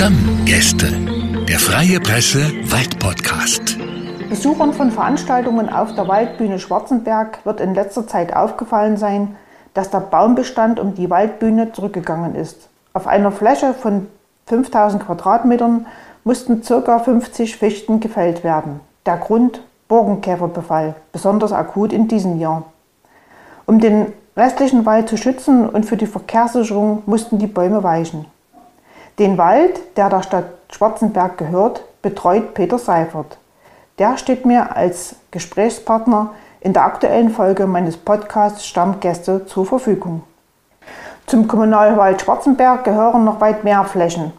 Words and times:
Stammgäste. 0.00 0.86
Der 1.46 1.58
Freie 1.58 2.00
Presse 2.00 2.38
Waldpodcast. 2.70 3.76
Besuchern 4.30 4.72
von 4.72 4.90
Veranstaltungen 4.90 5.68
auf 5.68 5.94
der 5.94 6.08
Waldbühne 6.08 6.58
Schwarzenberg 6.58 7.44
wird 7.44 7.60
in 7.60 7.74
letzter 7.74 8.06
Zeit 8.06 8.34
aufgefallen 8.34 8.96
sein, 8.96 9.36
dass 9.74 9.90
der 9.90 10.00
Baumbestand 10.00 10.80
um 10.80 10.94
die 10.94 11.10
Waldbühne 11.10 11.72
zurückgegangen 11.72 12.34
ist. 12.34 12.70
Auf 12.94 13.06
einer 13.06 13.30
Fläche 13.30 13.74
von 13.74 14.06
5000 14.46 15.04
Quadratmetern 15.04 15.86
mussten 16.24 16.62
ca. 16.62 16.98
50 16.98 17.58
Fichten 17.58 18.00
gefällt 18.00 18.42
werden. 18.42 18.80
Der 19.04 19.18
Grund 19.18 19.60
Borkenkäferbefall, 19.88 20.94
besonders 21.12 21.52
akut 21.52 21.92
in 21.92 22.08
diesem 22.08 22.40
Jahr. 22.40 22.62
Um 23.66 23.80
den 23.80 24.06
restlichen 24.34 24.86
Wald 24.86 25.10
zu 25.10 25.18
schützen 25.18 25.68
und 25.68 25.84
für 25.84 25.98
die 25.98 26.06
Verkehrssicherung 26.06 27.02
mussten 27.04 27.38
die 27.38 27.46
Bäume 27.46 27.82
weichen. 27.82 28.24
Den 29.20 29.36
Wald, 29.36 29.98
der 29.98 30.08
der 30.08 30.22
Stadt 30.22 30.46
Schwarzenberg 30.72 31.36
gehört, 31.36 31.84
betreut 32.00 32.54
Peter 32.54 32.78
Seifert. 32.78 33.36
Der 33.98 34.16
steht 34.16 34.46
mir 34.46 34.74
als 34.74 35.14
Gesprächspartner 35.30 36.30
in 36.62 36.72
der 36.72 36.86
aktuellen 36.86 37.28
Folge 37.28 37.66
meines 37.66 37.98
Podcasts 37.98 38.64
Stammgäste 38.64 39.44
zur 39.44 39.66
Verfügung. 39.66 40.22
Zum 41.26 41.48
Kommunalwald 41.48 42.22
Schwarzenberg 42.22 42.82
gehören 42.84 43.26
noch 43.26 43.42
weit 43.42 43.62
mehr 43.62 43.84
Flächen, 43.84 44.32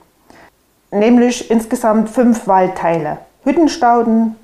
nämlich 0.89 1.51
insgesamt 1.51 2.09
fünf 2.09 2.47
Waldteile. 2.47 3.19
Hüttenstauden, 3.43 4.35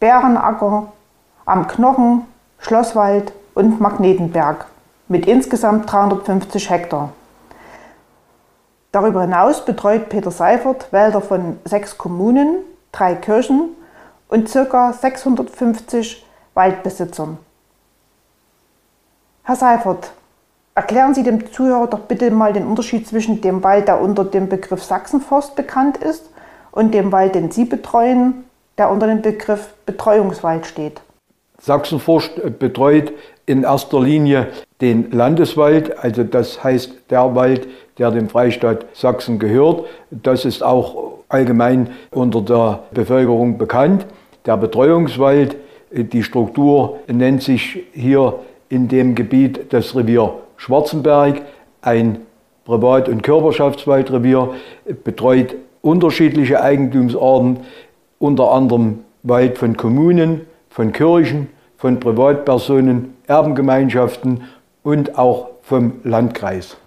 Bärenacker, 0.00 0.88
am 1.46 1.66
Knochen, 1.66 2.26
Schlosswald 2.58 3.32
und 3.54 3.80
Magnetenberg 3.80 4.66
mit 5.08 5.26
insgesamt 5.26 5.90
350 5.90 6.68
Hektar. 6.68 7.08
Darüber 8.92 9.22
hinaus 9.22 9.64
betreut 9.64 10.08
Peter 10.08 10.30
Seifert 10.30 10.92
Wälder 10.92 11.20
von 11.20 11.58
sechs 11.64 11.98
Kommunen, 11.98 12.56
drei 12.90 13.14
Kirchen 13.14 13.70
und 14.28 14.50
ca. 14.50 14.92
650 14.92 16.24
Waldbesitzern. 16.54 17.38
Herr 19.42 19.56
Seifert, 19.56 20.10
erklären 20.74 21.14
Sie 21.14 21.22
dem 21.22 21.52
Zuhörer 21.52 21.86
doch 21.86 22.00
bitte 22.00 22.30
mal 22.30 22.52
den 22.52 22.66
Unterschied 22.66 23.06
zwischen 23.06 23.40
dem 23.40 23.62
Wald, 23.62 23.88
der 23.88 24.00
unter 24.00 24.24
dem 24.24 24.48
Begriff 24.48 24.82
Sachsenforst 24.82 25.54
bekannt 25.54 25.98
ist, 25.98 26.30
und 26.70 26.92
dem 26.92 27.12
Wald, 27.12 27.34
den 27.34 27.50
Sie 27.50 27.64
betreuen, 27.64 28.44
der 28.76 28.90
unter 28.90 29.06
dem 29.06 29.22
Begriff 29.22 29.74
Betreuungswald 29.86 30.66
steht. 30.66 31.00
Sachsenforst 31.60 32.58
betreut 32.58 33.12
in 33.46 33.64
erster 33.64 34.00
Linie 34.00 34.48
den 34.80 35.10
Landeswald, 35.10 35.98
also 35.98 36.22
das 36.24 36.62
heißt 36.62 36.92
der 37.10 37.34
Wald, 37.34 37.66
der 37.98 38.10
dem 38.10 38.28
Freistaat 38.28 38.86
Sachsen 38.92 39.38
gehört. 39.38 39.84
Das 40.10 40.44
ist 40.44 40.62
auch 40.62 41.18
allgemein 41.28 41.90
unter 42.10 42.40
der 42.42 42.80
Bevölkerung 42.92 43.58
bekannt. 43.58 44.06
Der 44.46 44.56
Betreuungswald, 44.56 45.56
die 45.90 46.22
Struktur 46.22 47.00
nennt 47.08 47.42
sich 47.42 47.84
hier 47.92 48.34
in 48.68 48.88
dem 48.88 49.14
Gebiet 49.14 49.72
das 49.72 49.96
Revier 49.96 50.34
Schwarzenberg, 50.56 51.42
ein 51.82 52.20
Privat- 52.64 53.08
und 53.08 53.22
Körperschaftswaldrevier, 53.22 54.50
betreut 55.04 55.56
unterschiedliche 55.80 56.60
Eigentumsarten, 56.60 57.60
unter 58.18 58.52
anderem 58.52 59.00
Wald 59.22 59.58
von 59.58 59.76
Kommunen, 59.76 60.42
von 60.68 60.92
Kirchen, 60.92 61.48
von 61.76 62.00
Privatpersonen, 62.00 63.14
Erbengemeinschaften 63.26 64.42
und 64.88 65.18
auch 65.18 65.50
vom 65.60 65.92
Landkreis. 66.02 66.78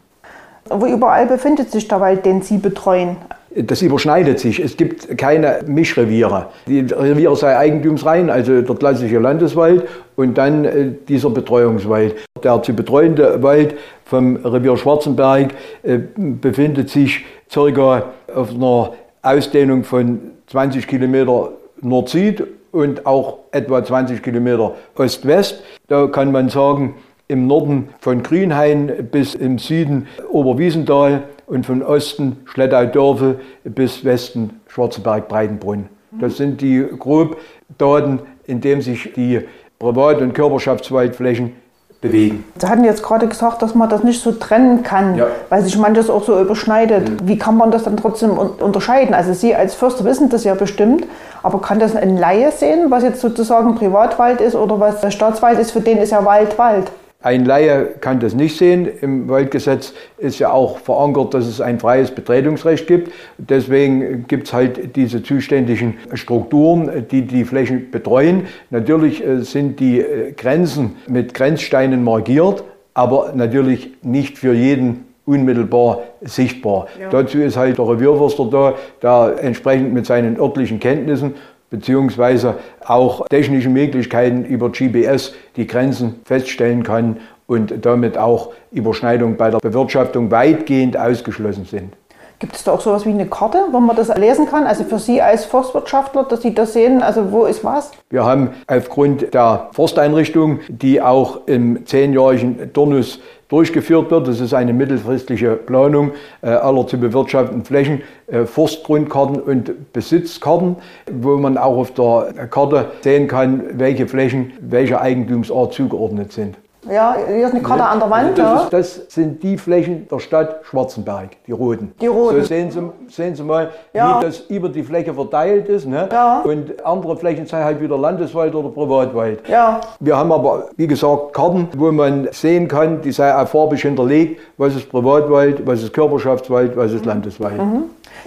Wo 0.67 0.88
überall 0.88 1.28
befindet 1.28 1.69
sich 1.69 1.88
der 1.88 2.01
Wald, 2.01 2.25
den 2.25 2.41
Sie 2.41 2.57
betreuen? 2.57 3.17
Das 3.53 3.84
überschneidet 3.84 4.39
sich. 4.39 4.59
Es 4.59 4.75
gibt 4.75 5.19
keine 5.19 5.59
Mischreviere. 5.67 6.47
Die 6.66 6.79
Reviere 6.79 7.35
sei 7.35 7.56
eigentumsrein, 7.56 8.31
also 8.31 8.63
der 8.63 8.75
klassische 8.75 9.19
Landeswald 9.19 9.88
und 10.16 10.35
dann 10.35 10.66
äh, 10.66 10.94
dieser 11.07 11.29
Betreuungswald. 11.29 12.16
Der 12.44 12.63
zu 12.63 12.73
betreuende 12.73 13.44
Wald 13.44 13.75
vom 14.06 14.38
Revier 14.38 14.78
Schwarzenberg 14.78 15.53
äh, 15.83 16.00
befindet 16.16 16.89
sich 16.89 17.23
circa 17.51 18.06
auf 18.33 18.50
einer 18.50 18.94
Ausdehnung 19.22 19.83
von 19.83 20.22
20 20.47 20.88
Kilometer 20.88 21.51
Nord-Süd 21.81 22.47
und 22.72 23.06
auch 23.06 23.39
etwa 23.51 23.83
20 23.83 24.23
Kilometer 24.23 24.73
Ost-West. 24.95 25.62
Da 25.88 26.07
kann 26.07 26.31
man 26.31 26.50
sagen, 26.50 26.95
im 27.31 27.47
Norden 27.47 27.90
von 28.00 28.24
Grünhain 28.24 29.08
bis 29.09 29.36
im 29.36 29.58
Süden 29.58 30.08
Oberwiesenthal 30.30 31.24
und 31.47 31.66
von 31.66 31.81
Osten 31.81 32.38
Schlettau-Dörfe 32.46 33.40
bis 33.64 34.03
Westen 34.03 34.59
Schwarzenberg-Breitenbrunn. 34.68 35.86
Das 36.19 36.36
sind 36.36 36.59
die 36.59 36.86
Grobdaten, 37.00 38.19
in 38.46 38.59
denen 38.59 38.81
sich 38.81 39.14
die 39.14 39.42
Privat- 39.80 40.22
und 40.22 40.34
Körperschaftswaldflächen 40.34 41.53
bewegen. 42.02 42.44
Sie 42.59 42.68
hatten 42.68 42.84
jetzt 42.84 43.03
gerade 43.03 43.28
gesagt, 43.28 43.62
dass 43.62 43.75
man 43.75 43.88
das 43.88 44.03
nicht 44.03 44.22
so 44.22 44.31
trennen 44.34 44.84
kann, 44.84 45.16
ja. 45.16 45.28
weil 45.50 45.62
sich 45.62 45.78
manches 45.78 46.09
auch 46.09 46.24
so 46.24 46.40
überschneidet. 46.40 47.09
Mhm. 47.09 47.28
Wie 47.28 47.38
kann 47.38 47.56
man 47.56 47.72
das 47.72 47.84
dann 47.84 47.96
trotzdem 47.96 48.31
unterscheiden? 48.31 49.13
Also 49.13 49.34
Sie 49.34 49.56
als 49.56 49.75
Förster 49.75 50.03
wissen 50.03 50.30
das 50.30 50.44
ja 50.44 50.56
bestimmt, 50.56 51.06
aber 51.44 51.62
kann 51.62 51.80
das 51.80 51.96
ein 51.96 52.18
Laie 52.18 52.52
sehen, 52.52 52.88
was 52.90 53.03
jetzt 53.03 53.22
sozusagen 53.22 53.75
Privatwald 53.75 54.42
ist 54.42 54.56
oder 54.56 54.80
was 54.80 55.13
Staatswald 55.13 55.59
ist? 55.59 55.72
Für 55.72 55.81
den 55.81 56.00
ist 56.00 56.12
ja 56.12 56.25
Wald 56.25 56.58
Wald. 56.58 56.92
Ein 57.24 57.46
Laie 57.46 57.86
kann 58.00 58.20
das 58.20 58.34
nicht 58.34 58.58
sehen. 58.58 58.88
Im 59.02 59.30
Waldgesetz 59.30 59.94
ist 60.18 60.40
ja 60.40 60.52
auch 60.52 60.80
verankert, 60.80 61.36
dass 61.36 61.46
es 61.46 61.62
ein 61.62 61.80
freies 61.80 62.09
Betretungsrecht 62.09 62.88
gibt. 62.88 63.12
Deswegen 63.38 64.26
gibt 64.28 64.48
es 64.48 64.54
halt 64.54 64.96
diese 64.96 65.22
zuständigen 65.22 65.98
Strukturen, 66.14 67.06
die 67.12 67.22
die 67.22 67.46
Flächen 67.46 67.92
betreuen. 67.92 68.48
Natürlich 68.72 69.24
äh, 69.26 69.42
sind 69.42 69.80
die 69.80 70.00
äh, 70.00 70.31
Grenzen 70.31 70.96
mit 71.08 71.36
Grenzsteinen 71.36 72.04
markiert, 72.04 72.64
aber 72.96 73.34
natürlich 73.36 73.92
nicht 74.02 74.40
für 74.40 74.54
jeden 74.54 75.06
unmittelbar 75.26 76.02
sichtbar. 76.22 76.88
Ja. 77.00 77.10
Dazu 77.10 77.38
ist 77.38 77.56
halt 77.56 77.78
der 77.78 77.88
Revierförster 77.88 78.46
da, 78.52 78.74
der 79.02 79.44
entsprechend 79.44 79.94
mit 79.94 80.06
seinen 80.06 80.40
örtlichen 80.40 80.80
Kenntnissen 80.80 81.36
beziehungsweise 81.72 82.58
auch 82.86 83.28
technische 83.28 83.70
Möglichkeiten 83.70 84.46
über 84.46 84.70
GPS 84.70 85.34
die 85.56 85.66
Grenzen 85.66 86.22
feststellen 86.26 86.84
kann 86.84 87.18
und 87.48 87.86
damit 87.86 88.18
auch 88.18 88.54
Überschneidungen 88.72 89.38
bei 89.38 89.50
der 89.50 89.58
Bewirtschaftung 89.58 90.30
weitgehend 90.30 90.96
ausgeschlossen 90.96 91.66
sind. 91.66 91.94
Gibt 92.42 92.56
es 92.56 92.64
da 92.64 92.72
auch 92.72 92.81
sowas 92.81 93.06
wie 93.06 93.12
eine 93.12 93.28
Karte, 93.28 93.60
wo 93.72 93.80
man 93.80 93.96
das 93.96 94.08
lesen 94.18 94.48
kann? 94.48 94.66
Also 94.66 94.84
für 94.84 94.98
Sie 94.98 95.22
als 95.22 95.46
Forstwirtschaftler, 95.46 96.24
dass 96.24 96.42
Sie 96.42 96.56
das 96.56 96.74
sehen, 96.74 97.04
also 97.04 97.31
wo 97.31 97.46
ist 97.46 97.64
was? 97.64 97.92
Wir 98.10 98.26
haben 98.26 98.50
aufgrund 98.66 99.31
der 99.34 99.70
Forsteinrichtung, 99.74 100.60
die 100.68 101.01
auch 101.01 101.42
im 101.45 101.86
zehnjährigen 101.86 102.74
Turnus 102.74 103.19
durchgeführt 103.51 104.09
wird. 104.09 104.27
Das 104.27 104.39
ist 104.39 104.53
eine 104.53 104.74
mittelfristige 104.74 105.51
Planung 105.51 106.12
äh, 106.42 106.48
aller 106.48 106.88
zu 106.88 106.98
bewirtschaftenden 106.98 107.65
Flächen, 107.65 108.01
äh, 108.27 108.45
Forstgrundkarten 108.45 109.39
und 109.39 109.94
Besitzkarten, 109.94 110.77
wo 111.12 111.38
man 111.38 111.57
auch 111.57 111.77
auf 111.77 111.94
der 111.94 112.48
Karte 112.48 112.88
sehen 113.01 113.27
kann, 113.27 113.63
welche 113.74 114.07
Flächen 114.07 114.53
welcher 114.62 115.01
Eigentumsart 115.01 115.74
zugeordnet 115.74 116.31
sind. 116.31 116.57
Ja, 116.89 117.16
hier 117.28 117.45
ist 117.45 117.54
eine 117.54 117.62
Karte 117.62 117.83
an 117.83 118.00
der 118.00 118.10
Wand. 118.10 118.38
Das, 118.38 118.63
ist, 118.63 118.74
das, 118.74 118.95
sind 119.10 119.44
die 119.44 119.57
Flächen 119.57 120.07
der 120.07 120.19
Stadt 120.19 120.62
Schwarzenberg, 120.63 121.30
die 121.45 121.51
roten. 121.51 121.94
Die 122.01 122.07
roten. 122.07 122.42
So 122.42 122.48
sehen 122.48 122.72
Sie, 122.72 122.92
sehen 123.07 123.36
Sie 123.36 123.44
mal, 123.44 123.69
ja. 123.94 124.19
wie 124.19 124.25
das 124.25 124.39
über 124.50 124.68
die 124.68 124.81
Fläche 124.81 125.13
verteilt 125.13 125.69
ist. 125.69 125.86
Ne? 125.86 126.10
Ja. 126.12 126.39
Und 126.39 126.83
andere 126.83 127.16
Flächen 127.16 127.45
sind 127.45 127.60
halt 127.63 127.80
wieder 127.80 127.98
Landeswald 127.98 128.56
oder 128.56 128.69
Privatwald. 128.69 129.48
Ja. 129.48 129.80
Wir 130.00 130.18
haben 130.18 130.31
aber, 130.31 130.69
wie 130.75 130.88
gesagt, 130.88 131.33
Karten, 131.33 131.68
wo 131.78 131.92
man 131.92 132.28
sehen 132.31 132.68
kann, 132.68 133.01
die 133.01 133.12
sei 133.12 133.36
auch 133.36 133.48
farbig 133.48 133.83
hinterlegt, 133.83 134.42
was 134.57 134.75
ist 134.75 134.89
Privatwald, 134.89 135.66
was 135.68 135.83
ist 135.83 135.94
Körperschaftswald, 135.94 136.75
was 136.75 136.94
ist 136.94 137.06
Landeswald. 137.06 137.57
Mhm. 137.57 137.83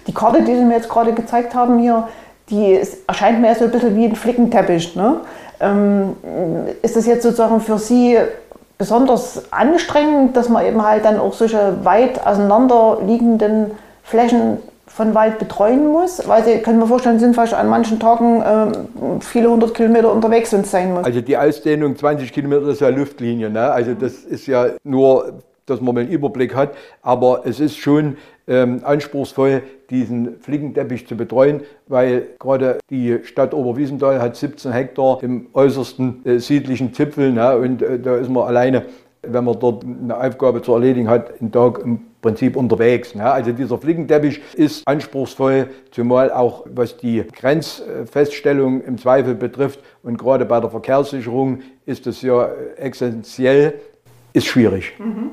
Die 0.06 0.15
Karte, 0.15 0.43
die 0.43 0.55
Sie 0.55 0.65
mir 0.65 0.77
jetzt 0.77 0.89
gerade 0.89 1.12
gezeigt 1.12 1.55
haben 1.55 1.81
hier, 1.81 2.06
die 2.51 2.81
erscheint 3.06 3.41
mir 3.41 3.55
so 3.55 3.65
ein 3.65 3.71
bisschen 3.71 3.97
wie 3.97 4.05
ein 4.05 4.15
Flickenteppich. 4.15 4.95
Ne? 4.95 5.17
Ähm, 5.61 6.15
ist 6.83 6.95
das 6.95 7.06
jetzt 7.06 7.23
sozusagen 7.23 7.61
für 7.61 7.79
Sie 7.79 8.19
besonders 8.79 9.53
anstrengend, 9.53 10.37
dass 10.37 10.49
man 10.49 10.67
eben 10.67 10.82
halt 10.82 11.05
dann 11.05 11.19
auch 11.19 11.32
solche 11.32 11.85
weit 11.85 12.26
auseinanderliegenden 12.26 13.73
Flächen 14.03 14.59
von 14.87 15.15
Wald 15.15 15.38
betreuen 15.38 15.88
muss? 15.88 16.26
Weil 16.29 16.44
Sie 16.44 16.59
können 16.59 16.79
mir 16.79 16.87
vorstellen, 16.87 17.19
sind 17.19 17.35
vielleicht 17.35 17.55
an 17.55 17.69
manchen 17.69 17.99
Tagen 17.99 18.43
äh, 18.43 19.21
viele 19.21 19.50
hundert 19.50 19.75
Kilometer 19.75 20.12
unterwegs, 20.12 20.53
wenn 20.53 20.65
sein 20.65 20.93
muss. 20.93 21.05
Also 21.05 21.21
die 21.21 21.37
Ausdehnung 21.37 21.97
20 21.97 22.32
Kilometer 22.32 22.69
ist 22.69 22.81
ja 22.81 22.88
Luftlinie. 22.88 23.50
Ne? 23.50 23.71
Also 23.71 23.94
das 23.94 24.15
ist 24.25 24.47
ja 24.47 24.67
nur, 24.85 25.41
dass 25.67 25.81
man 25.81 25.94
mal 25.94 26.00
einen 26.03 26.11
Überblick 26.11 26.55
hat. 26.55 26.70
Aber 27.03 27.43
es 27.44 27.61
ist 27.61 27.77
schon 27.77 28.17
ähm, 28.46 28.81
anspruchsvoll, 28.85 29.62
diesen 29.91 30.41
Flickenteppich 30.41 31.06
zu 31.06 31.17
betreuen, 31.17 31.62
weil 31.87 32.29
gerade 32.38 32.79
die 32.91 33.19
Stadt 33.25 33.55
Oberwiesenthal 33.55 34.20
hat 34.20 34.37
17 34.37 34.73
Hektar 34.73 35.23
im 35.23 35.46
äußersten 35.52 36.25
äh, 36.25 36.38
südlichen 36.38 36.93
Zipfel 36.94 37.32
ne? 37.32 37.56
und 37.56 37.82
äh, 37.82 37.99
da 37.99 38.17
ist 38.17 38.31
man 38.31 38.46
alleine, 38.46 38.85
wenn 39.23 39.44
man 39.44 39.58
dort 39.58 39.85
eine 39.85 40.17
Aufgabe 40.17 40.61
zu 40.62 40.73
erledigen 40.73 41.08
hat, 41.08 41.41
einen 41.41 41.50
Tag 41.50 41.79
im 41.79 42.00
Prinzip 42.20 42.56
unterwegs. 42.56 43.14
Ne? 43.14 43.31
Also 43.31 43.52
dieser 43.52 43.79
Flickenteppich 43.79 44.41
ist 44.55 44.87
anspruchsvoll, 44.87 45.69
zumal 45.91 46.31
auch 46.31 46.64
was 46.75 46.96
die 46.96 47.23
Grenzfeststellung 47.23 48.82
im 48.82 48.99
Zweifel 48.99 49.35
betrifft 49.35 49.81
und 50.02 50.19
gerade 50.19 50.44
bei 50.44 50.61
der 50.61 50.70
Verkehrssicherung 50.70 51.61
ist 51.87 52.06
es 52.06 52.23
ja 52.23 52.49
essentiell, 52.76 53.75
ist 54.32 54.46
schwierig. 54.46 54.93
Mhm. 54.99 55.31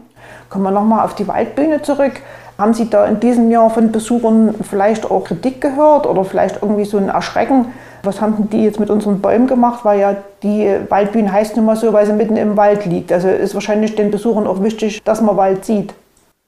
Kommen 0.50 0.64
wir 0.64 0.72
nochmal 0.72 1.06
auf 1.06 1.16
die 1.16 1.28
Waldbühne 1.28 1.82
zurück. 1.82 2.14
Haben 2.62 2.76
Sie 2.76 2.92
da 2.92 3.08
in 3.08 3.20
diesem 3.20 3.50
Jahr 3.50 3.72
von 3.72 3.92
Besuchern 3.92 4.54
vielleicht 4.62 5.10
auch 5.10 5.24
Kritik 5.24 5.62
gehört 5.62 6.06
oder 6.06 6.24
vielleicht 6.24 6.62
irgendwie 6.62 6.86
so 6.86 7.00
ein 7.00 7.10
Erschrecken? 7.10 7.66
Was 8.04 8.22
haben 8.22 8.52
die 8.52 8.64
jetzt 8.64 8.80
mit 8.80 8.92
unseren 8.92 9.20
Bäumen 9.20 9.48
gemacht? 9.48 9.84
Weil 9.84 10.00
ja 10.00 10.18
die 10.44 10.70
Waldbühne 10.88 11.32
heißt 11.32 11.58
nun 11.58 11.66
mal 11.66 11.76
so, 11.76 11.92
weil 11.92 12.06
sie 12.06 12.14
mitten 12.14 12.38
im 12.38 12.58
Wald 12.58 12.86
liegt. 12.86 13.12
Also 13.12 13.30
ist 13.30 13.56
wahrscheinlich 13.56 13.96
den 13.96 14.12
Besuchern 14.12 14.46
auch 14.46 14.62
wichtig, 14.62 15.02
dass 15.04 15.24
man 15.24 15.38
Wald 15.38 15.66
sieht. 15.66 15.96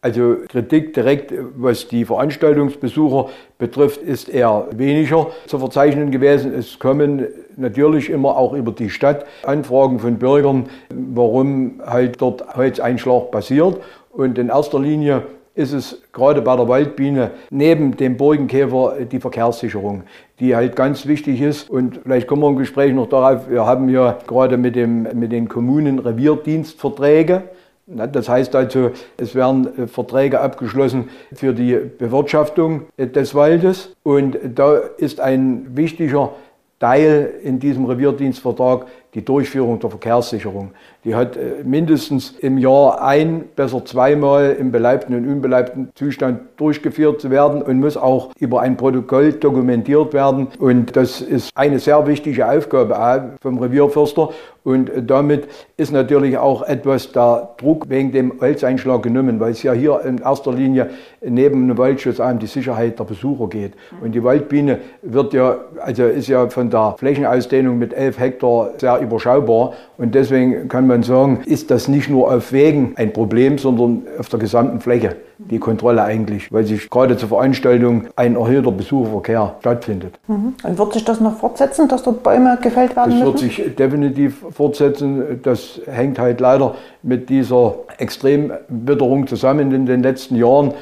Also 0.01 0.35
Kritik 0.49 0.93
direkt, 0.93 1.33
was 1.55 1.87
die 1.87 2.05
Veranstaltungsbesucher 2.05 3.29
betrifft, 3.57 4.03
ist 4.03 4.29
eher 4.29 4.67
weniger 4.69 5.29
zu 5.47 5.57
verzeichnen 5.57 6.11
gewesen. 6.11 6.53
Es 6.53 6.77
kommen 6.77 7.25
natürlich 7.57 8.11
immer 8.11 8.37
auch 8.37 8.53
über 8.53 8.71
die 8.71 8.91
Stadt 8.91 9.25
Anfragen 9.47 9.97
von 9.97 10.19
Bürgern, 10.19 10.69
warum 10.93 11.81
halt 11.83 12.21
dort 12.21 12.55
Holzeinschlag 12.55 13.31
passiert. 13.31 13.77
Und 14.11 14.37
in 14.37 14.49
erster 14.49 14.79
Linie 14.79 15.23
ist 15.55 15.71
es 15.71 16.01
gerade 16.11 16.41
bei 16.41 16.55
der 16.55 16.67
Waldbiene 16.67 17.31
neben 17.49 17.95
dem 17.95 18.17
Burgenkäfer 18.17 19.05
die 19.11 19.19
Verkehrssicherung, 19.19 20.03
die 20.39 20.55
halt 20.55 20.75
ganz 20.75 21.05
wichtig 21.05 21.41
ist. 21.41 21.69
Und 21.69 21.99
vielleicht 22.03 22.27
kommen 22.27 22.41
wir 22.41 22.49
im 22.49 22.57
Gespräch 22.57 22.93
noch 22.93 23.07
darauf, 23.07 23.49
wir 23.49 23.65
haben 23.65 23.87
ja 23.89 24.17
gerade 24.25 24.57
mit, 24.57 24.75
dem, 24.75 25.03
mit 25.13 25.31
den 25.31 25.47
Kommunen 25.47 25.99
Revierdienstverträge. 25.99 27.43
Das 27.85 28.29
heißt 28.29 28.55
also, 28.55 28.91
es 29.17 29.35
werden 29.35 29.77
äh, 29.77 29.87
Verträge 29.87 30.39
abgeschlossen 30.39 31.09
für 31.33 31.53
die 31.53 31.73
Bewirtschaftung 31.75 32.83
äh, 32.95 33.07
des 33.07 33.35
Waldes. 33.35 33.93
Und 34.03 34.37
da 34.55 34.75
ist 34.75 35.19
ein 35.19 35.67
wichtiger 35.75 36.31
Teil 36.79 37.31
in 37.43 37.59
diesem 37.59 37.85
Revierdienstvertrag 37.85 38.87
die 39.13 39.23
Durchführung 39.23 39.79
der 39.79 39.89
Verkehrssicherung. 39.89 40.71
Die 41.03 41.15
hat 41.15 41.35
äh, 41.37 41.63
mindestens 41.63 42.31
im 42.31 42.57
Jahr 42.57 43.01
ein, 43.01 43.45
besser 43.55 43.83
zweimal 43.85 44.55
im 44.59 44.71
beleibten 44.71 45.15
und 45.15 45.27
unbeleibten 45.27 45.89
Zustand 45.95 46.41
durchgeführt 46.57 47.21
zu 47.21 47.29
werden 47.29 47.61
und 47.61 47.79
muss 47.79 47.97
auch 47.97 48.31
über 48.39 48.61
ein 48.61 48.77
Protokoll 48.77 49.33
dokumentiert 49.33 50.13
werden. 50.13 50.47
Und 50.59 50.95
das 50.95 51.21
ist 51.21 51.55
eine 51.55 51.79
sehr 51.79 52.07
wichtige 52.07 52.49
Aufgabe 52.49 53.37
vom 53.41 53.59
Revierförster. 53.59 54.29
Und 54.63 54.91
damit 55.07 55.49
ist 55.75 55.91
natürlich 55.91 56.37
auch 56.37 56.61
etwas 56.61 57.11
der 57.11 57.49
Druck 57.57 57.89
wegen 57.89 58.13
dem 58.13 58.39
Holzeinschlag 58.39 59.03
genommen, 59.03 59.41
weil 59.41 59.51
es 59.51 59.61
ja 59.61 59.73
hier 59.73 59.99
in 60.05 60.19
erster 60.19 60.53
Linie 60.53 60.89
neben 61.21 61.67
dem 61.67 61.77
Waldschutz 61.77 62.19
um 62.19 62.39
die 62.39 62.47
Sicherheit 62.47 62.97
der 62.97 63.03
Besucher 63.03 63.47
geht. 63.49 63.73
Und 64.01 64.15
die 64.15 64.23
Waldbiene 64.23 64.79
wird 65.01 65.33
ja, 65.33 65.57
also 65.81 66.05
ist 66.05 66.29
ja 66.29 66.49
von 66.49 66.69
der 66.69 66.95
Flächenausdehnung 66.97 67.77
mit 67.77 67.93
11 67.93 68.19
Hektar 68.19 68.71
sehr 68.77 69.01
überschaubar. 69.03 69.73
Und 69.97 70.15
deswegen 70.15 70.67
kann 70.67 70.87
man 70.87 71.03
sagen, 71.03 71.41
ist 71.45 71.71
das 71.71 71.87
nicht 71.87 72.09
nur 72.09 72.33
auf 72.33 72.51
Wegen 72.51 72.93
ein 72.95 73.13
Problem, 73.13 73.57
sondern 73.57 74.03
auf 74.19 74.29
der 74.29 74.39
gesamten 74.39 74.79
Fläche 74.79 75.15
die 75.37 75.59
Kontrolle 75.59 76.03
eigentlich, 76.03 76.51
weil 76.51 76.63
sich 76.63 76.89
gerade 76.89 77.17
zur 77.17 77.29
Veranstaltung 77.29 78.07
ein 78.15 78.35
erhöhter 78.35 78.71
Besucherverkehr 78.71 79.55
stattfindet. 79.59 80.19
Mhm. 80.27 80.53
Und 80.63 80.77
wird 80.77 80.93
sich 80.93 81.03
das 81.05 81.19
noch 81.19 81.37
fortsetzen, 81.37 81.87
dass 81.87 82.03
dort 82.03 82.23
Bäume 82.23 82.57
gefällt 82.61 82.95
werden 82.95 83.11
Das 83.11 83.19
müssen? 83.19 83.25
wird 83.25 83.39
sich 83.39 83.75
definitiv 83.75 84.45
fortsetzen. 84.51 85.41
Das 85.43 85.81
hängt 85.85 86.19
halt 86.19 86.39
leider 86.39 86.75
mit 87.01 87.29
dieser 87.29 87.75
Extremwitterung 87.97 89.27
zusammen 89.27 89.71
in 89.71 89.85
den 89.85 90.03
letzten 90.03 90.35
Jahren. 90.35 90.73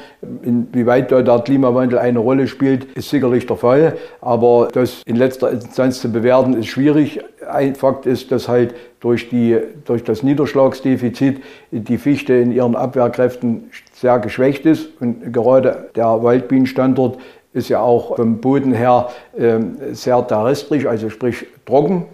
Inwieweit 0.44 1.12
da 1.12 1.22
der 1.22 1.40
Klimawandel 1.40 1.98
eine 2.00 2.20
Rolle 2.20 2.48
spielt, 2.48 2.86
ist 2.96 3.10
sicherlich 3.10 3.46
der 3.48 3.58
Fall. 3.58 3.98
Aber 4.22 4.70
das 4.72 5.02
in 5.06 5.16
letzter 5.16 5.52
Instanz 5.52 6.02
zu 6.02 6.12
bewerten, 6.12 6.54
ist 6.54 6.68
schwierig. 6.68 7.22
Ein 7.54 7.76
Fakt 7.76 8.06
ist, 8.06 8.32
dass 8.32 8.48
halt 8.48 8.74
durch, 9.00 9.30
die, 9.30 9.58
durch 9.86 10.04
das 10.04 10.24
Niederschlagsdefizit 10.24 11.42
die 11.72 11.98
Fichte 11.98 12.34
in 12.34 12.52
ihren 12.52 12.76
Abwehrkräften 12.76 13.70
sehr 13.94 14.20
geschwächt 14.20 14.66
ist. 14.66 14.90
Und 15.00 15.34
gerade 15.34 15.90
der 15.96 16.24
Waldbienenstandort 16.24 17.18
ist 17.54 17.70
ja 17.70 17.82
auch 17.82 18.16
vom 18.16 18.38
Boden 18.38 18.74
her 18.74 19.10
äh, 19.38 19.60
sehr 19.92 20.26
terrestrisch, 20.26 20.86
also 20.86 21.10
sprich 21.10 21.46
trocken, 21.66 22.06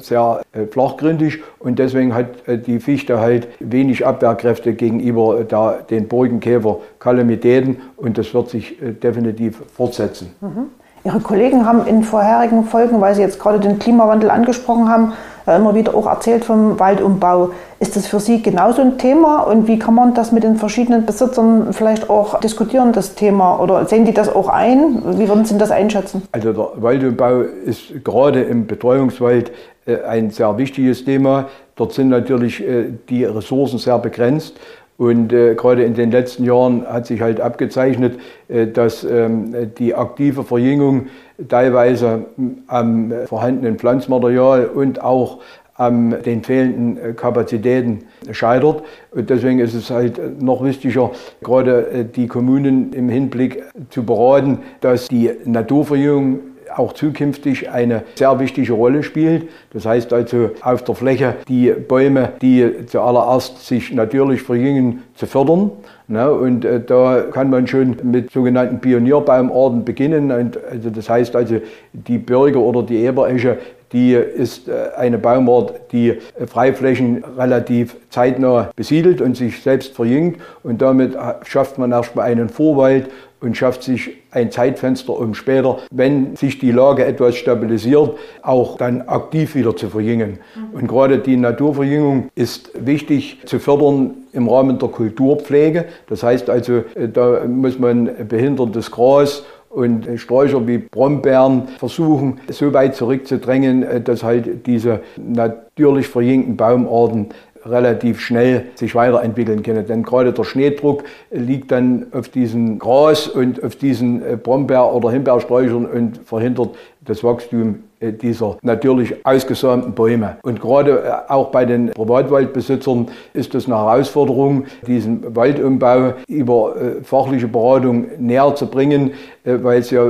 sehr 0.00 0.42
äh, 0.52 0.66
flachgründig 0.66 1.40
und 1.58 1.78
deswegen 1.78 2.14
hat 2.14 2.46
äh, 2.46 2.58
die 2.58 2.80
Fichte 2.80 3.20
halt 3.20 3.48
wenig 3.60 4.06
Abwehrkräfte 4.06 4.74
gegenüber 4.74 5.44
der, 5.44 5.84
den 5.88 6.08
Burgenkäfer-Kalamitäten 6.08 7.78
und 7.96 8.18
das 8.18 8.32
wird 8.34 8.50
sich 8.50 8.80
äh, 8.82 8.92
definitiv 8.92 9.62
fortsetzen. 9.74 10.32
Mhm. 10.40 10.66
Ihre 11.08 11.20
Kollegen 11.20 11.64
haben 11.64 11.86
in 11.86 12.02
vorherigen 12.02 12.64
Folgen, 12.64 13.00
weil 13.00 13.14
Sie 13.14 13.22
jetzt 13.22 13.40
gerade 13.40 13.58
den 13.58 13.78
Klimawandel 13.78 14.30
angesprochen 14.30 14.90
haben, 14.90 15.14
immer 15.46 15.74
wieder 15.74 15.94
auch 15.94 16.06
erzählt 16.06 16.44
vom 16.44 16.78
Waldumbau. 16.78 17.52
Ist 17.80 17.96
das 17.96 18.06
für 18.06 18.20
Sie 18.20 18.42
genauso 18.42 18.82
ein 18.82 18.98
Thema 18.98 19.38
und 19.44 19.66
wie 19.66 19.78
kann 19.78 19.94
man 19.94 20.12
das 20.12 20.32
mit 20.32 20.42
den 20.42 20.56
verschiedenen 20.56 21.06
Besitzern 21.06 21.72
vielleicht 21.72 22.10
auch 22.10 22.40
diskutieren, 22.40 22.92
das 22.92 23.14
Thema? 23.14 23.58
Oder 23.58 23.86
sehen 23.86 24.04
die 24.04 24.12
das 24.12 24.28
auch 24.28 24.50
ein? 24.50 25.18
Wie 25.18 25.26
würden 25.26 25.46
Sie 25.46 25.56
das 25.56 25.70
einschätzen? 25.70 26.24
Also 26.32 26.52
der 26.52 26.68
Waldumbau 26.76 27.40
ist 27.64 28.04
gerade 28.04 28.42
im 28.42 28.66
Betreuungswald 28.66 29.50
äh, 29.86 30.02
ein 30.06 30.28
sehr 30.28 30.58
wichtiges 30.58 31.06
Thema. 31.06 31.46
Dort 31.76 31.94
sind 31.94 32.10
natürlich 32.10 32.60
äh, 32.60 32.92
die 33.08 33.24
Ressourcen 33.24 33.78
sehr 33.78 33.98
begrenzt. 33.98 34.56
Und 34.98 35.32
äh, 35.32 35.54
gerade 35.54 35.84
in 35.84 35.94
den 35.94 36.10
letzten 36.10 36.44
Jahren 36.44 36.84
hat 36.84 37.06
sich 37.06 37.20
halt 37.20 37.40
abgezeichnet, 37.40 38.18
äh, 38.48 38.66
dass 38.66 39.04
ähm, 39.04 39.72
die 39.78 39.94
aktive 39.94 40.42
Verjüngung 40.42 41.06
teilweise 41.48 42.26
am 42.66 43.12
vorhandenen 43.26 43.78
Pflanzmaterial 43.78 44.66
und 44.66 45.00
auch 45.00 45.38
an 45.78 46.20
den 46.24 46.42
fehlenden 46.42 46.98
äh, 46.98 47.12
Kapazitäten 47.12 48.00
scheitert. 48.32 48.82
Und 49.12 49.30
deswegen 49.30 49.60
ist 49.60 49.74
es 49.74 49.88
halt 49.90 50.42
noch 50.42 50.64
wichtiger, 50.64 51.12
gerade 51.42 51.86
äh, 51.90 52.04
die 52.04 52.26
Kommunen 52.26 52.92
im 52.92 53.08
Hinblick 53.08 53.62
zu 53.90 54.02
beraten, 54.04 54.58
dass 54.80 55.06
die 55.06 55.30
Naturverjüngung 55.44 56.40
auch 56.74 56.92
zukünftig 56.92 57.70
eine 57.70 58.02
sehr 58.14 58.38
wichtige 58.38 58.72
Rolle 58.72 59.02
spielt. 59.02 59.48
Das 59.72 59.86
heißt 59.86 60.12
also 60.12 60.50
auf 60.60 60.84
der 60.84 60.94
Fläche 60.94 61.34
die 61.48 61.70
Bäume, 61.70 62.30
die 62.40 62.86
zuallererst 62.86 63.66
sich 63.66 63.92
natürlich 63.92 64.42
verjüngen, 64.42 65.02
zu 65.14 65.26
fördern. 65.26 65.70
Ne? 66.06 66.30
Und 66.32 66.64
äh, 66.64 66.80
da 66.80 67.22
kann 67.30 67.50
man 67.50 67.66
schon 67.66 67.96
mit 68.02 68.30
sogenannten 68.30 68.80
Pionierbaumarten 68.80 69.84
beginnen. 69.84 70.30
Und, 70.32 70.58
also 70.70 70.90
das 70.90 71.08
heißt 71.08 71.36
also 71.36 71.60
die 71.92 72.18
Birke 72.18 72.60
oder 72.60 72.82
die 72.82 73.04
Eberesche, 73.04 73.58
die 73.92 74.12
ist 74.12 74.68
äh, 74.68 74.90
eine 74.96 75.18
Baumart, 75.18 75.92
die 75.92 76.10
äh, 76.10 76.46
Freiflächen 76.46 77.24
relativ 77.36 77.96
zeitnah 78.10 78.70
besiedelt 78.76 79.20
und 79.20 79.36
sich 79.36 79.62
selbst 79.62 79.94
verjüngt. 79.94 80.38
Und 80.62 80.82
damit 80.82 81.14
äh, 81.14 81.18
schafft 81.44 81.78
man 81.78 81.92
erstmal 81.92 82.30
einen 82.30 82.48
Vorwald 82.48 83.10
und 83.40 83.56
schafft 83.56 83.82
sich 83.82 84.10
ein 84.30 84.50
Zeitfenster, 84.50 85.18
um 85.18 85.34
später, 85.34 85.78
wenn 85.90 86.36
sich 86.36 86.58
die 86.58 86.72
Lage 86.72 87.04
etwas 87.04 87.36
stabilisiert, 87.36 88.16
auch 88.42 88.76
dann 88.76 89.02
aktiv 89.02 89.54
wieder 89.54 89.76
zu 89.76 89.88
verjüngen. 89.88 90.38
Und 90.72 90.88
gerade 90.88 91.18
die 91.18 91.36
Naturverjüngung 91.36 92.30
ist 92.34 92.70
wichtig 92.74 93.38
zu 93.44 93.58
fördern 93.58 94.14
im 94.32 94.48
Rahmen 94.48 94.78
der 94.78 94.88
Kulturpflege. 94.88 95.86
Das 96.08 96.22
heißt 96.22 96.50
also, 96.50 96.84
da 97.12 97.44
muss 97.46 97.78
man 97.78 98.10
behindertes 98.28 98.90
Gras 98.90 99.44
und 99.70 100.08
Sträucher 100.16 100.66
wie 100.66 100.78
Brombeeren 100.78 101.68
versuchen, 101.78 102.40
so 102.48 102.72
weit 102.72 102.96
zurückzudrängen, 102.96 104.02
dass 104.04 104.22
halt 104.22 104.66
diese 104.66 105.00
natürlich 105.16 106.08
verjüngten 106.08 106.56
Baumarten 106.56 107.28
relativ 107.70 108.20
schnell 108.20 108.66
sich 108.74 108.94
weiterentwickeln 108.94 109.62
können. 109.62 109.86
Denn 109.86 110.02
gerade 110.02 110.32
der 110.32 110.44
Schneedruck 110.44 111.04
liegt 111.30 111.70
dann 111.70 112.06
auf 112.12 112.28
diesem 112.28 112.78
Gras 112.78 113.28
und 113.28 113.62
auf 113.62 113.76
diesen 113.76 114.22
Brombeer- 114.42 114.94
oder 114.94 115.10
Himbeersträuchern 115.10 115.86
und 115.86 116.20
verhindert 116.24 116.76
das 117.00 117.24
Wachstum 117.24 117.74
äh, 117.74 117.87
dieser 118.00 118.56
natürlich 118.62 119.26
ausgesäumten 119.26 119.92
Bäume. 119.92 120.36
Und 120.42 120.60
gerade 120.60 121.02
äh, 121.02 121.32
auch 121.32 121.50
bei 121.50 121.64
den 121.64 121.90
Privatwaldbesitzern 121.90 123.08
ist 123.34 123.54
es 123.54 123.66
eine 123.66 123.76
Herausforderung, 123.76 124.64
diesen 124.86 125.34
Waldumbau 125.34 126.14
über 126.28 126.76
äh, 126.76 127.02
fachliche 127.02 127.48
Beratung 127.48 128.06
näher 128.18 128.54
zu 128.54 128.66
bringen, 128.66 129.12
weil 129.44 129.80
es 129.80 129.90
ja 129.90 130.04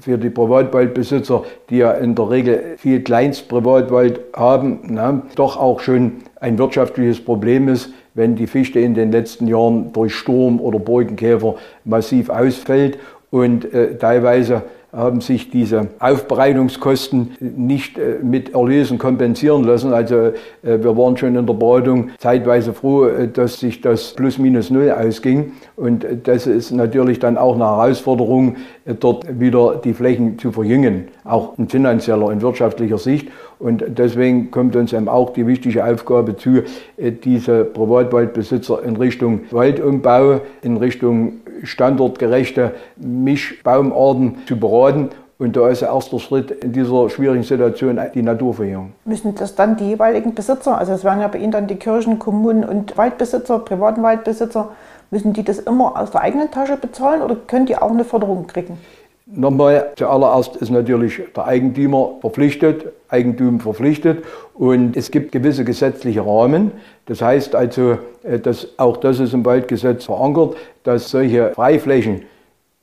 für 0.00 0.16
die 0.16 0.30
Privatwaldbesitzer, 0.30 1.42
die 1.68 1.78
ja 1.78 1.92
in 1.92 2.14
der 2.14 2.30
Regel 2.30 2.62
viel 2.78 3.02
Kleinstprivatwald 3.02 4.20
haben, 4.34 4.80
na, 4.84 5.22
doch 5.34 5.58
auch 5.58 5.80
schon 5.80 6.12
ein 6.40 6.58
wirtschaftliches 6.58 7.22
Problem 7.22 7.68
ist, 7.68 7.90
wenn 8.14 8.34
die 8.34 8.46
Fichte 8.46 8.80
in 8.80 8.94
den 8.94 9.12
letzten 9.12 9.46
Jahren 9.46 9.92
durch 9.92 10.14
Sturm 10.14 10.60
oder 10.60 10.78
Borkenkäfer 10.78 11.56
massiv 11.84 12.30
ausfällt 12.30 12.98
und 13.30 13.72
äh, 13.72 13.96
teilweise 13.96 14.62
haben 14.92 15.20
sich 15.20 15.50
diese 15.50 15.88
Aufbereitungskosten 15.98 17.36
nicht 17.40 17.98
äh, 17.98 18.18
mit 18.22 18.54
Erlösen 18.54 18.98
kompensieren 18.98 19.64
lassen. 19.64 19.92
Also 19.92 20.14
äh, 20.16 20.32
wir 20.62 20.96
waren 20.96 21.16
schon 21.16 21.36
in 21.36 21.46
der 21.46 21.52
Beratung 21.52 22.10
zeitweise 22.18 22.72
froh, 22.72 23.06
äh, 23.06 23.28
dass 23.28 23.60
sich 23.60 23.82
das 23.82 24.14
plus 24.14 24.38
minus 24.38 24.70
null 24.70 24.90
ausging. 24.90 25.52
Und 25.76 26.06
das 26.24 26.46
ist 26.46 26.70
natürlich 26.70 27.18
dann 27.18 27.36
auch 27.36 27.54
eine 27.54 27.64
Herausforderung, 27.64 28.56
dort 29.00 29.38
wieder 29.38 29.76
die 29.76 29.92
Flächen 29.92 30.38
zu 30.38 30.52
verjüngen, 30.52 31.08
auch 31.24 31.58
in 31.58 31.68
finanzieller 31.68 32.24
und 32.24 32.40
wirtschaftlicher 32.40 32.98
Sicht. 32.98 33.28
Und 33.58 33.84
deswegen 33.88 34.50
kommt 34.50 34.76
uns 34.76 34.92
eben 34.92 35.08
auch 35.08 35.30
die 35.32 35.46
wichtige 35.46 35.84
Aufgabe 35.84 36.36
zu, 36.36 36.62
diese 36.96 37.64
Privatwaldbesitzer 37.64 38.82
in 38.84 38.96
Richtung 38.96 39.40
Waldumbau, 39.50 40.40
in 40.62 40.76
Richtung 40.76 41.40
standortgerechte 41.64 42.72
Mischbaumarten 42.96 44.36
zu 44.46 44.58
beraten. 44.58 45.10
Und 45.40 45.56
da 45.56 45.68
ist 45.68 45.82
der 45.82 45.90
erste 45.90 46.18
Schritt 46.18 46.50
in 46.50 46.72
dieser 46.72 47.08
schwierigen 47.10 47.44
Situation 47.44 48.00
die 48.12 48.22
Naturverjüngung. 48.22 48.92
Müssen 49.04 49.36
das 49.36 49.54
dann 49.54 49.76
die 49.76 49.90
jeweiligen 49.90 50.34
Besitzer, 50.34 50.76
also 50.76 50.92
es 50.92 51.04
wären 51.04 51.20
ja 51.20 51.28
bei 51.28 51.38
Ihnen 51.38 51.52
dann 51.52 51.68
die 51.68 51.76
Kirchen, 51.76 52.18
Kommunen 52.18 52.64
und 52.64 52.96
Waldbesitzer, 52.96 53.60
privaten 53.60 54.02
Waldbesitzer, 54.02 54.70
müssen 55.12 55.32
die 55.32 55.44
das 55.44 55.60
immer 55.60 55.98
aus 55.98 56.10
der 56.10 56.22
eigenen 56.22 56.50
Tasche 56.50 56.76
bezahlen 56.76 57.22
oder 57.22 57.36
können 57.36 57.66
die 57.66 57.76
auch 57.76 57.90
eine 57.90 58.04
Förderung 58.04 58.48
kriegen? 58.48 58.78
Nochmal, 59.30 59.92
zuallererst 59.96 60.56
ist 60.56 60.70
natürlich 60.70 61.20
der 61.36 61.44
Eigentümer 61.44 62.12
verpflichtet, 62.22 62.86
Eigentum 63.10 63.60
verpflichtet 63.60 64.24
und 64.54 64.96
es 64.96 65.10
gibt 65.10 65.32
gewisse 65.32 65.66
gesetzliche 65.66 66.24
Rahmen. 66.24 66.72
Das 67.04 67.20
heißt 67.20 67.54
also, 67.54 67.98
äh, 68.22 68.38
dass 68.38 68.68
auch 68.78 68.96
das 68.96 69.20
ist 69.20 69.34
im 69.34 69.44
Waldgesetz 69.44 70.06
verankert, 70.06 70.56
dass 70.82 71.10
solche 71.10 71.50
Freiflächen 71.50 72.22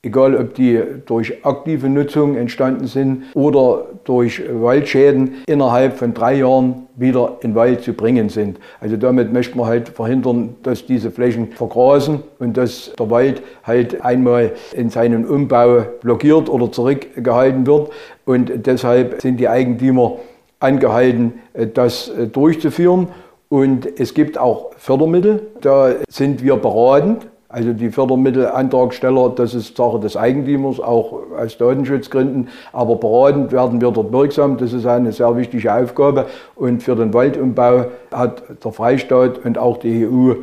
egal 0.06 0.36
ob 0.36 0.54
die 0.54 0.80
durch 1.06 1.46
aktive 1.46 1.90
Nutzung 1.90 2.38
entstanden 2.38 2.88
sind 2.88 3.24
oder 3.34 3.88
durch 4.04 4.42
Waldschäden, 4.50 5.44
innerhalb 5.48 5.98
von 5.98 6.14
drei 6.14 6.36
Jahren 6.36 6.88
wieder 6.96 7.38
in 7.42 7.56
Wald 7.56 7.82
zu 7.82 7.94
bringen 7.94 8.30
sind. 8.30 8.60
Also 8.80 8.96
damit 8.98 9.34
möchte 9.34 9.58
man 9.58 9.68
halt 9.68 9.90
verhindern, 9.90 10.56
dass 10.64 10.86
diese 10.86 11.12
Flächen 11.12 11.52
vergrasen 11.52 12.20
und 12.40 12.56
dass 12.56 12.94
der 12.98 13.10
Wald 13.10 13.42
halt 13.64 14.02
einmal 14.06 14.54
in 14.74 14.90
seinem 14.90 15.26
Umbau 15.26 15.84
blockiert 16.02 16.50
oder 16.50 16.72
zurückgehalten 16.72 17.66
wird. 17.68 17.90
Und 18.26 18.66
deshalb 18.66 19.22
sind 19.22 19.40
die 19.40 19.50
Eigentümer 19.50 20.18
angehalten, 20.60 21.34
das 21.74 22.12
durchzuführen. 22.32 23.08
Und 23.50 23.88
es 24.00 24.14
gibt 24.14 24.38
auch 24.38 24.72
Fördermittel, 24.78 25.48
da 25.62 25.92
sind 26.10 26.44
wir 26.44 26.56
beratend 26.58 27.28
also 27.56 27.72
die 27.72 27.90
Fördermittelantragsteller, 27.90 29.30
das 29.30 29.54
ist 29.54 29.78
Sache 29.78 29.98
des 30.02 30.18
Eigentümers, 30.18 30.82
auch 30.82 31.22
aus 31.40 31.58
Datenschutzgründen. 31.58 32.50
Aber 32.74 32.98
beratend 32.98 33.54
werden 33.54 33.80
wir 33.80 33.92
dort 33.92 34.12
wirksam. 34.12 34.58
Das 34.58 34.74
ist 34.74 34.86
eine 34.86 35.14
sehr 35.14 35.38
wichtige 35.38 35.74
Aufgabe. 35.74 36.26
Und 36.58 36.84
für 36.84 36.98
den 36.98 37.14
Waldumbau 37.14 37.86
hat 38.12 38.44
der 38.62 38.72
Freistaat 38.74 39.46
und 39.46 39.58
auch 39.58 39.78
die 39.78 40.06
EU 40.06 40.34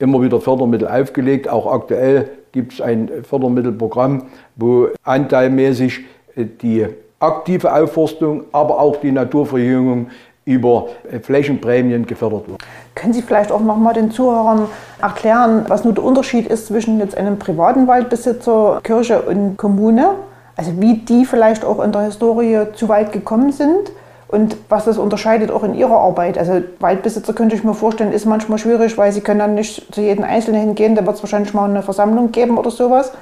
immer 0.00 0.20
wieder 0.20 0.40
Fördermittel 0.40 0.88
aufgelegt. 0.88 1.48
Auch 1.48 1.72
aktuell 1.72 2.30
gibt 2.50 2.72
es 2.72 2.80
ein 2.80 3.10
Fördermittelprogramm, 3.22 4.24
wo 4.56 4.88
anteilmäßig 5.04 6.00
die 6.34 6.84
aktive 7.20 7.72
Aufforstung, 7.72 8.42
aber 8.50 8.80
auch 8.80 8.96
die 8.96 9.12
Naturverjüngung 9.12 10.08
über 10.46 10.86
Flächenprämien 11.22 12.06
gefördert 12.06 12.48
wird. 12.48 12.62
Können 12.94 13.12
Sie 13.12 13.20
vielleicht 13.20 13.50
auch 13.50 13.60
noch 13.60 13.76
mal 13.76 13.92
den 13.92 14.12
Zuhörern 14.12 14.68
erklären, 15.02 15.64
was 15.68 15.84
nur 15.84 15.92
der 15.92 16.04
Unterschied 16.04 16.46
ist 16.46 16.68
zwischen 16.68 17.00
jetzt 17.00 17.16
einem 17.16 17.38
privaten 17.38 17.86
Waldbesitzer, 17.88 18.80
Kirche 18.82 19.22
und 19.22 19.56
Kommune? 19.56 20.10
Also 20.56 20.80
wie 20.80 20.98
die 20.98 21.26
vielleicht 21.26 21.64
auch 21.64 21.82
in 21.82 21.92
der 21.92 22.02
Historie 22.02 22.60
zu 22.74 22.88
weit 22.88 23.12
gekommen 23.12 23.50
sind 23.52 23.90
und 24.28 24.56
was 24.68 24.84
das 24.84 24.98
unterscheidet 24.98 25.50
auch 25.50 25.64
in 25.64 25.74
ihrer 25.74 25.98
Arbeit. 25.98 26.38
Also 26.38 26.62
Waldbesitzer 26.78 27.32
könnte 27.32 27.56
ich 27.56 27.64
mir 27.64 27.74
vorstellen, 27.74 28.12
ist 28.12 28.24
manchmal 28.24 28.58
schwierig, 28.58 28.96
weil 28.96 29.10
sie 29.10 29.20
können 29.20 29.40
dann 29.40 29.54
nicht 29.56 29.92
zu 29.92 30.00
jedem 30.00 30.24
Einzelnen 30.24 30.60
hingehen, 30.60 30.94
da 30.94 31.04
wird 31.04 31.16
es 31.16 31.22
wahrscheinlich 31.22 31.54
mal 31.54 31.68
eine 31.68 31.82
Versammlung 31.82 32.30
geben 32.30 32.56
oder 32.56 32.70
sowas. 32.70 33.12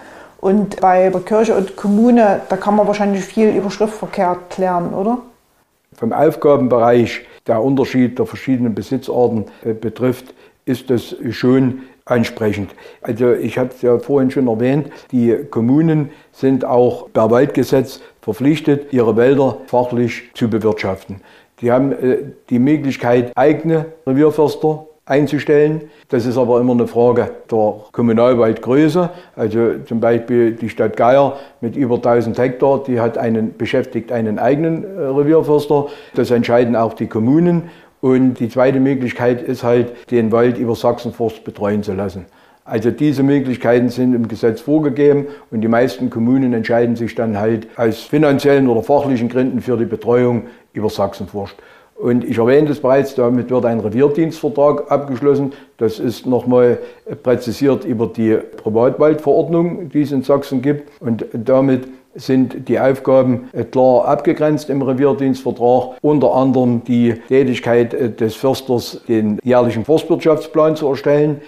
Und 0.41 0.79
bei 0.83 1.09
der 1.09 1.23
Kirche 1.23 1.55
und 1.57 1.75
Kommune, 1.75 2.43
da 2.51 2.57
kann 2.59 2.77
man 2.77 2.87
wahrscheinlich 2.87 3.25
viel 3.25 3.49
über 3.49 3.71
Schriftverkehr 3.71 4.37
klären, 4.51 4.93
oder? 4.93 5.19
Vom 5.97 6.13
Aufgabenbereich 6.13 7.23
der 7.47 7.63
Unterschied 7.63 8.19
der 8.19 8.27
verschiedenen 8.27 8.75
Besitzarten 8.75 9.47
äh, 9.65 9.75
betrifft, 9.75 10.35
ist 10.65 10.91
das 10.91 11.15
schon 11.31 11.83
ansprechend. 12.07 12.71
Also 13.03 13.33
ich 13.33 13.59
habe 13.59 13.71
es 13.75 13.83
ja 13.83 13.99
vorhin 13.99 14.31
schon 14.31 14.49
erwähnt, 14.49 14.91
die 15.11 15.37
Kommunen 15.51 16.11
sind 16.33 16.65
auch 16.65 17.09
per 17.13 17.31
Waldgesetz 17.31 18.01
verpflichtet, 18.21 18.93
ihre 18.93 19.17
Wälder 19.17 19.59
fachlich 19.67 20.31
zu 20.35 20.49
bewirtschaften. 20.49 21.21
Die 21.61 21.71
haben 21.71 21.93
äh, 21.93 22.19
die 22.51 22.59
Möglichkeit, 22.59 23.33
eigene 23.37 23.87
Revierförster 24.07 24.87
einzustellen. 25.07 25.83
Das 26.09 26.25
ist 26.25 26.39
aber 26.39 26.61
immer 26.61 26.73
eine 26.73 26.87
Frage 26.87 27.31
der 27.51 27.75
Kommunalwaldgröße. 27.93 29.11
Also 29.37 29.79
zum 29.87 30.01
Beispiel 30.01 30.53
die 30.53 30.69
Stadt 30.69 30.97
Geier 30.97 31.37
mit 31.61 31.77
über 31.77 31.97
1000 31.97 32.39
Hektar, 32.39 32.83
die 32.87 33.01
hat 33.01 33.19
einen, 33.19 33.57
beschäftigt 33.57 34.13
einen 34.13 34.39
eigenen 34.39 34.85
äh, 34.85 35.03
Revierförster. 35.03 35.87
Das 36.15 36.31
entscheiden 36.31 36.75
auch 36.75 36.95
die 36.95 37.07
Kommunen. 37.07 37.71
Und 38.01 38.35
die 38.35 38.49
zweite 38.49 38.81
Möglichkeit 38.81 39.43
ist 39.43 39.63
halt, 39.63 40.11
den 40.11 40.31
Wald 40.33 40.59
über 40.59 40.75
Sachsenforst 40.75 41.45
betreuen 41.45 41.83
zu 41.83 41.95
lassen. 41.95 42.27
Also 42.67 42.91
diese 42.91 43.23
Möglichkeiten 43.23 43.91
sind 43.91 44.15
im 44.15 44.27
Gesetz 44.27 44.63
vorgegeben 44.63 45.27
und 45.51 45.61
die 45.61 45.69
meisten 45.69 46.09
Kommunen 46.09 46.55
entscheiden 46.55 46.97
sich 46.97 47.15
dann 47.15 47.39
halt 47.39 47.67
aus 47.77 48.01
finanziellen 48.01 48.69
oder 48.69 48.83
fachlichen 48.83 49.29
Gründen 49.29 49.61
für 49.61 49.77
die 49.77 49.85
Betreuung 49.85 50.45
über 50.73 50.89
Sachsenforst. 50.89 51.57
Und 51.97 52.25
ich 52.25 52.39
erwähnte 52.39 52.73
es 52.73 52.81
bereits, 52.81 53.15
damit 53.15 53.51
wird 53.51 53.65
ein 53.65 53.81
Revierdienstvertrag 53.81 54.91
abgeschlossen. 54.91 55.53
Das 55.79 55.99
ist 55.99 56.27
nochmal 56.27 56.79
präzisiert 57.23 57.85
über 57.85 58.09
die 58.09 58.37
Privatwaldverordnung, 58.57 59.89
die 59.91 60.03
es 60.03 60.13
in 60.13 60.23
Sachsen 60.23 60.61
gibt. 60.61 60.91
Und 61.01 61.25
damit 61.33 61.87
sind 62.17 62.69
die 62.69 62.79
Aufgaben 62.79 63.49
klar 63.71 64.07
abgegrenzt 64.07 64.71
im 64.71 64.83
Revierdienstvertrag. 64.83 65.97
Unter 66.01 66.35
anderem 66.35 66.83
die 66.85 67.15
Tätigkeit 67.29 68.21
des 68.21 68.35
Försters, 68.35 69.01
den 69.09 69.39
jährlichen 69.43 69.85
Forstwirtschaftsplan 69.85 70.77
zu 70.77 70.89
erstellen, 70.89 71.41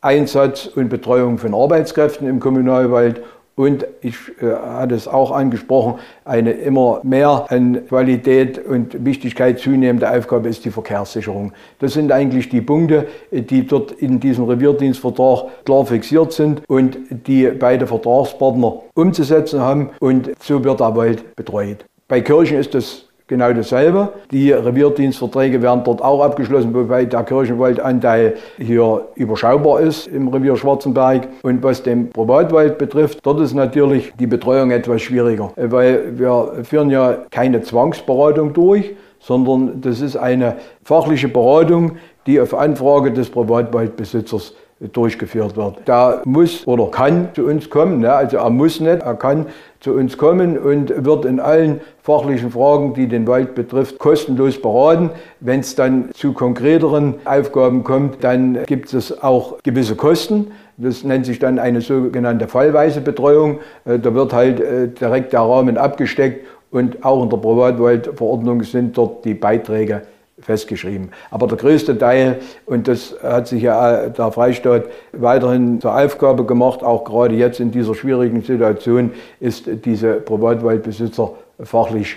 Einsatz 0.00 0.66
und 0.66 0.90
Betreuung 0.90 1.38
von 1.38 1.54
Arbeitskräften 1.54 2.28
im 2.28 2.38
Kommunalwald 2.38 3.22
und 3.56 3.86
ich 4.00 4.16
äh, 4.40 4.52
hatte 4.52 4.94
es 4.94 5.06
auch 5.06 5.30
angesprochen, 5.30 6.00
eine 6.24 6.52
immer 6.52 7.00
mehr 7.04 7.46
an 7.48 7.86
Qualität 7.86 8.64
und 8.64 9.04
Wichtigkeit 9.04 9.58
zunehmende 9.58 10.10
Aufgabe 10.10 10.48
ist 10.48 10.64
die 10.64 10.70
Verkehrssicherung. 10.70 11.52
Das 11.78 11.92
sind 11.92 12.10
eigentlich 12.10 12.48
die 12.48 12.60
Punkte, 12.60 13.06
die 13.30 13.66
dort 13.66 13.92
in 13.92 14.20
diesem 14.20 14.44
Revierdienstvertrag 14.44 15.64
klar 15.64 15.86
fixiert 15.86 16.32
sind 16.32 16.62
und 16.68 16.98
die 17.26 17.46
beide 17.48 17.86
Vertragspartner 17.86 18.82
umzusetzen 18.94 19.60
haben. 19.60 19.90
Und 20.00 20.30
so 20.42 20.62
wird 20.64 20.80
der 20.80 20.96
Wald 20.96 21.36
betreut. 21.36 21.84
Bei 22.08 22.20
Kirchen 22.20 22.58
ist 22.58 22.74
das 22.74 23.03
genau 23.26 23.52
dasselbe. 23.52 24.10
Die 24.30 24.52
Revierdienstverträge 24.52 25.62
werden 25.62 25.82
dort 25.84 26.02
auch 26.02 26.22
abgeschlossen, 26.22 26.74
wobei 26.74 27.04
der 27.04 27.22
Kirchenwaldanteil 27.24 28.34
hier 28.58 29.08
überschaubar 29.14 29.80
ist 29.80 30.06
im 30.06 30.28
Revier 30.28 30.56
Schwarzenberg. 30.56 31.28
Und 31.42 31.62
was 31.62 31.82
den 31.82 32.10
Privatwald 32.10 32.78
betrifft, 32.78 33.20
dort 33.22 33.40
ist 33.40 33.54
natürlich 33.54 34.12
die 34.18 34.26
Betreuung 34.26 34.70
etwas 34.70 35.02
schwieriger, 35.02 35.52
weil 35.56 36.18
wir 36.18 36.64
führen 36.64 36.90
ja 36.90 37.18
keine 37.30 37.62
Zwangsberatung 37.62 38.52
durch, 38.52 38.94
sondern 39.20 39.80
das 39.80 40.00
ist 40.00 40.16
eine 40.16 40.56
fachliche 40.82 41.28
Beratung, 41.28 41.92
die 42.26 42.40
auf 42.40 42.54
Anfrage 42.54 43.12
des 43.12 43.30
Privatwaldbesitzers 43.30 44.54
durchgeführt 44.92 45.56
wird. 45.56 45.76
Da 45.84 46.20
muss 46.24 46.66
oder 46.66 46.90
kann 46.90 47.28
zu 47.34 47.46
uns 47.46 47.70
kommen, 47.70 48.00
ne? 48.00 48.12
also 48.12 48.36
er 48.38 48.50
muss 48.50 48.80
nicht, 48.80 49.02
er 49.02 49.14
kann 49.14 49.46
zu 49.84 49.92
uns 49.92 50.16
kommen 50.16 50.56
und 50.56 51.04
wird 51.04 51.26
in 51.26 51.38
allen 51.38 51.82
fachlichen 52.02 52.50
Fragen, 52.50 52.94
die 52.94 53.06
den 53.06 53.26
Wald 53.26 53.54
betrifft, 53.54 53.98
kostenlos 53.98 54.60
beraten. 54.60 55.10
Wenn 55.40 55.60
es 55.60 55.74
dann 55.74 56.08
zu 56.14 56.32
konkreteren 56.32 57.16
Aufgaben 57.26 57.84
kommt, 57.84 58.24
dann 58.24 58.64
gibt 58.64 58.94
es 58.94 59.22
auch 59.22 59.58
gewisse 59.62 59.94
Kosten. 59.94 60.52
Das 60.78 61.04
nennt 61.04 61.26
sich 61.26 61.38
dann 61.38 61.58
eine 61.58 61.82
sogenannte 61.82 62.48
fallweise 62.48 63.02
Betreuung. 63.02 63.58
Äh, 63.84 63.98
da 63.98 64.14
wird 64.14 64.32
halt 64.32 64.58
äh, 64.58 64.88
direkt 64.88 65.34
der 65.34 65.40
Rahmen 65.40 65.76
abgesteckt 65.76 66.46
und 66.70 67.04
auch 67.04 67.22
in 67.22 67.28
der 67.28 67.36
Privatwaldverordnung 67.36 68.62
sind 68.62 68.96
dort 68.96 69.22
die 69.26 69.34
Beiträge 69.34 70.02
festgeschrieben. 70.44 71.10
Aber 71.30 71.46
der 71.46 71.56
größte 71.56 71.98
Teil, 71.98 72.38
und 72.66 72.86
das 72.86 73.16
hat 73.22 73.48
sich 73.48 73.62
ja 73.62 74.08
der 74.08 74.30
Freistaat 74.30 74.84
weiterhin 75.12 75.80
zur 75.80 75.96
Aufgabe 75.96 76.44
gemacht, 76.44 76.82
auch 76.82 77.04
gerade 77.04 77.34
jetzt 77.34 77.60
in 77.60 77.70
dieser 77.70 77.94
schwierigen 77.94 78.42
Situation, 78.42 79.12
ist 79.40 79.68
diese 79.84 80.14
Privatwaldbesitzer 80.14 81.32
fachlich 81.60 82.16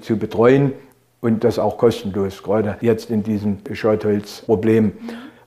zu 0.00 0.16
betreuen 0.16 0.72
und 1.20 1.44
das 1.44 1.58
auch 1.58 1.78
kostenlos, 1.78 2.42
gerade 2.42 2.76
jetzt 2.80 3.10
in 3.10 3.22
diesem 3.22 3.58
Scheutholzproblem. 3.72 4.92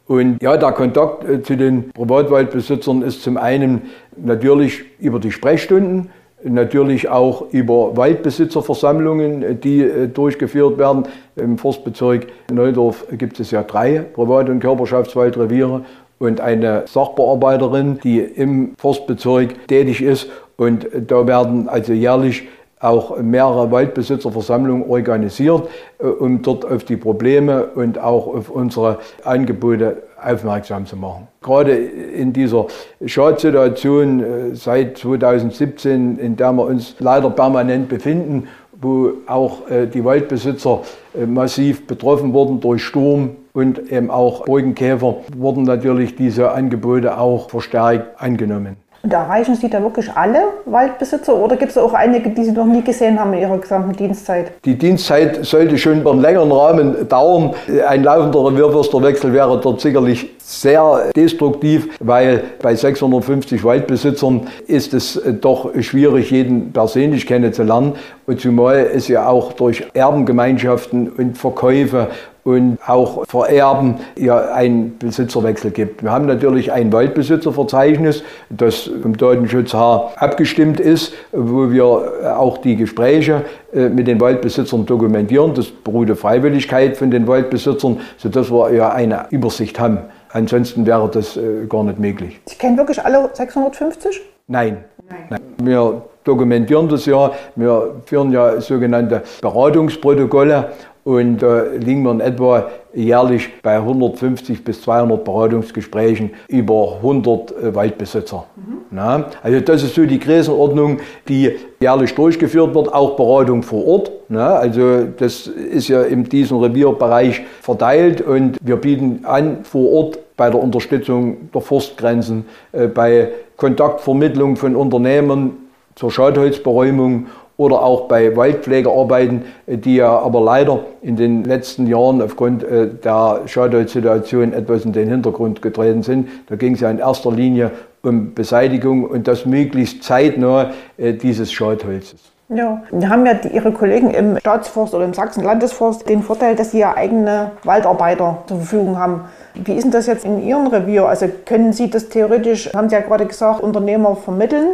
Und 0.07 0.41
ja, 0.41 0.57
der 0.57 0.73
Kontakt 0.73 1.23
äh, 1.23 1.41
zu 1.41 1.55
den 1.55 1.89
Privatwaldbesitzern 1.91 3.01
ist 3.01 3.23
zum 3.23 3.37
einen 3.37 3.83
natürlich 4.17 4.83
über 4.99 5.19
die 5.19 5.31
Sprechstunden, 5.31 6.09
natürlich 6.43 7.09
auch 7.09 7.45
über 7.51 7.95
Waldbesitzerversammlungen, 7.97 9.59
die 9.61 9.81
äh, 9.81 10.07
durchgeführt 10.07 10.77
werden. 10.77 11.03
Im 11.35 11.57
Forstbezirk 11.57 12.27
Neudorf 12.51 13.05
gibt 13.11 13.39
es 13.39 13.51
ja 13.51 13.63
drei 13.63 13.99
Privat- 13.99 14.49
und 14.49 14.59
Körperschaftswaldreviere 14.59 15.85
und 16.19 16.39
eine 16.39 16.83
Sachbearbeiterin, 16.87 17.99
die 18.03 18.19
im 18.19 18.73
Forstbezirk 18.77 19.67
tätig 19.67 20.01
ist. 20.01 20.29
Und 20.57 20.87
da 21.07 21.25
werden 21.25 21.67
also 21.67 21.93
jährlich 21.93 22.47
auch 22.81 23.17
mehrere 23.21 23.71
Waldbesitzerversammlungen 23.71 24.89
organisiert, 24.89 25.69
äh, 25.99 26.05
um 26.05 26.41
dort 26.41 26.65
auf 26.65 26.83
die 26.83 26.97
Probleme 26.97 27.67
und 27.67 27.99
auch 27.99 28.27
auf 28.27 28.49
unsere 28.49 28.99
Angebote 29.23 30.03
aufmerksam 30.21 30.85
zu 30.85 30.97
machen. 30.97 31.27
Gerade 31.41 31.73
in 31.73 32.33
dieser 32.33 32.67
Schadsituation 33.05 34.19
äh, 34.19 34.55
seit 34.55 34.97
2017, 34.97 36.17
in 36.17 36.35
der 36.35 36.51
wir 36.53 36.65
uns 36.65 36.95
leider 36.99 37.29
permanent 37.29 37.87
befinden, 37.87 38.47
wo 38.81 39.11
auch 39.27 39.69
äh, 39.69 39.85
die 39.85 40.03
Waldbesitzer 40.03 40.81
massiv 41.27 41.85
betroffen 41.85 42.33
wurden 42.33 42.61
durch 42.61 42.83
Sturm 42.83 43.31
und 43.53 43.91
eben 43.91 44.09
auch 44.09 44.45
Burgenkäfer, 44.45 45.17
wurden 45.35 45.63
natürlich 45.63 46.15
diese 46.15 46.51
Angebote 46.51 47.17
auch 47.17 47.49
verstärkt 47.49 48.19
angenommen. 48.19 48.77
Und 49.03 49.13
erreichen 49.13 49.55
Sie 49.55 49.67
da 49.67 49.81
wirklich 49.81 50.11
alle 50.13 50.43
Waldbesitzer 50.65 51.35
oder 51.35 51.55
gibt 51.55 51.71
es 51.71 51.77
auch 51.77 51.93
einige, 51.93 52.29
die 52.29 52.43
Sie 52.43 52.51
noch 52.51 52.65
nie 52.65 52.83
gesehen 52.83 53.19
haben 53.19 53.33
in 53.33 53.39
Ihrer 53.41 53.57
gesamten 53.57 53.93
Dienstzeit? 53.93 54.51
Die 54.63 54.77
Dienstzeit 54.77 55.43
sollte 55.43 55.77
schon 55.79 56.01
über 56.01 56.11
einen 56.11 56.21
längeren 56.21 56.51
Rahmen 56.51 57.07
dauern. 57.09 57.55
Ein 57.87 58.03
laufender 58.03 58.45
Revierförsterwechsel 58.45 59.33
wäre 59.33 59.59
dort 59.59 59.81
sicherlich 59.81 60.29
sehr 60.37 61.11
destruktiv, 61.15 61.89
weil 61.99 62.43
bei 62.61 62.75
650 62.75 63.63
Waldbesitzern 63.63 64.47
ist 64.67 64.93
es 64.93 65.19
doch 65.41 65.71
schwierig, 65.81 66.29
jeden 66.29 66.71
persönlich 66.71 67.25
kennenzulernen. 67.25 67.93
Und 68.27 68.39
zumal 68.39 68.87
es 68.93 69.07
ja 69.07 69.27
auch 69.27 69.53
durch 69.53 69.83
Erbengemeinschaften 69.93 71.09
und 71.09 71.37
Verkäufe 71.37 72.07
und 72.43 72.77
auch 72.85 73.25
Vererben 73.27 73.95
ja 74.17 74.53
einen 74.53 74.97
Besitzerwechsel 74.97 75.71
gibt. 75.71 76.03
Wir 76.03 76.11
haben 76.11 76.25
natürlich 76.25 76.71
ein 76.71 76.91
Waldbesitzerverzeichnis, 76.91 78.23
das 78.49 78.89
vom 79.01 79.15
Datenschutz 79.17 79.73
her 79.73 80.11
abgestimmt 80.15 80.79
ist, 80.79 81.13
wo 81.31 81.71
wir 81.71 82.37
auch 82.37 82.57
die 82.57 82.75
Gespräche 82.75 83.45
äh, 83.73 83.89
mit 83.89 84.07
den 84.07 84.19
Waldbesitzern 84.19 84.85
dokumentieren. 84.85 85.53
Das 85.53 85.67
beruht 85.67 86.09
auf 86.11 86.19
Freiwilligkeit 86.19 86.97
von 86.97 87.11
den 87.11 87.27
Waldbesitzern, 87.27 87.99
sodass 88.17 88.51
wir 88.51 88.73
ja 88.73 88.89
eine 88.89 89.25
Übersicht 89.29 89.79
haben. 89.79 89.99
Ansonsten 90.33 90.85
wäre 90.85 91.09
das 91.09 91.37
äh, 91.37 91.65
gar 91.67 91.83
nicht 91.83 91.99
möglich. 91.99 92.39
Sie 92.45 92.55
kennen 92.55 92.77
wirklich 92.77 93.03
alle 93.03 93.29
650? 93.33 94.21
Nein. 94.47 94.83
Nein. 95.29 95.41
Wir 95.57 96.01
dokumentieren 96.23 96.87
das 96.87 97.05
ja. 97.05 97.31
Wir 97.55 97.95
führen 98.05 98.31
ja 98.31 98.61
sogenannte 98.61 99.23
Beratungsprotokolle 99.41 100.69
und 101.03 101.41
äh, 101.41 101.77
liegen 101.77 102.03
wir 102.03 102.11
in 102.11 102.19
etwa 102.19 102.69
jährlich 102.93 103.49
bei 103.63 103.77
150 103.77 104.63
bis 104.63 104.81
200 104.83 105.23
Beratungsgesprächen 105.23 106.31
über 106.47 106.97
100 106.97 107.51
äh, 107.51 107.75
Waldbesitzer. 107.75 108.45
Mhm. 108.55 109.25
Also 109.41 109.59
das 109.61 109.83
ist 109.83 109.95
so 109.95 110.05
die 110.05 110.19
Größenordnung, 110.19 110.99
die 111.27 111.55
jährlich 111.79 112.13
durchgeführt 112.13 112.75
wird, 112.75 112.93
auch 112.93 113.15
Beratung 113.15 113.63
vor 113.63 113.87
Ort. 113.87 114.11
Na, 114.27 114.55
also 114.55 115.05
das 115.17 115.47
ist 115.47 115.87
ja 115.87 116.03
in 116.03 116.25
diesem 116.25 116.57
Revierbereich 116.57 117.41
verteilt 117.61 118.21
und 118.21 118.57
wir 118.61 118.75
bieten 118.75 119.21
an 119.23 119.63
vor 119.63 119.91
Ort 119.91 120.19
bei 120.37 120.49
der 120.49 120.61
Unterstützung 120.61 121.49
der 121.53 121.61
Forstgrenzen, 121.61 122.45
äh, 122.73 122.87
bei 122.87 123.29
Kontaktvermittlung 123.57 124.55
von 124.55 124.75
Unternehmen 124.75 125.69
zur 125.95 126.11
Schadholzberäumung 126.11 127.27
oder 127.61 127.83
auch 127.83 128.07
bei 128.07 128.35
Waldpflegearbeiten, 128.35 129.43
die 129.67 129.97
ja 129.97 130.17
aber 130.17 130.41
leider 130.41 130.79
in 131.03 131.15
den 131.15 131.43
letzten 131.43 131.85
Jahren 131.85 132.19
aufgrund 132.19 132.63
äh, 132.63 132.87
der 132.87 133.41
Schadholzsituation 133.45 134.51
etwas 134.51 134.83
in 134.83 134.93
den 134.93 135.07
Hintergrund 135.07 135.61
getreten 135.61 136.01
sind. 136.01 136.27
Da 136.47 136.55
ging 136.55 136.73
es 136.73 136.79
ja 136.79 136.89
in 136.89 136.97
erster 136.97 137.31
Linie 137.31 137.69
um 138.01 138.33
Beseitigung 138.33 139.05
und 139.05 139.27
das 139.27 139.45
möglichst 139.45 140.03
zeitnah 140.03 140.71
äh, 140.97 141.13
dieses 141.13 141.51
Schadholzes. 141.51 142.31
Ja, 142.49 142.81
wir 142.91 143.09
haben 143.09 143.27
ja 143.27 143.35
die, 143.35 143.49
Ihre 143.49 143.71
Kollegen 143.71 144.09
im 144.09 144.39
Staatsforst 144.39 144.95
oder 144.95 145.05
im 145.05 145.13
Sachsen-Landesforst 145.13 146.09
den 146.09 146.23
Vorteil, 146.23 146.55
dass 146.55 146.71
sie 146.71 146.79
ja 146.79 146.97
eigene 146.97 147.51
Waldarbeiter 147.63 148.39
zur 148.47 148.57
Verfügung 148.57 148.97
haben. 148.97 149.21
Wie 149.53 149.73
ist 149.73 149.83
denn 149.83 149.91
das 149.91 150.07
jetzt 150.07 150.25
in 150.25 150.43
Ihrem 150.43 150.65
Revier? 150.67 151.05
Also 151.05 151.27
können 151.45 151.73
Sie 151.73 151.91
das 151.91 152.09
theoretisch, 152.09 152.73
haben 152.73 152.89
Sie 152.89 152.95
ja 152.95 153.01
gerade 153.01 153.27
gesagt, 153.27 153.61
Unternehmer 153.61 154.15
vermitteln? 154.15 154.69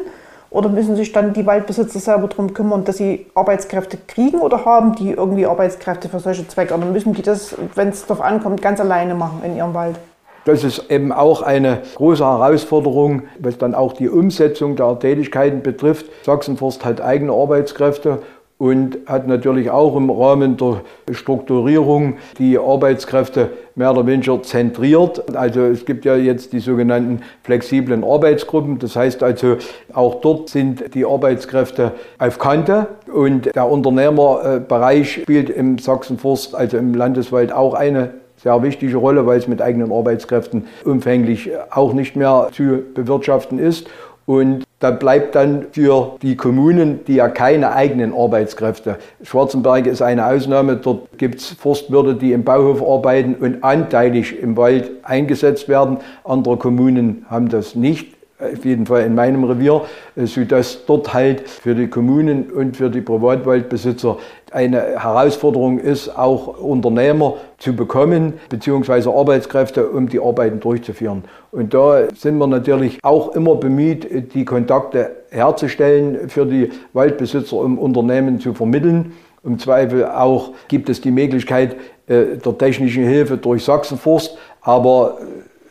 Oder 0.49 0.69
müssen 0.69 0.95
sich 0.95 1.11
dann 1.11 1.33
die 1.33 1.45
Waldbesitzer 1.45 1.99
selber 1.99 2.27
darum 2.27 2.53
kümmern, 2.53 2.85
dass 2.85 2.97
sie 2.97 3.27
Arbeitskräfte 3.35 3.97
kriegen 4.07 4.39
oder 4.39 4.63
haben 4.65 4.95
die 4.95 5.11
irgendwie 5.11 5.45
Arbeitskräfte 5.45 6.09
für 6.09 6.19
solche 6.19 6.47
Zwecke? 6.47 6.73
Oder 6.73 6.85
müssen 6.85 7.13
die 7.13 7.21
das, 7.21 7.55
wenn 7.75 7.89
es 7.89 8.05
darauf 8.05 8.21
ankommt, 8.21 8.61
ganz 8.61 8.79
alleine 8.79 9.13
machen 9.13 9.41
in 9.43 9.57
ihrem 9.57 9.73
Wald? 9.73 9.97
Das 10.45 10.63
ist 10.63 10.89
eben 10.89 11.11
auch 11.11 11.41
eine 11.41 11.81
große 11.95 12.23
Herausforderung, 12.23 13.23
was 13.37 13.57
dann 13.57 13.75
auch 13.75 13.91
die 13.91 14.07
Umsetzung 14.07 14.77
der 14.77 14.97
Tätigkeiten 14.97 15.61
betrifft. 15.61 16.05
Sachsenforst 16.23 16.85
hat 16.85 17.01
eigene 17.01 17.33
Arbeitskräfte 17.33 18.19
und 18.57 18.97
hat 19.05 19.27
natürlich 19.27 19.69
auch 19.69 19.95
im 19.95 20.09
Rahmen 20.09 20.57
der 20.57 20.81
Strukturierung 21.11 22.17
die 22.39 22.57
Arbeitskräfte 22.57 23.51
mehr 23.75 23.91
oder 23.91 24.07
weniger 24.07 24.41
zentriert. 24.41 25.35
Also 25.35 25.61
es 25.61 25.85
gibt 25.85 26.05
ja 26.05 26.15
jetzt 26.15 26.53
die 26.53 26.59
sogenannten 26.59 27.21
flexiblen 27.43 28.03
Arbeitsgruppen. 28.03 28.79
Das 28.79 28.95
heißt 28.95 29.21
also, 29.21 29.57
auch 29.93 30.21
dort 30.21 30.49
sind 30.49 30.95
die 30.95 31.05
Arbeitskräfte 31.05 31.91
auf 32.17 32.39
Kante 32.39 32.87
und 33.13 33.53
der 33.55 33.69
Unternehmerbereich 33.69 35.21
spielt 35.21 35.51
im 35.51 35.77
Sachsenforst, 35.77 36.55
also 36.55 36.77
im 36.77 36.95
Landeswald 36.95 37.53
auch 37.53 37.75
eine 37.75 38.15
sehr 38.37 38.61
wichtige 38.63 38.97
Rolle, 38.97 39.25
weil 39.27 39.37
es 39.37 39.47
mit 39.47 39.61
eigenen 39.61 39.91
Arbeitskräften 39.91 40.65
umfänglich 40.83 41.51
auch 41.69 41.93
nicht 41.93 42.15
mehr 42.15 42.49
zu 42.51 42.83
bewirtschaften 42.93 43.59
ist. 43.59 43.87
Und 44.25 44.66
da 44.79 44.91
bleibt 44.91 45.33
dann 45.33 45.65
für 45.71 46.17
die 46.21 46.35
Kommunen, 46.35 47.03
die 47.05 47.15
ja 47.15 47.29
keine 47.29 47.73
eigenen 47.73 48.13
Arbeitskräfte. 48.13 48.97
Schwarzenberg 49.23 49.87
ist 49.87 50.03
eine 50.03 50.27
Ausnahme. 50.27 50.75
Dort 50.75 51.17
gibt 51.17 51.39
es 51.39 51.47
Forstwirte, 51.47 52.13
die 52.13 52.31
im 52.31 52.43
Bauhof 52.43 52.87
arbeiten 52.87 53.33
und 53.35 53.63
anteilig 53.63 54.39
im 54.39 54.55
Wald 54.55 54.91
eingesetzt 55.01 55.67
werden. 55.67 55.97
Andere 56.23 56.57
Kommunen 56.57 57.25
haben 57.27 57.49
das 57.49 57.73
nicht 57.73 58.17
auf 58.39 58.65
jeden 58.65 58.85
Fall 58.85 59.01
in 59.01 59.15
meinem 59.15 59.43
Revier, 59.43 59.81
sodass 60.15 60.85
dort 60.85 61.11
halt 61.11 61.49
für 61.49 61.73
die 61.73 61.87
Kommunen 61.87 62.51
und 62.51 62.77
für 62.77 62.91
die 62.91 63.01
Privatwaldbesitzer 63.01 64.17
eine 64.53 65.01
Herausforderung 65.01 65.79
ist, 65.79 66.09
auch 66.17 66.59
Unternehmer 66.59 67.35
zu 67.57 67.75
bekommen, 67.75 68.33
beziehungsweise 68.49 69.09
Arbeitskräfte, 69.09 69.87
um 69.87 70.07
die 70.07 70.19
Arbeiten 70.19 70.59
durchzuführen. 70.59 71.23
Und 71.51 71.73
da 71.73 72.03
sind 72.15 72.37
wir 72.37 72.47
natürlich 72.47 72.99
auch 73.03 73.35
immer 73.35 73.55
bemüht, 73.55 74.33
die 74.33 74.45
Kontakte 74.45 75.11
herzustellen 75.29 76.29
für 76.29 76.45
die 76.45 76.71
Waldbesitzer, 76.93 77.57
um 77.57 77.77
Unternehmen 77.77 78.39
zu 78.39 78.53
vermitteln. 78.53 79.13
Im 79.43 79.59
Zweifel 79.59 80.05
auch 80.05 80.51
gibt 80.67 80.89
es 80.89 81.01
die 81.01 81.11
Möglichkeit 81.11 81.75
äh, 82.07 82.37
der 82.43 82.57
technischen 82.57 83.03
Hilfe 83.03 83.37
durch 83.37 83.63
Sachsenforst, 83.63 84.37
aber 84.61 85.17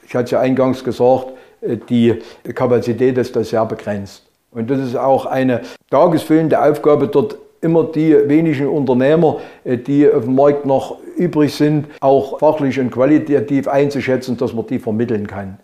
ich 0.06 0.14
hatte 0.14 0.32
ja 0.32 0.40
eingangs 0.40 0.82
gesagt, 0.84 1.28
äh, 1.60 1.76
die 1.88 2.20
Kapazität 2.54 3.18
ist 3.18 3.34
da 3.36 3.42
sehr 3.42 3.64
begrenzt. 3.66 4.22
Und 4.50 4.70
das 4.70 4.80
ist 4.80 4.96
auch 4.96 5.26
eine 5.26 5.60
tagesfüllende 5.90 6.62
Aufgabe, 6.62 7.08
dort 7.08 7.36
immer 7.60 7.84
die 7.84 8.28
wenigen 8.28 8.68
Unternehmer, 8.68 9.38
äh, 9.64 9.76
die 9.76 10.10
auf 10.10 10.24
dem 10.24 10.34
Markt 10.34 10.66
noch 10.66 10.96
übrig 11.16 11.54
sind, 11.54 11.86
auch 12.00 12.38
fachlich 12.38 12.78
und 12.78 12.90
qualitativ 12.90 13.68
einzuschätzen, 13.68 14.36
dass 14.36 14.52
man 14.52 14.66
die 14.66 14.78
vermitteln 14.78 15.26
kann. 15.26 15.58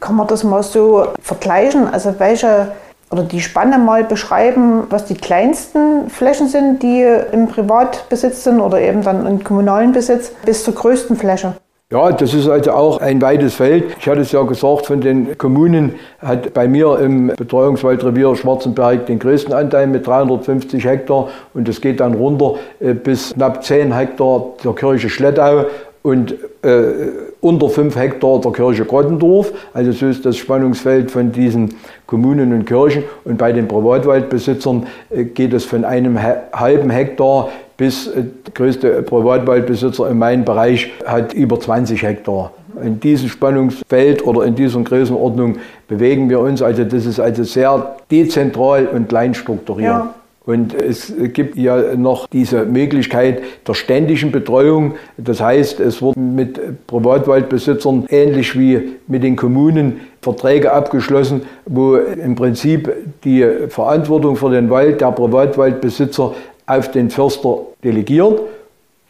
Kann 0.00 0.16
man 0.16 0.26
das 0.26 0.44
mal 0.44 0.62
so 0.62 1.06
vergleichen? 1.20 1.86
Also 1.86 2.14
welche 2.18 2.72
oder 3.10 3.24
die 3.24 3.40
Spanne 3.40 3.78
mal 3.78 4.04
beschreiben, 4.04 4.84
was 4.88 5.04
die 5.04 5.14
kleinsten 5.14 6.08
Flächen 6.08 6.48
sind, 6.48 6.82
die 6.82 7.02
im 7.32 7.48
Privatbesitz 7.48 8.44
sind 8.44 8.60
oder 8.60 8.80
eben 8.80 9.02
dann 9.02 9.26
im 9.26 9.42
kommunalen 9.42 9.92
Besitz, 9.92 10.32
bis 10.44 10.62
zur 10.62 10.74
größten 10.74 11.16
Fläche? 11.16 11.54
Ja, 11.92 12.12
das 12.12 12.34
ist 12.34 12.48
also 12.48 12.70
auch 12.70 13.00
ein 13.00 13.20
weites 13.20 13.54
Feld. 13.54 13.96
Ich 13.98 14.08
hatte 14.08 14.20
es 14.20 14.30
ja 14.30 14.44
gesagt, 14.44 14.86
von 14.86 15.00
den 15.00 15.36
Kommunen 15.36 15.96
hat 16.20 16.54
bei 16.54 16.68
mir 16.68 17.00
im 17.00 17.32
Betreuungswaldrevier 17.36 18.36
Schwarzenberg 18.36 19.06
den 19.06 19.18
größten 19.18 19.52
Anteil 19.52 19.88
mit 19.88 20.06
350 20.06 20.84
Hektar 20.84 21.30
und 21.52 21.68
es 21.68 21.80
geht 21.80 21.98
dann 21.98 22.14
runter 22.14 22.54
äh, 22.78 22.94
bis 22.94 23.34
knapp 23.34 23.64
10 23.64 23.92
Hektar 23.92 24.50
der 24.62 24.72
Kirche 24.74 25.10
Schlettau 25.10 25.64
und 26.02 26.36
äh, 26.62 26.82
unter 27.40 27.68
5 27.68 27.96
Hektar 27.96 28.40
der 28.40 28.52
Kirche 28.52 28.84
Grottendorf. 28.84 29.52
Also 29.74 29.90
so 29.90 30.06
ist 30.06 30.24
das 30.24 30.36
Spannungsfeld 30.36 31.10
von 31.10 31.32
diesen 31.32 31.74
Kommunen 32.06 32.52
und 32.52 32.66
Kirchen. 32.66 33.02
Und 33.24 33.36
bei 33.36 33.50
den 33.50 33.66
Privatwaldbesitzern 33.66 34.86
äh, 35.10 35.24
geht 35.24 35.52
es 35.52 35.64
von 35.64 35.84
einem 35.84 36.20
halben 36.52 36.90
Hektar 36.90 37.48
bis 37.80 38.08
äh, 38.08 38.22
der 38.46 38.52
größte 38.52 39.02
Privatwaldbesitzer 39.02 40.10
in 40.10 40.18
meinem 40.18 40.44
Bereich 40.44 40.92
hat 41.06 41.32
über 41.32 41.58
20 41.58 42.02
Hektar. 42.02 42.52
In 42.84 43.00
diesem 43.00 43.30
Spannungsfeld 43.30 44.24
oder 44.26 44.44
in 44.44 44.54
dieser 44.54 44.80
Größenordnung 44.82 45.56
bewegen 45.88 46.28
wir 46.28 46.40
uns. 46.40 46.60
Also 46.60 46.84
das 46.84 47.06
ist 47.06 47.18
also 47.18 47.42
sehr 47.42 47.96
dezentral 48.10 48.86
und 48.86 49.08
klein 49.08 49.32
strukturiert. 49.32 49.92
Ja. 49.92 50.14
Und 50.44 50.74
es 50.74 51.12
gibt 51.32 51.56
ja 51.56 51.94
noch 51.96 52.26
diese 52.26 52.64
Möglichkeit 52.64 53.42
der 53.66 53.74
ständigen 53.74 54.30
Betreuung. 54.30 54.94
Das 55.16 55.40
heißt, 55.40 55.80
es 55.80 56.02
wurden 56.02 56.34
mit 56.34 56.86
Privatwaldbesitzern 56.86 58.06
ähnlich 58.10 58.58
wie 58.58 58.96
mit 59.06 59.22
den 59.22 59.36
Kommunen 59.36 60.00
Verträge 60.20 60.72
abgeschlossen, 60.72 61.42
wo 61.66 61.96
im 61.96 62.34
Prinzip 62.34 62.92
die 63.24 63.46
Verantwortung 63.68 64.36
für 64.36 64.50
den 64.50 64.68
Wald 64.68 65.00
der 65.00 65.12
Privatwaldbesitzer 65.12 66.34
auf 66.66 66.90
den 66.90 67.10
Förster 67.10 67.69
delegiert. 67.84 68.40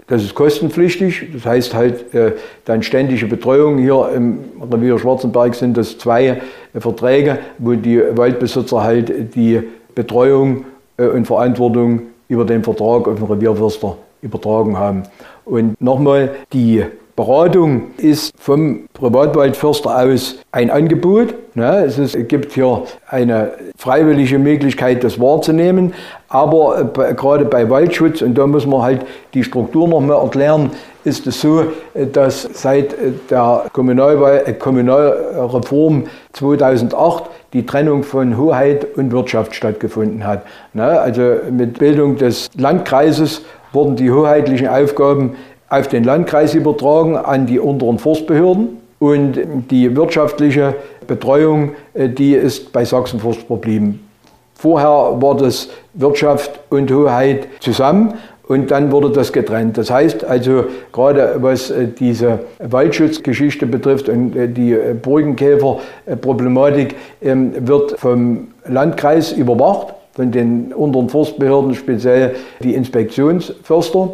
Das 0.07 0.25
ist 0.25 0.35
kostenpflichtig, 0.35 1.29
das 1.33 1.45
heißt 1.45 1.75
halt 1.75 2.13
äh, 2.15 2.33
dann 2.65 2.83
ständige 2.83 3.27
Betreuung. 3.27 3.79
Hier 3.79 4.11
im 4.15 4.41
Revier 4.61 4.99
Schwarzenberg 4.99 5.55
sind 5.55 5.77
das 5.77 5.99
zwei 5.99 6.41
Verträge, 6.75 7.39
wo 7.59 7.75
die 7.75 8.03
Waldbesitzer 8.17 8.83
halt 8.83 9.37
die 9.37 9.63
Betreuung 9.95 10.65
äh, 10.97 11.07
und 11.07 11.27
Verantwortung 11.27 12.03
über 12.29 12.45
den 12.45 12.65
Vertrag 12.65 13.07
auf 13.07 13.19
den 13.19 13.27
Revierförster 13.27 13.97
übertragen 14.21 14.77
haben. 14.77 15.05
Und 15.45 15.81
nochmal, 15.81 16.31
die 16.53 16.85
Beratung 17.21 17.91
ist 17.99 18.33
vom 18.39 18.89
Privatwaldförster 18.95 19.95
aus 19.95 20.39
ein 20.53 20.71
Angebot. 20.71 21.35
Es, 21.55 22.17
gibt 22.29 22.53
hier 22.53 22.85
eine 23.09 23.51
freiwillige 23.77 24.39
Möglichkeit, 24.39 25.05
das 25.05 25.21
wahrzunehmen. 25.21 25.93
Aber 26.31 26.91
gerade 26.95 27.45
bei 27.45 27.69
Waldschutz, 27.69 28.23
und 28.23 28.39
da 28.39 28.47
muss 28.47 28.65
man 28.65 28.81
halt 28.81 29.05
die 29.35 29.45
Struktur 29.45 29.87
nochmal 29.87 30.23
erklären, 30.23 30.71
ist 31.05 31.27
es 31.27 31.43
so, 31.43 31.65
dass 32.15 32.49
seit 32.55 32.97
der 33.29 33.67
Kommunalreform 33.71 36.05
2008 36.33 37.25
die 37.53 37.67
Trennung 37.67 38.03
von 38.03 38.39
Hoheit 38.39 38.97
und 38.97 39.13
Wirtschaft 39.13 39.55
stattgefunden 39.55 40.27
hat. 40.27 40.45
Also 40.75 41.35
mit 41.51 41.79
Bildung 41.79 42.17
des 42.17 42.49
Landkreises 42.57 43.43
wurden 43.73 43.97
die 43.97 44.11
hoheitlichen 44.11 44.69
Aufgaben 44.69 45.37
auf 45.71 45.89
den 45.89 46.05
Landkreis 46.05 46.55
übertragen, 46.55 47.17
an 47.17 47.47
die 47.47 47.59
unteren 47.59 47.99
Forstbehörden. 47.99 48.79
Und 48.99 49.39
die 49.71 49.97
wirtschaftliche 49.97 50.75
Betreuung, 51.07 51.71
äh, 51.95 52.11
die 52.11 52.35
ist 52.35 52.71
bei 52.73 52.85
Sachsenforst 52.85 53.43
verblieben. 53.47 54.07
Vorher 54.55 55.17
war 55.23 55.39
das 55.39 55.71
Wirtschaft 55.95 56.61
und 56.69 56.93
Hoheit 56.93 57.49
zusammen 57.61 58.13
und 58.47 58.71
dann 58.71 58.93
wurde 58.93 59.11
das 59.11 59.33
getrennt. 59.33 59.79
Das 59.79 59.91
heißt 59.91 60.23
also, 60.25 60.65
gerade 60.93 61.37
was 61.39 61.71
äh, 61.71 61.87
diese 61.89 62.41
Waldschutzgeschichte 62.59 63.65
betrifft 63.65 64.11
und 64.11 64.37
äh, 64.37 64.49
die 64.49 64.77
Burgenkäferproblematik, 65.01 66.95
ähm, 67.23 67.53
wird 67.67 67.99
vom 67.99 68.49
Landkreis 68.67 69.33
überwacht, 69.33 69.95
von 70.13 70.31
den 70.31 70.75
unteren 70.75 71.09
Forstbehörden, 71.09 71.75
speziell 71.75 72.35
die 72.63 72.75
Inspektionsförster. 72.75 74.11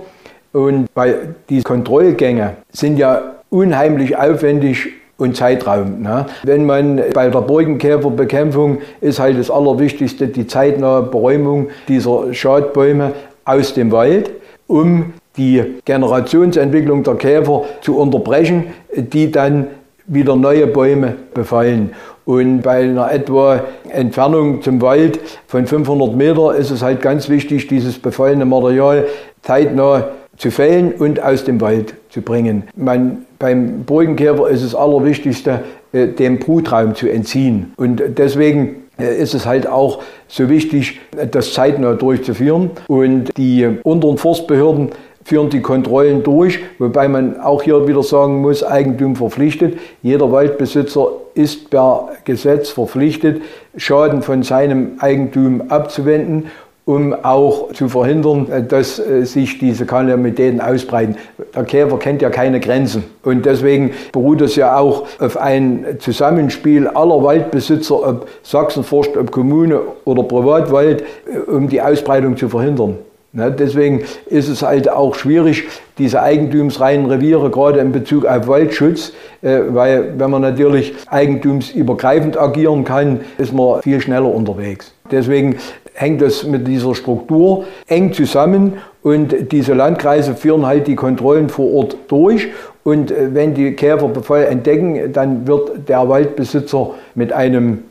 Und 0.56 0.88
weil 0.94 1.34
die 1.50 1.62
Kontrollgänge 1.62 2.54
sind 2.72 2.98
ja 2.98 3.34
unheimlich 3.50 4.16
aufwendig 4.16 4.88
und 5.18 5.36
Zeitraum. 5.36 6.00
Ne? 6.00 6.24
Wenn 6.44 6.64
man 6.64 7.02
bei 7.12 7.28
der 7.28 7.42
Borkenkäferbekämpfung 7.42 8.78
ist 9.02 9.18
halt 9.18 9.38
das 9.38 9.50
Allerwichtigste 9.50 10.28
die 10.28 10.46
zeitnahe 10.46 11.02
Beräumung 11.02 11.68
dieser 11.88 12.32
Schadbäume 12.32 13.12
aus 13.44 13.74
dem 13.74 13.92
Wald, 13.92 14.30
um 14.66 15.12
die 15.36 15.62
Generationsentwicklung 15.84 17.02
der 17.02 17.16
Käfer 17.16 17.64
zu 17.82 17.98
unterbrechen, 17.98 18.68
die 18.96 19.30
dann 19.30 19.66
wieder 20.06 20.36
neue 20.36 20.66
Bäume 20.66 21.16
befallen. 21.34 21.90
Und 22.24 22.62
bei 22.62 22.84
einer 22.84 23.12
etwa 23.12 23.60
Entfernung 23.90 24.62
zum 24.62 24.80
Wald 24.80 25.20
von 25.48 25.66
500 25.66 26.16
Meter 26.16 26.54
ist 26.54 26.70
es 26.70 26.80
halt 26.80 27.02
ganz 27.02 27.28
wichtig, 27.28 27.66
dieses 27.66 27.98
befallene 27.98 28.46
Material 28.46 29.06
zeitnah 29.42 30.08
zu 30.36 30.50
fällen 30.50 30.92
und 30.92 31.22
aus 31.22 31.44
dem 31.44 31.60
Wald 31.60 31.94
zu 32.10 32.22
bringen. 32.22 32.64
Man, 32.76 33.26
beim 33.38 33.84
Burgenkäfer 33.84 34.48
ist 34.48 34.62
es 34.62 34.74
Allerwichtigste, 34.74 35.60
äh, 35.92 36.08
dem 36.08 36.38
Brutraum 36.38 36.94
zu 36.94 37.08
entziehen. 37.08 37.72
Und 37.76 38.02
deswegen 38.18 38.84
äh, 38.98 39.16
ist 39.20 39.34
es 39.34 39.46
halt 39.46 39.66
auch 39.66 40.02
so 40.28 40.48
wichtig, 40.48 41.00
das 41.30 41.52
zeitnah 41.52 41.94
durchzuführen. 41.94 42.70
Und 42.88 43.36
die 43.36 43.68
unteren 43.82 44.18
Forstbehörden 44.18 44.90
führen 45.26 45.50
die 45.50 45.60
Kontrollen 45.60 46.22
durch, 46.22 46.60
wobei 46.78 47.08
man 47.08 47.40
auch 47.40 47.62
hier 47.62 47.88
wieder 47.88 48.04
sagen 48.04 48.42
muss, 48.42 48.62
Eigentum 48.62 49.16
verpflichtet. 49.16 49.76
Jeder 50.00 50.30
Waldbesitzer 50.30 51.08
ist 51.34 51.68
per 51.70 52.10
Gesetz 52.24 52.70
verpflichtet, 52.70 53.42
Schaden 53.76 54.22
von 54.22 54.44
seinem 54.44 54.92
Eigentum 55.00 55.62
abzuwenden 55.68 56.46
um 56.86 57.12
auch 57.24 57.72
zu 57.72 57.88
verhindern, 57.88 58.46
dass 58.68 59.00
äh, 59.00 59.24
sich 59.24 59.58
diese 59.58 59.84
Kalamitäten 59.86 60.60
ausbreiten. 60.60 61.16
Der 61.54 61.64
Käfer 61.64 61.98
kennt 61.98 62.22
ja 62.22 62.30
keine 62.30 62.60
Grenzen. 62.60 63.02
Und 63.24 63.44
deswegen 63.44 63.90
beruht 64.12 64.40
es 64.40 64.54
ja 64.54 64.78
auch 64.78 65.04
auf 65.18 65.36
ein 65.36 65.84
Zusammenspiel 65.98 66.86
aller 66.86 67.22
Waldbesitzer, 67.22 68.08
ob 68.08 68.28
Sachsenforst, 68.44 69.16
ob 69.16 69.32
Kommune 69.32 69.80
oder 70.04 70.22
Privatwald, 70.22 71.02
äh, 71.02 71.50
um 71.50 71.68
die 71.68 71.82
Ausbreitung 71.82 72.36
zu 72.36 72.48
verhindern. 72.48 72.98
Deswegen 73.36 74.02
ist 74.26 74.48
es 74.48 74.62
halt 74.62 74.90
auch 74.90 75.14
schwierig, 75.14 75.64
diese 75.98 76.22
eigentumsreinen 76.22 77.06
Reviere, 77.06 77.50
gerade 77.50 77.80
in 77.80 77.92
Bezug 77.92 78.24
auf 78.24 78.48
Waldschutz, 78.48 79.12
äh, 79.42 79.60
weil 79.68 80.14
wenn 80.18 80.30
man 80.30 80.42
natürlich 80.42 80.94
eigentumsübergreifend 81.08 82.38
agieren 82.38 82.84
kann, 82.84 83.20
ist 83.36 83.52
man 83.52 83.82
viel 83.82 84.00
schneller 84.00 84.34
unterwegs. 84.34 84.94
Deswegen 85.10 85.56
hängt 85.94 86.22
das 86.22 86.44
mit 86.44 86.66
dieser 86.66 86.94
Struktur 86.94 87.64
eng 87.86 88.12
zusammen 88.12 88.74
und 89.02 89.52
diese 89.52 89.74
Landkreise 89.74 90.34
führen 90.34 90.66
halt 90.66 90.86
die 90.86 90.96
Kontrollen 90.96 91.48
vor 91.48 91.72
Ort 91.72 91.96
durch. 92.08 92.48
Und 92.84 93.10
äh, 93.10 93.34
wenn 93.34 93.52
die 93.52 93.72
Käferbefall 93.72 94.44
entdecken, 94.44 95.12
dann 95.12 95.46
wird 95.46 95.88
der 95.88 96.08
Waldbesitzer 96.08 96.92
mit 97.14 97.34
einem, 97.34 97.84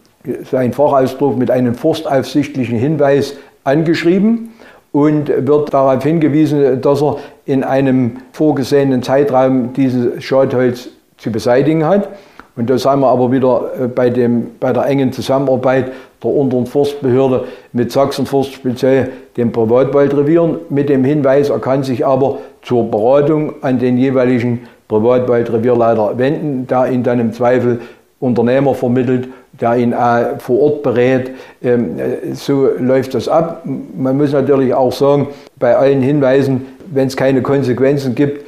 sein 0.49 0.73
Fachausdruck, 0.73 1.37
mit 1.37 1.51
einem 1.51 1.75
forstaufsichtlichen 1.75 2.79
Hinweis 2.79 3.35
angeschrieben 3.63 4.49
und 4.95 5.27
wird 5.27 5.73
darauf 5.73 6.01
hingewiesen, 6.03 6.79
dass 6.79 7.01
er 7.01 7.17
in 7.45 7.65
einem 7.65 8.13
vorgesehenen 8.31 9.03
Zeitraum 9.03 9.73
dieses 9.73 10.23
Schadholz 10.23 10.87
zu 11.17 11.33
beseitigen 11.33 11.85
hat. 11.85 12.07
Und 12.55 12.69
da 12.69 12.77
sind 12.77 13.01
wir 13.01 13.09
aber 13.09 13.29
wieder 13.29 13.71
äh, 13.77 13.87
bei, 13.89 14.09
dem, 14.09 14.51
bei 14.57 14.71
der 14.71 14.85
engen 14.85 15.11
Zusammenarbeit 15.11 15.91
der 16.23 16.31
unteren 16.31 16.65
Forstbehörde 16.65 17.43
mit 17.73 17.91
Sachsenforst, 17.91 18.53
speziell 18.53 19.09
den 19.35 19.51
Privatwaldrevieren, 19.51 20.59
mit 20.69 20.87
dem 20.87 21.03
Hinweis, 21.03 21.49
er 21.49 21.59
kann 21.59 21.83
sich 21.83 22.05
aber 22.05 22.37
zur 22.61 22.89
Beratung 22.89 23.55
an 23.63 23.79
den 23.79 23.97
jeweiligen 23.97 24.61
Privatwaldrevierleiter 24.87 26.17
wenden, 26.17 26.67
der 26.67 26.89
ihn 26.89 27.03
dann 27.03 27.19
im 27.19 27.33
Zweifel 27.33 27.81
Unternehmer 28.21 28.73
vermittelt, 28.73 29.27
der 29.59 29.75
ihn 29.77 29.93
auch 29.93 30.39
vor 30.39 30.61
Ort 30.61 30.83
berät. 30.83 31.31
Ähm, 31.63 31.99
äh, 31.99 32.33
so 32.33 32.69
läuft 32.77 33.13
das 33.13 33.27
ab. 33.27 33.63
Man 33.65 34.17
muss 34.17 34.31
natürlich 34.31 34.73
auch 34.73 34.91
sagen, 34.91 35.27
bei 35.57 35.75
allen 35.75 36.01
Hinweisen, 36.01 36.65
wenn 36.91 37.07
es 37.07 37.15
keine 37.15 37.41
Konsequenzen 37.41 38.15
gibt, 38.15 38.45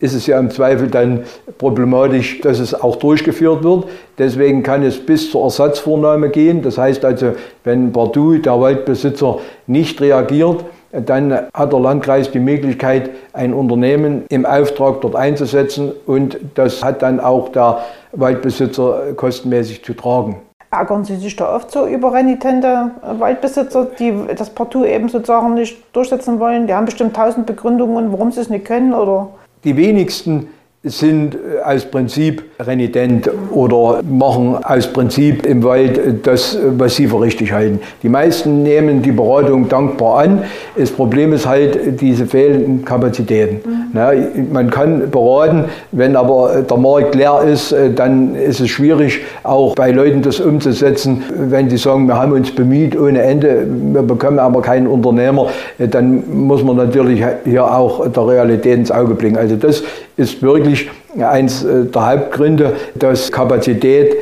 ist 0.00 0.14
es 0.14 0.26
ja 0.26 0.38
im 0.38 0.50
Zweifel 0.50 0.88
dann 0.88 1.24
problematisch, 1.58 2.40
dass 2.40 2.58
es 2.58 2.74
auch 2.74 2.96
durchgeführt 2.96 3.62
wird. 3.62 3.84
Deswegen 4.18 4.62
kann 4.62 4.82
es 4.82 4.98
bis 4.98 5.30
zur 5.30 5.44
Ersatzvornahme 5.44 6.30
gehen. 6.30 6.62
Das 6.62 6.78
heißt 6.78 7.04
also, 7.04 7.34
wenn 7.64 7.92
partout 7.92 8.38
der 8.38 8.58
Waldbesitzer 8.58 9.38
nicht 9.66 10.00
reagiert, 10.00 10.64
dann 10.92 11.32
hat 11.54 11.72
der 11.72 11.80
Landkreis 11.80 12.30
die 12.30 12.40
Möglichkeit, 12.40 13.10
ein 13.32 13.54
Unternehmen 13.54 14.24
im 14.28 14.44
Auftrag 14.44 15.00
dort 15.02 15.14
einzusetzen 15.14 15.92
und 16.06 16.38
das 16.54 16.82
hat 16.82 17.02
dann 17.02 17.20
auch 17.20 17.50
der 17.50 17.84
Waldbesitzer 18.12 19.12
kostenmäßig 19.14 19.84
zu 19.84 19.94
tragen. 19.94 20.36
Ärgern 20.70 21.04
Sie 21.04 21.16
sich 21.16 21.34
da 21.34 21.56
oft 21.56 21.72
so 21.72 21.86
über 21.86 22.12
renitente 22.12 22.92
Waldbesitzer, 23.02 23.86
die 23.98 24.14
das 24.36 24.50
partout 24.50 24.84
eben 24.84 25.08
sozusagen 25.08 25.54
nicht 25.54 25.76
durchsetzen 25.94 26.38
wollen? 26.38 26.68
Die 26.68 26.74
haben 26.74 26.84
bestimmt 26.84 27.16
tausend 27.16 27.46
Begründungen, 27.46 28.12
warum 28.12 28.30
sie 28.30 28.40
es 28.40 28.50
nicht 28.50 28.66
können 28.66 28.94
oder 28.94 29.30
die 29.64 29.76
wenigsten 29.76 30.48
sind 30.82 31.34
äh, 31.34 31.62
aus 31.62 31.84
Prinzip 31.84 32.42
renitent 32.58 33.30
oder 33.50 34.00
machen 34.02 34.56
aus 34.62 34.86
Prinzip 34.86 35.44
im 35.44 35.62
Wald 35.62 36.26
das, 36.26 36.56
was 36.78 36.96
sie 36.96 37.06
für 37.06 37.20
richtig 37.20 37.52
halten. 37.52 37.80
Die 38.02 38.08
meisten 38.08 38.62
nehmen 38.62 39.02
die 39.02 39.12
Beratung 39.12 39.68
dankbar 39.68 40.20
an. 40.20 40.42
Das 40.78 40.90
Problem 40.90 41.34
ist 41.34 41.46
halt 41.46 42.00
diese 42.00 42.24
fehlenden 42.24 42.82
Kapazitäten. 42.82 43.56
Mhm. 43.56 43.80
Na, 43.92 44.12
man 44.50 44.70
kann 44.70 45.10
beraten, 45.10 45.64
wenn 45.92 46.16
aber 46.16 46.62
der 46.62 46.76
Markt 46.78 47.14
leer 47.14 47.42
ist, 47.46 47.72
äh, 47.72 47.92
dann 47.92 48.34
ist 48.34 48.60
es 48.60 48.70
schwierig, 48.70 49.20
auch 49.42 49.74
bei 49.74 49.90
Leuten 49.90 50.22
das 50.22 50.40
umzusetzen. 50.40 51.24
Wenn 51.36 51.68
die 51.68 51.76
sagen, 51.76 52.06
wir 52.06 52.16
haben 52.16 52.32
uns 52.32 52.54
bemüht 52.54 52.98
ohne 52.98 53.20
Ende, 53.20 53.66
wir 53.92 54.02
bekommen 54.02 54.38
aber 54.38 54.62
keinen 54.62 54.86
Unternehmer, 54.86 55.48
äh, 55.78 55.88
dann 55.88 56.22
muss 56.32 56.64
man 56.64 56.76
natürlich 56.76 57.22
hier 57.44 57.64
auch 57.64 58.08
der 58.08 58.26
Realität 58.26 58.78
ins 58.78 58.90
Auge 58.90 59.14
blicken. 59.14 59.36
Also 59.36 59.56
das 59.56 59.82
ist 60.20 60.42
wirklich 60.42 60.90
eins 61.18 61.64
äh, 61.64 61.86
der 61.86 62.06
Hauptgründe, 62.06 62.76
dass 62.94 63.32
Kapazität 63.32 64.14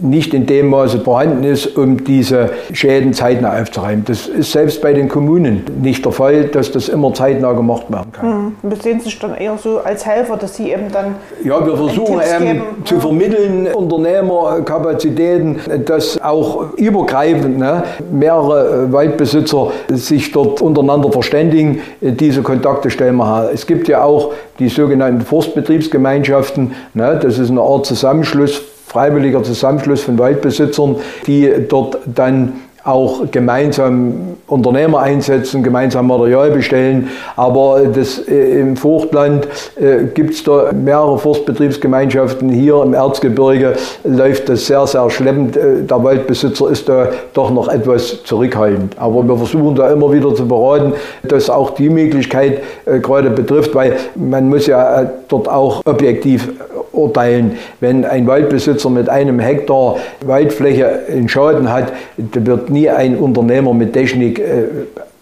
nicht 0.00 0.34
in 0.34 0.46
dem 0.46 0.68
Maße 0.68 1.00
vorhanden 1.00 1.42
ist, 1.42 1.76
um 1.76 2.04
diese 2.04 2.50
Schäden 2.72 3.12
zeitnah 3.12 3.60
aufzuräumen. 3.60 4.04
Das 4.06 4.28
ist 4.28 4.52
selbst 4.52 4.80
bei 4.80 4.92
den 4.92 5.08
Kommunen 5.08 5.64
nicht 5.82 6.04
der 6.04 6.12
Fall, 6.12 6.44
dass 6.44 6.70
das 6.70 6.88
immer 6.88 7.12
zeitnah 7.12 7.52
gemacht 7.52 7.90
werden 7.90 8.12
kann. 8.12 8.54
Mhm. 8.62 8.76
sehen 8.80 9.00
sich 9.00 9.18
dann 9.18 9.34
eher 9.34 9.58
so 9.58 9.78
als 9.78 10.06
Helfer, 10.06 10.36
dass 10.36 10.54
Sie 10.54 10.70
eben 10.70 10.92
dann. 10.92 11.16
Ja, 11.42 11.64
wir 11.66 11.76
versuchen 11.76 12.20
eben 12.20 12.62
zu 12.84 13.00
vermitteln, 13.00 13.66
Unternehmerkapazitäten, 13.66 15.58
dass 15.84 16.20
auch 16.22 16.74
übergreifend 16.76 17.58
ne, 17.58 17.82
mehrere 18.12 18.84
äh, 18.84 18.92
Waldbesitzer 18.92 19.72
sich 19.88 20.30
dort 20.30 20.62
untereinander 20.62 21.10
verständigen, 21.10 21.80
diese 22.00 22.42
Kontakte 22.42 22.90
stellen 22.90 23.16
wir 23.16 23.26
her. 23.26 23.50
Es 23.52 23.66
gibt 23.66 23.88
ja 23.88 24.04
auch 24.04 24.32
die 24.60 24.68
sogenannten 24.68 25.22
Forstbetriebsgemeinschaften, 25.22 26.74
ne, 26.94 27.18
das 27.20 27.38
ist 27.38 27.50
eine 27.50 27.60
Art 27.60 27.86
Zusammenschluss 27.86 28.62
freiwilliger 28.90 29.44
Zusammenschluss 29.44 30.02
von 30.02 30.18
Waldbesitzern, 30.18 30.96
die 31.26 31.48
dort 31.68 31.98
dann 32.12 32.54
auch 32.82 33.30
gemeinsam 33.30 34.36
Unternehmer 34.46 35.00
einsetzen, 35.00 35.62
gemeinsam 35.62 36.06
Material 36.06 36.50
bestellen. 36.50 37.08
Aber 37.36 37.82
das, 37.92 38.18
äh, 38.26 38.60
im 38.60 38.76
Fruchtland 38.76 39.46
äh, 39.76 40.06
gibt 40.14 40.34
es 40.34 40.44
da 40.44 40.72
mehrere 40.72 41.18
Forstbetriebsgemeinschaften. 41.18 42.48
Hier 42.48 42.82
im 42.82 42.94
Erzgebirge 42.94 43.74
läuft 44.04 44.48
das 44.48 44.66
sehr, 44.66 44.86
sehr 44.86 45.08
schleppend. 45.10 45.56
Äh, 45.56 45.82
der 45.82 46.02
Waldbesitzer 46.02 46.70
ist 46.70 46.88
da 46.88 47.08
doch 47.34 47.50
noch 47.50 47.68
etwas 47.68 48.24
zurückhaltend. 48.24 48.96
Aber 48.98 49.22
wir 49.22 49.36
versuchen 49.36 49.74
da 49.74 49.90
immer 49.90 50.10
wieder 50.12 50.34
zu 50.34 50.48
beraten, 50.48 50.94
dass 51.22 51.50
auch 51.50 51.70
die 51.70 51.90
Möglichkeit 51.90 52.62
äh, 52.86 52.98
gerade 52.98 53.30
betrifft, 53.30 53.74
weil 53.74 53.96
man 54.14 54.48
muss 54.48 54.66
ja 54.66 55.02
äh, 55.02 55.06
dort 55.28 55.48
auch 55.48 55.82
objektiv 55.84 56.48
urteilen. 56.92 57.58
Wenn 57.80 58.04
ein 58.04 58.26
Waldbesitzer 58.26 58.90
mit 58.90 59.08
einem 59.08 59.38
Hektar 59.38 59.96
Waldfläche 60.24 61.02
einen 61.10 61.28
Schaden 61.28 61.72
hat, 61.72 61.92
wird 62.16 62.70
nie 62.70 62.88
ein 62.88 63.16
Unternehmer 63.16 63.74
mit 63.74 63.92
Technik 63.92 64.38
äh, 64.38 64.64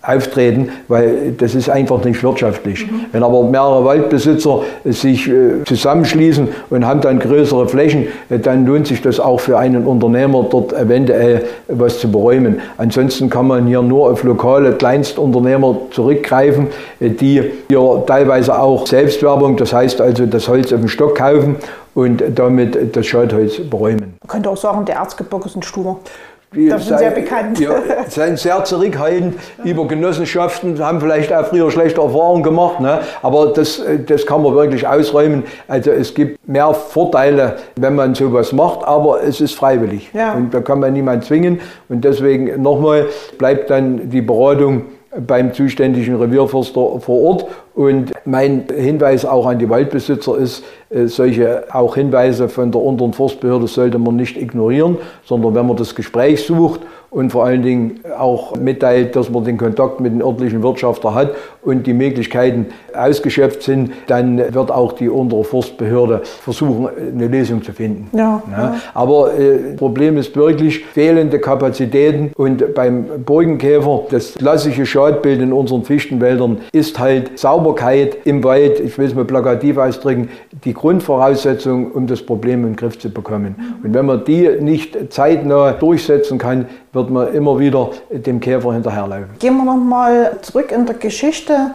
auftreten, 0.09 0.71
weil 0.89 1.33
das 1.37 1.55
ist 1.55 1.69
einfach 1.69 2.03
nicht 2.05 2.23
wirtschaftlich. 2.23 2.91
Mhm. 2.91 3.07
Wenn 3.13 3.23
aber 3.23 3.45
mehrere 3.45 3.85
Waldbesitzer 3.85 4.63
sich 4.85 5.29
äh, 5.29 5.65
zusammenschließen 5.65 6.49
und 6.71 6.87
haben 6.87 7.01
dann 7.01 7.19
größere 7.19 7.69
Flächen, 7.69 8.09
äh, 8.31 8.39
dann 8.39 8.67
lohnt 8.67 8.87
sich 8.87 9.03
das 9.03 9.21
auch 9.21 9.41
für 9.41 9.59
einen 9.59 9.85
Unternehmer, 9.87 10.47
dort 10.51 10.73
eventuell 10.73 11.43
was 11.69 11.99
zu 11.99 12.11
beräumen. 12.11 12.61
Ansonsten 12.79 13.29
kann 13.29 13.47
man 13.47 13.67
hier 13.67 13.83
nur 13.83 14.11
auf 14.11 14.25
lokale 14.25 14.73
Kleinstunternehmer 14.73 15.77
zurückgreifen, 15.91 16.69
äh, 17.01 17.11
die 17.11 17.43
hier 17.69 18.03
teilweise 18.07 18.59
auch 18.59 18.87
Selbstwerbung, 18.87 19.57
das 19.57 19.73
heißt 19.73 20.01
also 20.01 20.27
das 20.27 20.49
Holz 20.49 20.73
auf 20.73 20.81
den 20.81 20.89
Stock 20.89 21.17
kaufen 21.17 21.57
und 21.95 22.23
damit 22.35 22.97
das 22.97 23.07
Schadholz 23.07 23.59
beräumen. 23.59 24.17
Man 24.23 24.29
könnte 24.29 24.51
auch 24.51 24.57
sagen, 24.57 24.85
der 24.85 24.97
Erzgebirge 24.97 25.47
ist 25.47 25.57
ein 25.57 25.63
Stur. 25.63 25.99
Die 26.55 26.69
das 26.69 26.87
sind 26.87 26.99
sehr 26.99 27.11
bekannt. 27.11 27.61
Ja, 27.61 27.75
sind 28.09 28.39
sehr 28.39 28.65
zurückhaltend 28.65 29.35
über 29.65 29.87
Genossenschaften, 29.87 30.83
haben 30.83 30.99
vielleicht 31.01 31.31
auch 31.33 31.47
früher 31.47 31.71
schlechte 31.71 32.01
Erfahrungen 32.01 32.43
gemacht, 32.43 32.81
ne? 32.81 33.01
aber 33.23 33.53
das, 33.53 33.83
das 34.07 34.25
kann 34.25 34.43
man 34.43 34.55
wirklich 34.55 34.87
ausräumen. 34.87 35.45
Also 35.67 35.91
es 35.91 36.15
gibt 36.15 36.49
mehr 36.49 36.73
Vorteile, 36.73 37.57
wenn 37.77 37.95
man 37.95 38.15
sowas 38.15 38.53
macht, 38.53 38.83
aber 38.87 39.23
es 39.23 39.43
ist 39.43 39.55
freiwillig. 39.55 40.11
Ja. 40.15 40.35
Und 40.35 40.55
da 40.55 40.61
kann 40.61 40.81
man 40.81 40.95
niemand 40.95 41.25
zwingen. 41.25 41.61
Und 41.91 42.03
deswegen 42.05 42.63
nochmal 42.63 43.07
bleibt 43.37 43.69
dann 43.69 44.09
die 44.09 44.23
Beratung 44.23 44.87
beim 45.27 45.53
zuständigen 45.53 46.17
Revierförster 46.17 47.01
vor 47.01 47.23
Ort. 47.23 47.47
Und 47.75 48.13
mein 48.25 48.65
Hinweis 48.75 49.25
auch 49.25 49.47
an 49.47 49.59
die 49.59 49.69
Waldbesitzer 49.69 50.37
ist, 50.37 50.65
äh, 50.91 51.07
solche 51.07 51.65
auch 51.73 51.95
Hinweise 51.95 52.49
von 52.49 52.73
der 52.73 52.81
unteren 52.81 53.13
Forstbehörde 53.13 53.67
sollte 53.67 53.99
man 53.99 54.17
nicht 54.17 54.37
ignorieren, 54.37 54.99
sondern 55.25 55.55
wenn 55.55 55.67
man 55.67 55.77
das 55.77 55.95
Gespräch 55.95 56.45
sucht 56.45 56.81
und 57.11 57.31
vor 57.31 57.45
allen 57.45 57.63
Dingen 57.63 58.01
auch 58.19 58.57
mitteilt, 58.57 59.17
dass 59.17 59.31
man 59.31 59.45
den 59.45 59.57
Kontakt 59.57 60.01
mit 60.01 60.13
den 60.13 60.23
örtlichen 60.23 60.63
Wirtschafter 60.63 61.15
hat 61.15 61.35
und 61.63 61.87
die 61.87 61.95
Möglichkeiten 61.95 62.67
ausgeschöpft 62.95 63.63
sind, 63.63 63.93
dann 64.07 64.39
wird 64.39 64.71
auch 64.71 64.93
die 64.93 65.09
untere 65.09 65.45
Forstbehörde 65.45 66.23
versuchen, 66.25 66.89
eine 67.15 67.29
Lösung 67.29 67.63
zu 67.63 67.73
finden. 67.73 68.09
Ja, 68.17 68.43
ja. 68.51 68.77
Aber 68.93 69.33
äh, 69.39 69.75
Problem 69.77 70.19
ist 70.19 70.37
wirklich 70.37 70.85
fehlende 70.85 71.39
Kapazitäten 71.39 72.33
und 72.37 72.75
beim 72.75 73.07
Burgenkäfer, 73.25 74.03
das 74.11 74.35
klassische 74.35 74.85
Schadbild 74.85 75.41
in 75.41 75.53
unseren 75.53 75.85
Fichtenwäldern 75.85 76.59
ist 76.73 76.99
halt 76.99 77.39
Sauberkeit 77.39 78.19
im 78.25 78.45
Wald, 78.45 78.81
ich 78.81 78.99
will 78.99 79.07
es 79.07 79.15
mal 79.15 79.25
plakativ 79.25 79.79
ausdrücken, 79.79 80.29
die 80.65 80.75
Grundvoraussetzung, 80.75 81.93
um 81.93 82.07
das 82.07 82.23
Problem 82.23 82.61
in 82.61 82.73
den 82.73 82.77
Griff 82.77 82.99
zu 82.99 83.11
bekommen. 83.11 83.55
Und 83.83 83.95
wenn 83.95 84.07
man 84.07 84.25
die 84.25 84.49
nicht 84.61 85.13
zeitnah 85.13 85.73
durchsetzen 85.73 86.39
kann, 86.39 86.67
wird 86.93 87.11
man 87.11 87.33
immer 87.35 87.59
wieder 87.59 87.91
dem 88.11 88.41
Käfer 88.41 88.73
hinterherlaufen. 88.73 89.31
Gehen 89.39 89.57
wir 89.57 89.65
nochmal 89.65 90.39
zurück 90.43 90.73
in 90.73 90.87
der 90.87 90.95
Geschichte. 90.95 91.73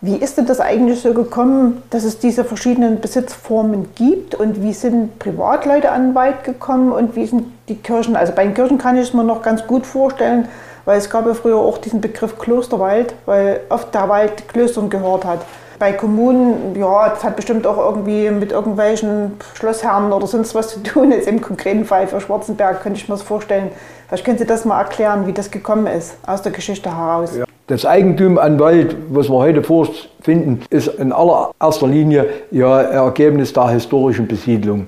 Wie 0.00 0.16
ist 0.16 0.36
denn 0.36 0.46
das 0.46 0.60
eigentlich 0.60 1.00
so 1.00 1.14
gekommen, 1.14 1.82
dass 1.90 2.02
es 2.02 2.18
diese 2.18 2.44
verschiedenen 2.44 3.00
Besitzformen 3.00 3.88
gibt 3.94 4.34
und 4.34 4.60
wie 4.60 4.72
sind 4.72 5.18
Privatleute 5.20 5.92
an 5.92 6.08
den 6.08 6.14
Wald 6.16 6.42
gekommen 6.42 6.90
und 6.90 7.14
wie 7.14 7.26
sind 7.26 7.44
die 7.68 7.76
Kirchen? 7.76 8.16
Also 8.16 8.32
bei 8.32 8.44
den 8.44 8.54
Kirchen 8.54 8.78
kann 8.78 8.96
ich 8.96 9.02
es 9.02 9.14
mir 9.14 9.22
noch 9.22 9.42
ganz 9.42 9.64
gut 9.66 9.86
vorstellen, 9.86 10.48
weil 10.84 10.98
es 10.98 11.08
gab 11.08 11.26
ja 11.26 11.34
früher 11.34 11.58
auch 11.58 11.78
diesen 11.78 12.00
Begriff 12.00 12.36
Klosterwald, 12.36 13.14
weil 13.26 13.60
oft 13.68 13.94
der 13.94 14.08
Wald 14.08 14.48
Klöstern 14.48 14.90
gehört 14.90 15.24
hat 15.24 15.42
bei 15.82 15.90
Kommunen, 15.90 16.76
ja, 16.78 17.08
das 17.08 17.24
hat 17.24 17.34
bestimmt 17.34 17.66
auch 17.66 17.76
irgendwie 17.76 18.30
mit 18.30 18.52
irgendwelchen 18.52 19.32
Schlossherren 19.54 20.12
oder 20.12 20.28
sonst 20.28 20.54
was 20.54 20.68
zu 20.68 20.80
tun. 20.80 21.10
Jetzt 21.10 21.26
im 21.26 21.40
konkreten 21.40 21.84
Fall 21.84 22.06
für 22.06 22.20
Schwarzenberg 22.20 22.84
könnte 22.84 23.00
ich 23.00 23.08
mir 23.08 23.16
das 23.16 23.22
vorstellen. 23.22 23.70
Vielleicht 24.06 24.24
können 24.24 24.38
Sie 24.38 24.46
das 24.46 24.64
mal 24.64 24.78
erklären, 24.78 25.26
wie 25.26 25.32
das 25.32 25.50
gekommen 25.50 25.88
ist, 25.88 26.14
aus 26.24 26.40
der 26.40 26.52
Geschichte 26.52 26.96
heraus. 26.96 27.36
Ja. 27.36 27.46
Das 27.66 27.84
Eigentum 27.84 28.38
an 28.38 28.60
Wald, 28.60 28.94
was 29.08 29.28
wir 29.28 29.38
heute 29.38 29.64
vorfinden, 29.64 30.62
ist 30.70 30.86
in 30.86 31.10
allererster 31.10 31.88
Linie 31.88 32.26
ja 32.52 32.80
Ergebnis 32.80 33.52
der 33.52 33.70
historischen 33.70 34.28
Besiedlung. 34.28 34.86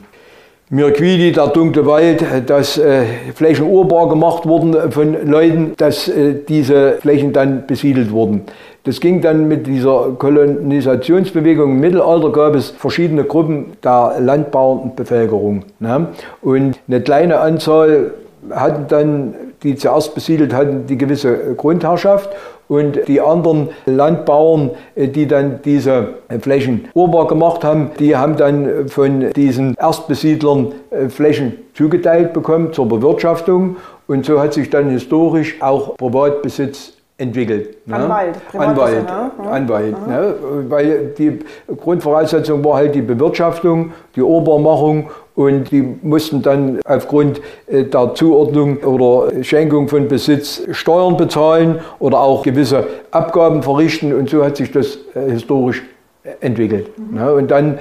Mirquidi, 0.70 1.32
der 1.32 1.48
dunkle 1.48 1.86
Wald, 1.86 2.24
dass 2.46 2.78
äh, 2.78 3.04
Flächen 3.34 3.66
urbar 3.66 4.08
gemacht 4.08 4.46
wurden 4.46 4.92
von 4.92 5.26
Leuten, 5.28 5.74
dass 5.76 6.08
äh, 6.08 6.36
diese 6.48 6.98
Flächen 7.00 7.32
dann 7.32 7.66
besiedelt 7.66 8.10
wurden. 8.12 8.44
Das 8.84 9.00
ging 9.00 9.22
dann 9.22 9.48
mit 9.48 9.66
dieser 9.66 10.10
Kolonisationsbewegung. 10.18 11.70
Im 11.72 11.80
Mittelalter 11.80 12.30
gab 12.30 12.54
es 12.54 12.68
verschiedene 12.68 13.24
Gruppen 13.24 13.72
der 13.82 14.16
Landbauernbevölkerung. 14.20 15.64
Ne? 15.80 16.08
Und 16.42 16.78
eine 16.86 17.00
kleine 17.00 17.40
Anzahl 17.40 18.12
hatten 18.50 18.84
dann, 18.88 19.34
die 19.62 19.76
zuerst 19.76 20.14
besiedelt 20.14 20.52
hatten, 20.52 20.86
die 20.86 20.98
gewisse 20.98 21.54
Grundherrschaft. 21.56 22.28
Und 22.68 23.08
die 23.08 23.20
anderen 23.20 23.70
Landbauern, 23.86 24.70
die 24.96 25.26
dann 25.26 25.60
diese 25.64 26.14
Flächen 26.40 26.88
urbar 26.94 27.26
gemacht 27.26 27.62
haben, 27.64 27.90
die 27.98 28.16
haben 28.16 28.36
dann 28.36 28.88
von 28.88 29.32
diesen 29.32 29.74
Erstbesiedlern 29.76 30.72
Flächen 31.08 31.54
zugeteilt 31.74 32.32
bekommen 32.32 32.72
zur 32.72 32.88
Bewirtschaftung. 32.88 33.76
Und 34.06 34.26
so 34.26 34.40
hat 34.40 34.54
sich 34.54 34.68
dann 34.70 34.90
historisch 34.90 35.56
auch 35.60 35.96
Privatbesitz 35.96 36.94
entwickelt. 37.24 37.86
Ne? 37.86 37.96
Anwalt. 37.96 38.34
Anwalt, 38.52 39.04
ne? 39.04 39.50
Anwalt 39.50 40.06
ne? 40.06 40.34
Weil 40.68 41.12
die 41.18 41.38
Grundvoraussetzung 41.76 42.64
war 42.64 42.76
halt 42.76 42.94
die 42.94 43.02
Bewirtschaftung, 43.02 43.92
die 44.14 44.22
Obermachung 44.22 45.10
und 45.34 45.70
die 45.70 45.82
mussten 46.02 46.42
dann 46.42 46.80
aufgrund 46.84 47.40
äh, 47.66 47.84
der 47.84 48.14
Zuordnung 48.14 48.78
oder 48.78 49.42
Schenkung 49.42 49.88
von 49.88 50.06
Besitz 50.06 50.62
Steuern 50.70 51.16
bezahlen 51.16 51.80
oder 51.98 52.20
auch 52.20 52.42
gewisse 52.42 52.86
Abgaben 53.10 53.62
verrichten 53.62 54.14
und 54.14 54.30
so 54.30 54.44
hat 54.44 54.56
sich 54.56 54.70
das 54.70 54.98
äh, 55.14 55.30
historisch 55.32 55.82
äh, 56.22 56.30
entwickelt. 56.40 56.86
Mhm. 56.98 57.18
Und 57.18 57.50
dann, 57.50 57.78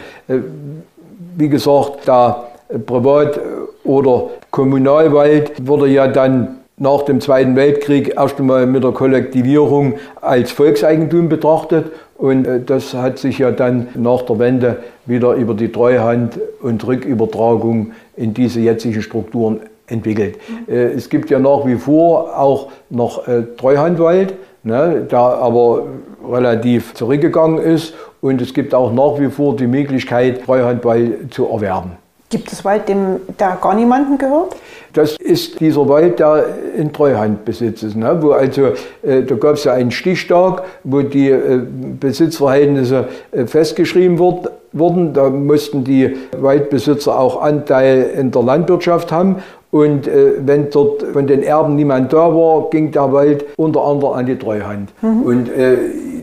wie 1.37 1.49
gesagt, 1.49 2.07
der 2.07 2.43
Privat- 2.85 3.39
oder 3.83 4.29
Kommunalwald 4.49 5.67
wurde 5.67 5.87
ja 5.87 6.07
dann 6.07 6.62
nach 6.77 7.03
dem 7.03 7.21
Zweiten 7.21 7.55
Weltkrieg 7.55 8.15
erst 8.17 8.39
einmal 8.39 8.65
mit 8.65 8.83
der 8.83 8.91
Kollektivierung 8.91 9.95
als 10.21 10.51
Volkseigentum 10.51 11.29
betrachtet. 11.29 11.91
Und 12.17 12.47
äh, 12.47 12.61
das 12.61 12.93
hat 12.93 13.19
sich 13.19 13.39
ja 13.39 13.51
dann 13.51 13.89
nach 13.95 14.23
der 14.23 14.39
Wende 14.39 14.77
wieder 15.05 15.33
über 15.33 15.53
die 15.53 15.71
Treuhand 15.71 16.39
und 16.61 16.85
Rückübertragung 16.85 17.91
in 18.15 18.33
diese 18.33 18.59
jetzigen 18.59 19.01
Strukturen 19.01 19.61
entwickelt. 19.87 20.37
Mhm. 20.67 20.73
Es 20.73 21.09
gibt 21.09 21.29
ja 21.29 21.39
nach 21.39 21.65
wie 21.65 21.75
vor 21.75 22.39
auch 22.39 22.69
noch 22.89 23.23
Treuhandwald, 23.57 24.33
ne, 24.63 25.05
der 25.09 25.19
aber 25.19 25.83
relativ 26.29 26.93
zurückgegangen 26.93 27.59
ist 27.59 27.93
und 28.21 28.41
es 28.41 28.53
gibt 28.53 28.73
auch 28.73 28.93
nach 28.93 29.19
wie 29.19 29.29
vor 29.29 29.55
die 29.55 29.67
Möglichkeit, 29.67 30.45
Treuhandwald 30.45 31.33
zu 31.33 31.47
erwerben. 31.47 31.91
Gibt 32.29 32.51
es 32.51 32.65
Wald, 32.65 32.87
dem 32.87 33.17
da 33.37 33.55
gar 33.61 33.75
niemanden 33.75 34.17
gehört? 34.17 34.55
Das 34.93 35.15
ist 35.17 35.59
dieser 35.59 35.89
Wald, 35.89 36.19
der 36.19 36.45
in 36.77 36.93
Treuhandbesitz 36.93 37.81
ist. 37.81 37.97
Ne? 37.97 38.15
Wo 38.21 38.31
also, 38.31 38.73
äh, 39.01 39.23
da 39.23 39.35
gab 39.35 39.55
es 39.55 39.63
ja 39.63 39.73
einen 39.73 39.89
Stichtag, 39.89 40.63
wo 40.83 41.01
die 41.01 41.29
äh, 41.29 41.61
Besitzverhältnisse 41.99 43.07
äh, 43.31 43.45
festgeschrieben 43.45 44.19
wird, 44.19 44.51
wurden. 44.71 45.13
Da 45.13 45.29
mussten 45.29 45.83
die 45.83 46.15
Waldbesitzer 46.37 47.17
auch 47.17 47.41
Anteil 47.41 48.11
in 48.17 48.29
der 48.29 48.43
Landwirtschaft 48.43 49.11
haben. 49.11 49.37
Und 49.71 50.07
äh, 50.07 50.33
wenn 50.45 50.69
dort 50.69 51.01
von 51.01 51.25
den 51.25 51.41
Erben 51.41 51.75
niemand 51.75 52.13
da 52.13 52.33
war, 52.33 52.69
ging 52.69 52.91
der 52.91 53.11
Wald 53.11 53.45
unter 53.57 53.83
anderem 53.83 54.13
an 54.13 54.25
die 54.27 54.37
Treuhand. 54.37 54.91
Mhm. 55.01 55.21
Und 55.23 55.49
äh, 55.49 55.77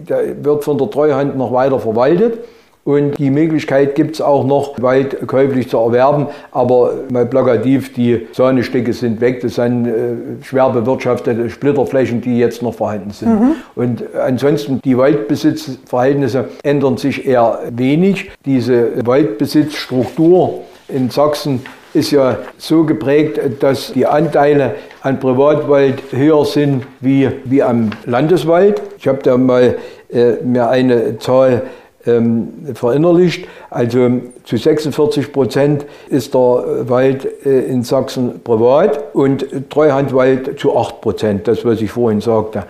der 0.09 0.45
wird 0.45 0.63
von 0.63 0.79
der 0.79 0.89
Treuhand 0.89 1.37
noch 1.37 1.53
weiter 1.53 1.81
verwaltet. 1.81 2.39
Und 2.85 3.19
die 3.19 3.31
Möglichkeit 3.31 3.95
gibt 3.95 4.15
es 4.15 4.21
auch 4.21 4.45
noch, 4.45 4.81
weit 4.81 5.27
käuflich 5.27 5.69
zu 5.69 5.77
erwerben. 5.77 6.29
Aber 6.51 6.95
mal 7.11 7.27
plakativ, 7.27 7.93
die 7.93 8.27
Sahnestücke 8.33 8.93
sind 8.93 9.21
weg. 9.21 9.43
Das 9.43 9.57
sind 9.57 9.87
äh, 9.87 10.43
schwer 10.43 10.71
bewirtschaftete 10.71 11.51
Splitterflächen, 11.51 12.21
die 12.21 12.39
jetzt 12.39 12.63
noch 12.63 12.75
vorhanden 12.75 13.11
sind. 13.11 13.41
Mhm. 13.41 13.53
Und 13.75 14.03
ansonsten, 14.17 14.81
die 14.83 14.97
Waldbesitzverhältnisse 14.97 16.49
ändern 16.63 16.97
sich 16.97 17.27
eher 17.27 17.61
wenig. 17.71 18.31
Diese 18.47 19.07
Waldbesitzstruktur 19.07 20.63
in 20.89 21.11
Sachsen 21.11 21.61
ist 21.93 22.13
ja 22.13 22.39
so 22.57 22.85
geprägt, 22.85 23.41
dass 23.61 23.93
die 23.93 24.07
Anteile 24.07 24.77
an 25.03 25.19
Privatwald 25.19 26.03
höher 26.13 26.45
sind 26.45 26.85
wie, 27.01 27.29
wie 27.45 27.63
am 27.63 27.91
Landeswald. 28.07 28.81
Ich 28.99 29.09
habe 29.09 29.19
da 29.23 29.37
mal 29.37 29.77
äh, 30.13 30.33
mir 30.45 30.69
eine 30.69 31.19
Zahl 31.19 31.63
ähm, 32.07 32.75
verinnerlicht. 32.75 33.47
Also 33.71 34.21
zu 34.45 34.57
46 34.57 35.33
Prozent 35.33 35.87
ist 36.09 36.35
der 36.35 36.89
Wald 36.89 37.27
äh, 37.45 37.61
in 37.67 37.83
Sachsen 37.83 38.41
privat 38.43 39.15
und 39.15 39.47
Treuhandwald 39.71 40.59
zu 40.59 40.77
8 40.77 41.01
Prozent, 41.01 41.49
das 41.49 41.65
was 41.65 41.81
ich 41.81 41.91
vorhin 41.91 42.21
sagte. 42.21 42.65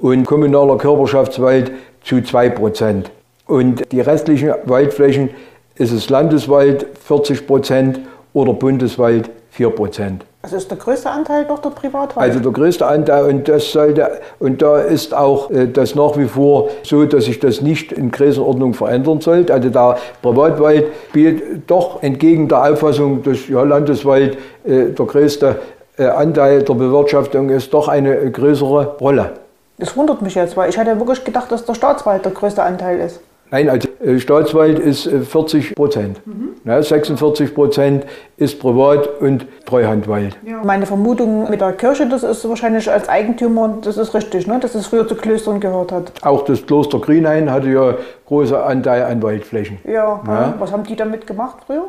Und 0.00 0.26
kommunaler 0.26 0.76
Körperschaftswald 0.76 1.72
zu 2.02 2.22
2 2.22 2.50
Prozent. 2.50 3.10
Und 3.46 3.90
die 3.92 4.00
restlichen 4.00 4.52
Waldflächen 4.64 5.30
ist 5.76 5.92
es 5.92 6.08
Landeswald 6.08 6.86
40 7.04 7.46
Prozent 7.46 8.00
oder 8.32 8.52
Bundeswald 8.52 9.30
4 9.50 9.70
Prozent. 9.70 10.24
Also 10.44 10.56
ist 10.58 10.70
der 10.70 10.76
größte 10.76 11.08
Anteil 11.08 11.46
doch 11.46 11.60
der 11.60 11.70
Privatwald? 11.70 12.18
Also 12.18 12.38
der 12.38 12.52
größte 12.52 12.84
Anteil 12.84 13.24
und 13.24 13.48
das 13.48 13.72
sollte 13.72 14.20
und 14.40 14.60
da 14.60 14.78
ist 14.78 15.14
auch 15.14 15.50
äh, 15.50 15.66
das 15.66 15.94
nach 15.94 16.18
wie 16.18 16.26
vor 16.26 16.68
so, 16.82 17.06
dass 17.06 17.24
sich 17.24 17.40
das 17.40 17.62
nicht 17.62 17.92
in 17.92 18.10
Größenordnung 18.10 18.74
verändern 18.74 19.22
sollte. 19.22 19.54
Also 19.54 19.70
der 19.70 19.96
Privatwald 20.20 20.84
spielt 21.08 21.70
doch 21.70 22.02
entgegen 22.02 22.46
der 22.48 22.62
Auffassung 22.62 23.22
des 23.22 23.48
ja, 23.48 23.62
Landeswald 23.62 24.36
äh, 24.64 24.90
der 24.90 25.06
größte 25.06 25.56
äh, 25.96 26.08
Anteil 26.08 26.62
der 26.62 26.74
Bewirtschaftung 26.74 27.48
ist 27.48 27.72
doch 27.72 27.88
eine 27.88 28.30
größere 28.30 28.98
Rolle. 29.00 29.30
Das 29.78 29.96
wundert 29.96 30.20
mich 30.20 30.34
jetzt, 30.34 30.58
weil 30.58 30.68
ich 30.68 30.76
hätte 30.76 30.98
wirklich 30.98 31.24
gedacht, 31.24 31.50
dass 31.50 31.64
der 31.64 31.72
Staatswald 31.72 32.22
der 32.22 32.32
größte 32.32 32.62
Anteil 32.62 33.00
ist. 33.00 33.18
Nein, 33.54 33.70
also 33.70 33.88
äh, 34.04 34.18
Staatswald 34.18 34.80
ist 34.80 35.08
40 35.08 35.70
äh, 35.70 35.74
Prozent. 35.74 36.26
Mhm. 36.26 36.56
Ja, 36.64 36.82
46 36.82 37.54
Prozent 37.54 38.04
ist 38.36 38.58
Privat- 38.58 39.20
und 39.20 39.46
Treuhandwald. 39.64 40.36
Ja. 40.44 40.64
Meine 40.64 40.86
Vermutung 40.86 41.48
mit 41.48 41.60
der 41.60 41.72
Kirche, 41.74 42.08
das 42.08 42.24
ist 42.24 42.48
wahrscheinlich 42.48 42.90
als 42.90 43.08
Eigentümer, 43.08 43.78
das 43.80 43.96
ist 43.96 44.12
richtig, 44.12 44.48
ne? 44.48 44.58
dass 44.58 44.74
es 44.74 44.88
früher 44.88 45.06
zu 45.06 45.14
Klöstern 45.14 45.60
gehört 45.60 45.92
hat. 45.92 46.10
Auch 46.22 46.44
das 46.44 46.66
Kloster 46.66 46.98
Grünhain 46.98 47.48
hatte 47.48 47.68
ja 47.68 47.94
große 48.26 48.60
Anteil 48.60 49.04
an 49.04 49.22
Waldflächen. 49.22 49.78
Ja, 49.84 50.20
ja. 50.26 50.54
was 50.58 50.72
haben 50.72 50.82
die 50.82 50.96
damit 50.96 51.28
gemacht 51.28 51.58
früher? 51.64 51.84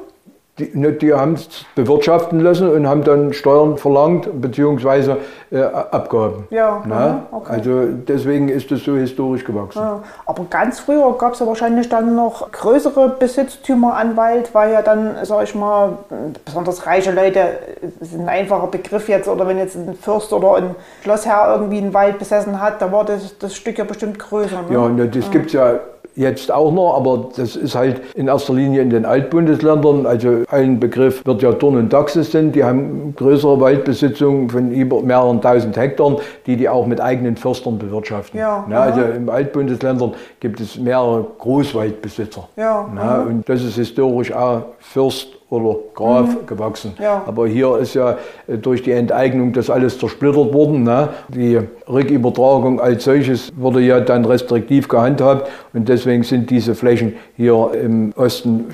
Die, 0.58 0.72
ne, 0.74 0.94
die 0.94 1.14
haben 1.14 1.34
es 1.34 1.66
bewirtschaften 1.76 2.40
lassen 2.40 2.70
und 2.70 2.88
haben 2.88 3.04
dann 3.04 3.34
Steuern 3.34 3.78
verlangt 3.78 4.30
bzw. 4.42 5.16
Äh, 5.52 5.64
Abgaben. 5.64 6.48
Ja, 6.50 6.82
ja 6.90 7.26
okay. 7.32 7.52
Also 7.52 7.88
deswegen 7.88 8.48
ist 8.48 8.72
es 8.72 8.86
so 8.86 8.96
historisch 8.96 9.44
gewachsen. 9.44 9.80
Ja. 9.80 10.02
Aber 10.26 10.46
ganz 10.50 10.80
früher 10.80 11.14
gab 11.18 11.34
es 11.34 11.40
ja 11.40 11.48
wahrscheinlich 11.48 11.90
dann 11.90 12.16
noch 12.16 12.54
größere 12.54 13.18
Besitztümer 13.20 13.96
an 13.96 14.16
Wald, 14.16 14.54
weil 14.54 14.72
ja 14.72 14.82
dann, 14.82 15.18
sag 15.24 15.44
ich 15.44 15.56
mal, 15.56 15.98
besonders 16.46 16.88
reiche 16.88 17.12
Leute, 17.12 17.42
das 18.00 18.14
ist 18.14 18.18
ein 18.18 18.30
einfacher 18.30 18.68
Begriff 18.68 19.10
jetzt, 19.10 19.28
oder 19.28 19.46
wenn 19.50 19.58
jetzt 19.58 19.76
ein 19.76 19.94
Fürst 19.94 20.32
oder 20.32 20.56
ein 20.56 20.76
Schlossherr 21.04 21.52
irgendwie 21.52 21.80
einen 21.80 21.94
Wald 21.94 22.18
besessen 22.18 22.62
hat, 22.62 22.82
da 22.82 22.94
war 22.94 23.04
das, 23.04 23.38
das 23.40 23.56
Stück 23.56 23.78
ja 23.78 23.84
bestimmt 23.84 24.18
größer. 24.20 24.62
Ne? 24.70 24.74
Ja, 24.74 24.88
ne, 24.88 25.08
das 25.10 25.26
ja. 25.26 25.32
gibt 25.32 25.48
es 25.48 25.54
ja 25.54 25.80
jetzt 26.16 26.52
auch 26.52 26.72
noch, 26.72 26.96
aber 26.96 27.30
das 27.36 27.56
ist 27.56 27.76
halt 27.76 28.02
in 28.16 28.28
erster 28.28 28.54
Linie 28.54 28.82
in 28.82 28.90
den 28.90 29.06
Altbundesländern. 29.06 30.06
Also 30.06 30.44
ein 30.50 30.80
Begriff 30.80 31.26
wird 31.26 31.42
ja 31.42 31.52
Dorn 31.52 31.78
und 31.78 31.92
Daxis 31.92 32.32
sind, 32.32 32.56
die 32.56 32.64
haben 32.64 33.14
größere 33.16 33.60
Waldbesitzungen 33.60 34.50
von 34.50 34.72
über 34.72 35.02
mehreren 35.02 35.42
tausend 35.42 35.78
Hektar, 35.78 36.18
die 36.46 36.56
die 36.56 36.70
auch 36.70 36.86
mit 36.88 37.02
eigenen 37.02 37.36
Förstern 37.36 37.78
bewirtschaften. 37.78 38.40
Ja, 38.40 38.66
ja, 38.70 38.82
also 38.82 39.02
im 39.02 39.30
Altbundesländern 39.30 40.14
gibt 40.40 40.60
es 40.60 40.78
mehrere 40.78 41.26
Großwaldbesitzer. 41.38 42.48
Ja, 42.56 42.90
ja, 42.96 43.22
und 43.22 43.48
das 43.48 43.64
ist 43.64 43.76
historisch 43.76 44.32
auch 44.34 44.64
Fürst 44.80 45.28
oder 45.50 45.78
Graf 45.94 46.30
mhm. 46.30 46.46
gewachsen. 46.48 46.94
Ja. 47.00 47.24
Aber 47.26 47.48
hier 47.48 47.78
ist 47.78 47.94
ja 47.94 48.18
äh, 48.48 48.58
durch 48.58 48.82
die 48.84 48.92
Enteignung 48.92 49.54
das 49.54 49.70
alles 49.70 50.00
zersplittert 50.00 50.54
worden. 50.54 50.84
Ne? 50.84 51.10
Die 51.30 51.60
Rückübertragung 51.88 52.80
als 52.80 53.04
solches 53.04 53.52
wurde 53.56 53.82
ja 53.82 54.00
dann 54.00 54.26
restriktiv 54.26 54.88
gehandhabt 54.88 55.50
und 55.74 55.88
deswegen 55.88 56.24
sind 56.24 56.50
diese 56.50 56.76
Flächen 56.76 57.14
hier 57.36 57.72
im 57.80 58.14
Osten 58.16 58.66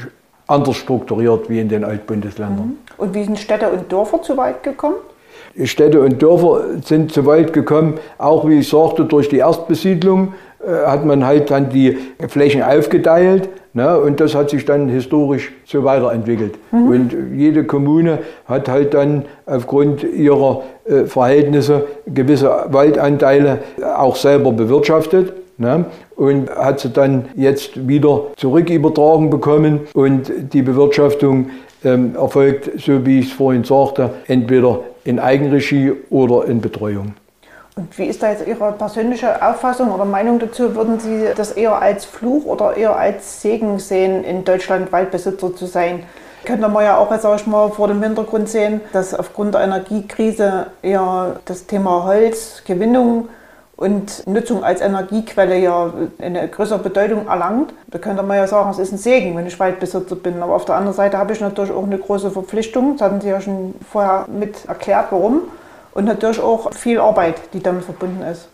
anders 0.47 0.77
strukturiert 0.77 1.49
wie 1.49 1.59
in 1.59 1.69
den 1.69 1.83
Altbundesländern. 1.83 2.67
Mhm. 2.67 2.77
Und 2.97 3.13
wie 3.15 3.23
sind 3.23 3.39
Städte 3.39 3.69
und 3.69 3.91
Dörfer 3.91 4.21
zu 4.21 4.37
weit 4.37 4.63
gekommen? 4.63 4.95
Städte 5.65 6.01
und 6.01 6.21
Dörfer 6.21 6.81
sind 6.83 7.11
zu 7.11 7.25
weit 7.25 7.51
gekommen, 7.51 7.95
auch 8.17 8.47
wie 8.47 8.59
ich 8.59 8.69
sagte, 8.69 9.05
durch 9.05 9.27
die 9.27 9.37
Erstbesiedlung 9.37 10.33
hat 10.67 11.05
man 11.05 11.25
halt 11.25 11.49
dann 11.51 11.69
die 11.69 11.97
Flächen 12.27 12.61
aufgeteilt 12.61 13.49
ne, 13.73 13.97
und 13.99 14.19
das 14.19 14.35
hat 14.35 14.49
sich 14.49 14.65
dann 14.65 14.89
historisch 14.89 15.51
so 15.65 15.83
weiterentwickelt. 15.83 16.55
Mhm. 16.71 16.87
Und 16.87 17.15
jede 17.35 17.63
Kommune 17.63 18.19
hat 18.45 18.67
halt 18.69 18.93
dann 18.93 19.25
aufgrund 19.45 20.03
ihrer 20.03 20.63
äh, 20.85 21.05
Verhältnisse 21.05 21.85
gewisse 22.05 22.49
Waldanteile 22.67 23.59
auch 23.97 24.15
selber 24.15 24.51
bewirtschaftet. 24.51 25.33
Ne, 25.57 25.85
und 26.15 26.49
hat 26.49 26.79
sie 26.79 26.89
dann 26.89 27.25
jetzt 27.35 27.87
wieder 27.87 28.27
zurückübertragen 28.35 29.29
bekommen 29.29 29.81
und 29.93 30.31
die 30.53 30.63
Bewirtschaftung 30.63 31.51
ähm, 31.83 32.15
erfolgt, 32.15 32.79
so 32.79 33.05
wie 33.05 33.19
ich 33.19 33.27
es 33.27 33.33
vorhin 33.33 33.63
sagte, 33.63 34.11
entweder 34.27 34.79
in 35.03 35.19
Eigenregie 35.19 35.93
oder 36.09 36.45
in 36.45 36.61
Betreuung. 36.61 37.13
Und 37.75 37.97
wie 37.97 38.05
ist 38.05 38.21
da 38.21 38.31
jetzt 38.31 38.45
Ihre 38.45 38.73
persönliche 38.73 39.41
Auffassung 39.41 39.91
oder 39.91 40.03
Meinung 40.03 40.39
dazu? 40.39 40.75
Würden 40.75 40.99
Sie 40.99 41.27
das 41.35 41.53
eher 41.53 41.81
als 41.81 42.03
Fluch 42.03 42.45
oder 42.45 42.75
eher 42.75 42.95
als 42.95 43.41
Segen 43.41 43.79
sehen, 43.79 44.23
in 44.23 44.43
Deutschland 44.43 44.91
Waldbesitzer 44.91 45.55
zu 45.55 45.65
sein? 45.65 46.03
Könnte 46.43 46.67
man 46.67 46.83
ja 46.83 46.97
auch, 46.97 47.15
sag 47.17 47.39
ich 47.39 47.47
mal, 47.47 47.69
vor 47.69 47.87
dem 47.87 48.01
Hintergrund 48.03 48.49
sehen, 48.49 48.81
dass 48.93 49.13
aufgrund 49.13 49.53
der 49.53 49.61
Energiekrise 49.61 50.67
eher 50.81 51.39
das 51.45 51.67
Thema 51.67 52.03
Holzgewinnung 52.03 53.29
und 53.77 54.27
Nutzung 54.27 54.63
als 54.63 54.81
Energiequelle 54.81 55.57
ja 55.57 55.93
eine 56.19 56.47
größere 56.47 56.79
Bedeutung 56.79 57.27
erlangt. 57.27 57.73
Da 57.87 57.99
könnte 57.99 58.21
man 58.21 58.37
ja 58.37 58.47
sagen, 58.47 58.69
es 58.71 58.79
ist 58.79 58.91
ein 58.91 58.97
Segen, 58.97 59.37
wenn 59.37 59.47
ich 59.47 59.59
Waldbesitzer 59.59 60.15
bin. 60.15 60.41
Aber 60.43 60.55
auf 60.55 60.65
der 60.65 60.75
anderen 60.75 60.95
Seite 60.95 61.17
habe 61.17 61.31
ich 61.31 61.39
natürlich 61.39 61.71
auch 61.71 61.83
eine 61.83 61.97
große 61.97 62.31
Verpflichtung. 62.31 62.97
Das 62.97 63.07
hatten 63.07 63.21
Sie 63.21 63.29
ja 63.29 63.39
schon 63.39 63.75
vorher 63.89 64.25
mit 64.27 64.65
erklärt, 64.67 65.07
warum 65.11 65.43
und 65.93 66.05
natürlich 66.05 66.39
auch 66.39 66.73
viel 66.73 66.99
Arbeit, 66.99 67.35
die 67.53 67.61
damit 67.61 67.83
verbunden 67.83 68.21
ist. 68.23 68.47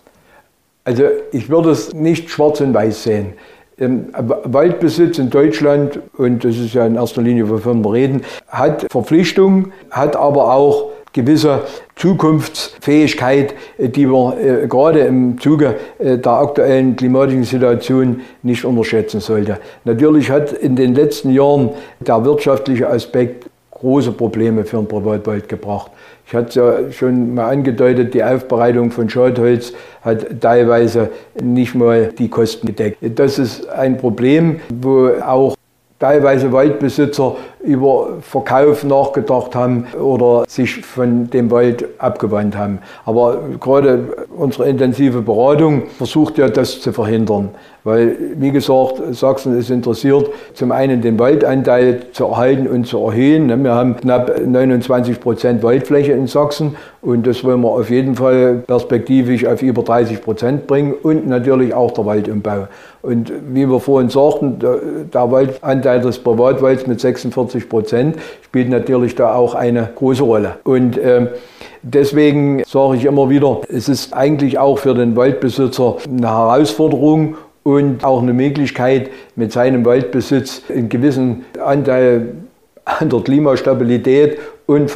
Also 0.84 1.04
ich 1.32 1.50
würde 1.50 1.72
es 1.72 1.94
nicht 1.94 2.30
schwarz 2.30 2.62
und 2.62 2.74
weiß 2.74 3.04
sehen. 3.04 3.34
Ähm, 3.80 4.08
Waldbesitz 4.16 5.20
in 5.20 5.30
Deutschland, 5.30 6.00
und 6.18 6.44
das 6.44 6.58
ist 6.58 6.74
ja 6.74 6.86
in 6.86 6.96
erster 6.96 7.22
Linie, 7.22 7.50
wovon 7.50 7.84
wir 7.84 7.94
reden, 7.94 8.24
hat 8.48 8.88
Verpflichtungen, 8.90 9.74
hat 9.92 10.16
aber 10.16 10.54
auch 10.54 10.92
gewisse 11.14 11.64
Zukunftsfähigkeit, 11.96 13.54
die 13.78 14.06
man 14.06 14.38
äh, 14.38 14.68
gerade 14.68 15.02
im 15.02 15.40
Zuge 15.40 15.76
äh, 16.00 16.18
der 16.18 16.32
aktuellen 16.32 16.96
klimatischen 16.96 17.44
Situation 17.44 18.22
nicht 18.44 18.66
unterschätzen 18.66 19.20
sollte. 19.20 19.60
Natürlich 19.84 20.30
hat 20.30 20.54
in 20.54 20.76
den 20.76 20.96
letzten 20.96 21.32
Jahren 21.32 21.72
der 22.00 22.24
wirtschaftliche 22.24 22.90
Aspekt 22.90 23.50
große 23.80 24.12
Probleme 24.12 24.66
für 24.66 24.78
den 24.78 24.88
Privatwald 24.88 25.48
gebracht. 25.48 25.92
Ich 26.26 26.34
hatte 26.34 26.48
es 26.50 26.56
ja 26.56 26.92
schon 26.92 27.36
mal 27.36 27.50
angedeutet, 27.50 28.14
die 28.14 28.24
Aufbereitung 28.24 28.92
von 28.92 29.10
Schadholz 29.10 29.74
hat 30.02 30.42
teilweise 30.42 31.10
nicht 31.42 31.76
mal 31.76 32.12
die 32.18 32.30
Kosten 32.30 32.68
gedeckt. 32.68 32.98
Das 33.02 33.40
ist 33.40 33.70
ein 33.70 33.98
Problem, 33.98 34.60
wo 34.70 35.10
auch 35.26 35.56
teilweise 36.00 36.52
Waldbesitzer 36.52 37.36
über 37.64 38.18
Verkauf 38.22 38.84
nachgedacht 38.84 39.56
haben 39.56 39.88
oder 40.02 40.46
sich 40.48 40.86
von 40.86 41.30
dem 41.30 41.52
Wald 41.52 41.86
abgewandt 41.98 42.56
haben. 42.58 42.80
Aber 43.06 43.40
gerade 43.60 44.28
unsere 44.36 44.70
intensive 44.70 45.22
Beratung 45.22 45.84
versucht 45.98 46.38
ja 46.38 46.50
das 46.50 46.82
zu 46.82 46.94
verhindern. 46.94 47.50
Weil, 47.84 48.18
wie 48.36 48.52
gesagt, 48.52 49.02
Sachsen 49.12 49.58
ist 49.58 49.70
interessiert, 49.70 50.30
zum 50.54 50.74
einen 50.74 51.02
den 51.02 51.18
Waldanteil 51.18 52.02
zu 52.12 52.26
erhalten 52.26 52.68
und 52.68 52.86
zu 52.86 52.98
erhöhen. 53.00 53.64
Wir 53.64 53.74
haben 53.74 53.96
knapp 53.96 54.30
29 54.46 55.22
Prozent 55.22 55.64
Waldfläche 55.64 56.12
in 56.12 56.28
Sachsen 56.28 56.76
und 57.02 57.26
das 57.26 57.46
wollen 57.46 57.62
wir 57.62 57.70
auf 57.70 57.90
jeden 57.90 58.16
Fall 58.16 58.64
perspektivisch 58.68 59.46
auf 59.46 59.62
über 59.62 59.84
30 59.84 60.22
Prozent 60.22 60.68
bringen 60.68 60.96
und 61.02 61.30
natürlich 61.30 61.74
auch 61.74 61.92
der 61.92 62.06
Waldumbau. 62.06 62.68
Und 63.04 63.32
wie 63.54 63.66
wir 63.66 63.80
vorhin 63.80 64.10
sagten, 64.10 64.60
der 64.60 65.32
Waldanteil 65.32 66.02
des 66.02 66.20
Privatwalds 66.20 66.88
mit 66.88 67.00
46 67.00 67.57
Prozent 67.66 68.18
spielt 68.44 68.70
natürlich 68.70 69.16
da 69.16 69.34
auch 69.34 69.56
eine 69.56 69.90
große 69.96 70.24
Rolle. 70.24 70.56
Und 70.64 70.98
äh, 70.98 71.28
deswegen 71.82 72.64
sage 72.66 72.98
ich 72.98 73.06
immer 73.06 73.30
wieder, 73.30 73.62
es 73.70 73.90
ist 73.90 74.14
eigentlich 74.14 74.58
auch 74.60 74.80
für 74.80 74.94
den 74.94 75.16
Waldbesitzer 75.16 75.98
eine 76.08 76.28
Herausforderung 76.28 77.36
und 77.64 78.04
auch 78.04 78.22
eine 78.22 78.34
Möglichkeit, 78.34 79.10
mit 79.36 79.52
seinem 79.52 79.84
Waldbesitz 79.86 80.64
einen 80.70 80.90
gewissen 80.90 81.46
Anteil 81.64 82.36
an 82.86 83.10
der 83.10 83.20
Klimastabilität 83.20 84.38
und 84.66 84.92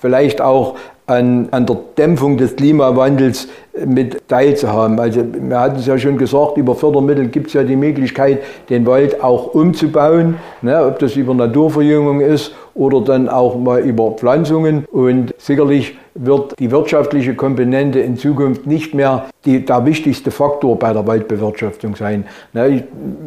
vielleicht 0.00 0.40
auch 0.40 0.76
an, 1.10 1.48
an 1.50 1.66
der 1.66 1.76
Dämpfung 1.98 2.36
des 2.36 2.54
Klimawandels 2.54 3.48
mit 3.84 4.28
teilzuhaben. 4.28 4.98
Also 4.98 5.22
wir 5.24 5.58
hatten 5.58 5.78
es 5.78 5.86
ja 5.86 5.98
schon 5.98 6.16
gesagt, 6.16 6.56
über 6.56 6.74
Fördermittel 6.74 7.28
gibt 7.28 7.48
es 7.48 7.54
ja 7.54 7.64
die 7.64 7.76
Möglichkeit, 7.76 8.40
den 8.68 8.86
Wald 8.86 9.22
auch 9.22 9.54
umzubauen, 9.54 10.36
ne, 10.62 10.84
ob 10.84 10.98
das 11.00 11.16
über 11.16 11.34
Naturverjüngung 11.34 12.20
ist 12.20 12.54
oder 12.74 13.00
dann 13.00 13.28
auch 13.28 13.58
mal 13.58 13.80
über 13.80 14.12
Pflanzungen. 14.12 14.84
Und 14.90 15.34
sicherlich 15.38 15.96
wird 16.14 16.58
die 16.58 16.70
wirtschaftliche 16.70 17.34
Komponente 17.34 18.00
in 18.00 18.16
Zukunft 18.16 18.66
nicht 18.66 18.94
mehr 18.94 19.26
die, 19.44 19.64
der 19.64 19.86
wichtigste 19.86 20.30
Faktor 20.30 20.78
bei 20.78 20.92
der 20.92 21.06
Waldbewirtschaftung 21.06 21.96
sein. 21.96 22.24
Ne, 22.52 22.68
ich, 22.68 22.82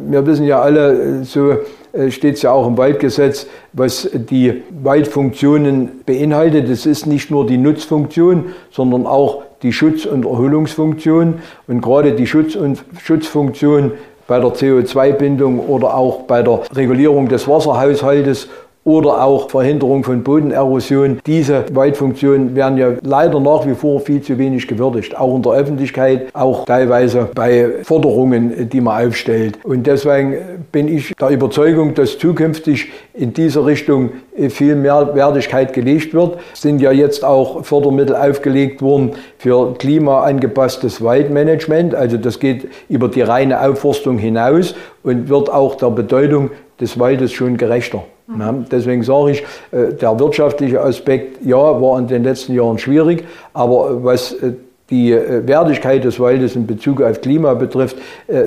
wir 0.08 0.26
wissen 0.26 0.44
ja 0.44 0.60
alle, 0.60 1.24
so 1.24 1.56
äh, 1.92 2.10
steht 2.10 2.36
es 2.36 2.42
ja 2.42 2.52
auch 2.52 2.66
im 2.66 2.76
Waldgesetz, 2.76 3.46
was 3.72 4.08
die 4.12 4.62
Waldfunktionen 4.82 6.02
beinhaltet. 6.06 6.68
Es 6.68 6.86
ist 6.86 7.06
nicht 7.06 7.30
nur 7.30 7.46
die 7.46 7.58
Nutzfunktion, 7.58 8.46
sondern 8.70 9.06
auch 9.06 9.42
die 9.62 9.72
Schutz- 9.72 10.06
und 10.06 10.24
Erholungsfunktion. 10.24 11.40
Und 11.66 11.80
gerade 11.80 12.12
die 12.12 12.26
Schutz- 12.26 12.56
und 12.56 12.84
Schutzfunktion 13.02 13.92
bei 14.26 14.38
der 14.38 14.50
CO2-Bindung 14.50 15.60
oder 15.60 15.94
auch 15.94 16.22
bei 16.22 16.42
der 16.42 16.60
Regulierung 16.74 17.28
des 17.28 17.46
Wasserhaushaltes 17.46 18.48
oder 18.84 19.24
auch 19.24 19.50
Verhinderung 19.50 20.04
von 20.04 20.22
Bodenerosion. 20.22 21.20
Diese 21.26 21.64
Waldfunktionen 21.72 22.54
werden 22.54 22.76
ja 22.78 22.92
leider 23.02 23.40
nach 23.40 23.66
wie 23.66 23.74
vor 23.74 24.00
viel 24.00 24.20
zu 24.20 24.38
wenig 24.38 24.68
gewürdigt, 24.68 25.18
auch 25.18 25.34
in 25.34 25.42
der 25.42 25.52
Öffentlichkeit, 25.52 26.28
auch 26.34 26.66
teilweise 26.66 27.28
bei 27.34 27.70
Forderungen, 27.82 28.68
die 28.68 28.80
man 28.80 29.06
aufstellt. 29.06 29.58
Und 29.64 29.86
deswegen 29.86 30.36
bin 30.70 30.88
ich 30.88 31.14
der 31.14 31.30
Überzeugung, 31.30 31.94
dass 31.94 32.18
zukünftig 32.18 32.92
in 33.14 33.32
dieser 33.32 33.64
Richtung 33.64 34.10
viel 34.48 34.74
mehr 34.76 35.14
Wertigkeit 35.14 35.72
gelegt 35.72 36.12
wird. 36.12 36.38
Es 36.52 36.62
sind 36.62 36.80
ja 36.80 36.92
jetzt 36.92 37.24
auch 37.24 37.64
Fördermittel 37.64 38.16
aufgelegt 38.16 38.82
worden 38.82 39.12
für 39.38 39.74
klimaangepasstes 39.74 41.02
Waldmanagement. 41.02 41.94
Also 41.94 42.16
das 42.16 42.38
geht 42.38 42.68
über 42.88 43.08
die 43.08 43.22
reine 43.22 43.60
Aufforstung 43.60 44.18
hinaus 44.18 44.74
und 45.02 45.28
wird 45.28 45.50
auch 45.50 45.76
der 45.76 45.90
Bedeutung 45.90 46.50
des 46.80 46.98
Waldes 46.98 47.32
schon 47.32 47.56
gerechter. 47.56 48.02
Mhm. 48.26 48.66
Deswegen 48.70 49.02
sage 49.02 49.32
ich, 49.32 49.44
äh, 49.70 49.92
der 49.92 50.18
wirtschaftliche 50.18 50.80
Aspekt, 50.80 51.44
ja, 51.44 51.56
war 51.56 51.98
in 51.98 52.06
den 52.06 52.24
letzten 52.24 52.54
Jahren 52.54 52.78
schwierig, 52.78 53.24
aber 53.52 54.02
was 54.02 54.32
äh, 54.32 54.54
die 54.90 55.12
äh, 55.12 55.46
Wertigkeit 55.46 56.04
des 56.04 56.20
Waldes 56.20 56.56
in 56.56 56.66
Bezug 56.66 57.00
auf 57.00 57.20
Klima 57.20 57.54
betrifft, 57.54 57.96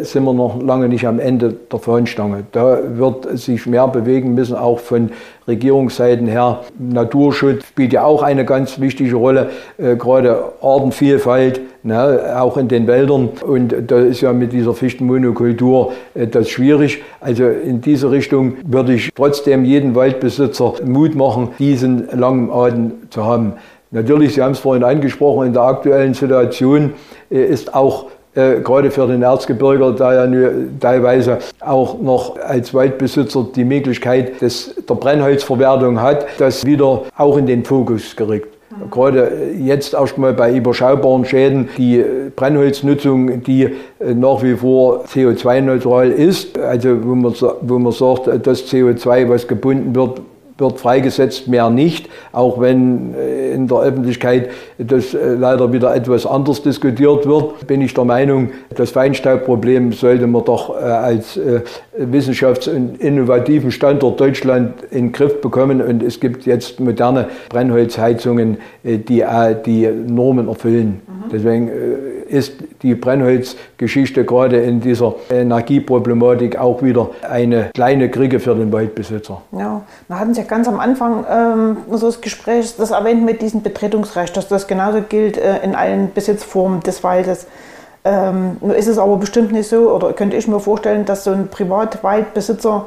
sind 0.01 0.23
wir 0.23 0.33
noch 0.33 0.61
lange 0.61 0.87
nicht 0.87 1.07
am 1.07 1.19
Ende 1.19 1.53
der 1.71 1.79
Fahnenstange. 1.79 2.43
Da 2.51 2.79
wird 2.97 3.37
sich 3.37 3.65
mehr 3.65 3.87
bewegen 3.87 4.33
müssen, 4.35 4.55
auch 4.55 4.79
von 4.79 5.11
Regierungsseiten 5.47 6.27
her. 6.27 6.61
Naturschutz 6.77 7.65
spielt 7.65 7.93
ja 7.93 8.03
auch 8.03 8.21
eine 8.21 8.45
ganz 8.45 8.79
wichtige 8.79 9.15
Rolle, 9.15 9.49
gerade 9.77 10.53
Artenvielfalt, 10.61 11.61
ne, 11.83 12.35
auch 12.37 12.57
in 12.57 12.67
den 12.67 12.85
Wäldern. 12.87 13.29
Und 13.45 13.73
da 13.87 13.99
ist 13.99 14.21
ja 14.21 14.33
mit 14.33 14.51
dieser 14.51 14.73
Fichtenmonokultur 14.73 15.93
das 16.13 16.49
schwierig. 16.49 17.01
Also 17.21 17.47
in 17.47 17.81
diese 17.81 18.11
Richtung 18.11 18.57
würde 18.65 18.93
ich 18.93 19.09
trotzdem 19.15 19.63
jeden 19.63 19.95
Waldbesitzer 19.95 20.73
Mut 20.85 21.15
machen, 21.15 21.49
diesen 21.59 22.07
langen 22.17 22.51
Atem 22.51 22.91
zu 23.09 23.25
haben. 23.25 23.53
Natürlich, 23.91 24.33
Sie 24.33 24.41
haben 24.41 24.51
es 24.51 24.59
vorhin 24.59 24.83
angesprochen, 24.83 25.47
in 25.47 25.53
der 25.53 25.63
aktuellen 25.63 26.13
Situation 26.13 26.93
äh, 27.29 27.43
ist 27.43 27.73
auch 27.73 28.07
äh, 28.37 28.59
gerade 28.61 28.91
für 28.91 29.07
den 29.07 29.23
Erzgebirger 29.23 29.93
da 29.93 30.13
ja 30.13 30.27
nur 30.27 30.51
teilweise 30.79 31.39
auch 31.59 31.99
noch 31.99 32.37
als 32.37 32.73
Waldbesitzer 32.73 33.47
die 33.55 33.63
Möglichkeit 33.63 34.41
des, 34.41 34.75
der 34.87 34.93
Brennholzverwertung 34.93 36.01
hat, 36.01 36.27
das 36.37 36.65
wieder 36.65 37.03
auch 37.17 37.37
in 37.37 37.47
den 37.47 37.65
Fokus 37.65 38.15
gerückt. 38.15 38.55
Mhm. 38.69 38.91
Gerade 38.91 39.31
jetzt 39.57 39.93
erstmal 39.93 40.33
bei 40.33 40.53
überschaubaren 40.53 41.25
Schäden 41.25 41.69
die 41.77 42.03
Brennholznutzung, 42.35 43.41
die 43.41 43.63
äh, 43.63 44.13
nach 44.13 44.43
wie 44.43 44.55
vor 44.55 45.05
CO2-neutral 45.05 46.11
ist, 46.11 46.59
also 46.59 47.03
wo 47.03 47.15
man, 47.15 47.33
wo 47.61 47.79
man 47.79 47.91
sagt, 47.91 48.27
das 48.45 48.71
CO2, 48.71 49.29
was 49.29 49.47
gebunden 49.47 49.95
wird, 49.95 50.21
wird 50.57 50.79
freigesetzt, 50.79 51.47
mehr 51.47 51.69
nicht, 51.69 52.09
auch 52.31 52.59
wenn 52.59 53.13
äh, 53.13 53.51
in 53.51 53.67
der 53.67 53.79
Öffentlichkeit 53.79 54.49
das 54.77 55.13
äh, 55.13 55.33
leider 55.35 55.71
wieder 55.71 55.95
etwas 55.95 56.25
anders 56.25 56.61
diskutiert 56.61 57.27
wird, 57.27 57.67
bin 57.67 57.81
ich 57.81 57.93
der 57.93 58.05
Meinung, 58.05 58.51
das 58.75 58.91
Feinstaubproblem 58.91 59.93
sollte 59.93 60.27
man 60.27 60.43
doch 60.45 60.75
äh, 60.75 60.83
als 60.83 61.39
wissenschafts- 61.97 62.69
und 62.69 62.99
innovativen 62.99 63.71
Standort 63.71 64.19
Deutschland 64.19 64.73
in 64.91 65.07
den 65.07 65.11
Griff 65.11 65.41
bekommen 65.41 65.81
und 65.81 66.03
es 66.03 66.19
gibt 66.19 66.45
jetzt 66.45 66.79
moderne 66.79 67.27
Brennholzheizungen, 67.49 68.57
die 68.83 69.23
die 69.65 69.89
Normen 70.07 70.47
erfüllen. 70.47 71.01
Mhm. 71.07 71.29
Deswegen 71.31 71.71
ist 72.27 72.53
die 72.81 72.95
Brennholzgeschichte 72.95 74.25
gerade 74.25 74.57
in 74.57 74.81
dieser 74.81 75.15
Energieproblematik 75.29 76.57
auch 76.57 76.83
wieder 76.83 77.09
eine 77.27 77.71
kleine 77.73 78.09
Kriege 78.09 78.39
für 78.39 78.55
den 78.55 78.71
Waldbesitzer. 78.71 79.41
Ja, 79.51 79.81
wir 80.07 80.19
hatten 80.19 80.31
es 80.31 80.37
ja 80.37 80.43
ganz 80.47 80.67
am 80.67 80.79
Anfang 80.79 81.25
ähm, 81.29 81.77
so 81.91 82.07
das 82.07 82.21
Gespräch, 82.21 82.75
das 82.77 82.91
erwähnt 82.91 83.23
mit 83.23 83.41
diesem 83.41 83.61
Betretungsrecht, 83.61 84.35
dass 84.35 84.47
das 84.47 84.67
genauso 84.67 85.01
gilt 85.01 85.37
äh, 85.37 85.59
in 85.63 85.75
allen 85.75 86.13
Besitzformen 86.13 86.81
des 86.81 87.03
Waldes. 87.03 87.47
Ähm, 88.03 88.57
nur 88.61 88.75
ist 88.75 88.87
es 88.87 88.97
aber 88.97 89.17
bestimmt 89.17 89.51
nicht 89.51 89.67
so, 89.67 89.91
oder 89.91 90.13
könnte 90.13 90.37
ich 90.37 90.47
mir 90.47 90.59
vorstellen, 90.59 91.05
dass 91.05 91.23
so 91.23 91.31
ein 91.31 91.49
Privatwaldbesitzer 91.49 92.85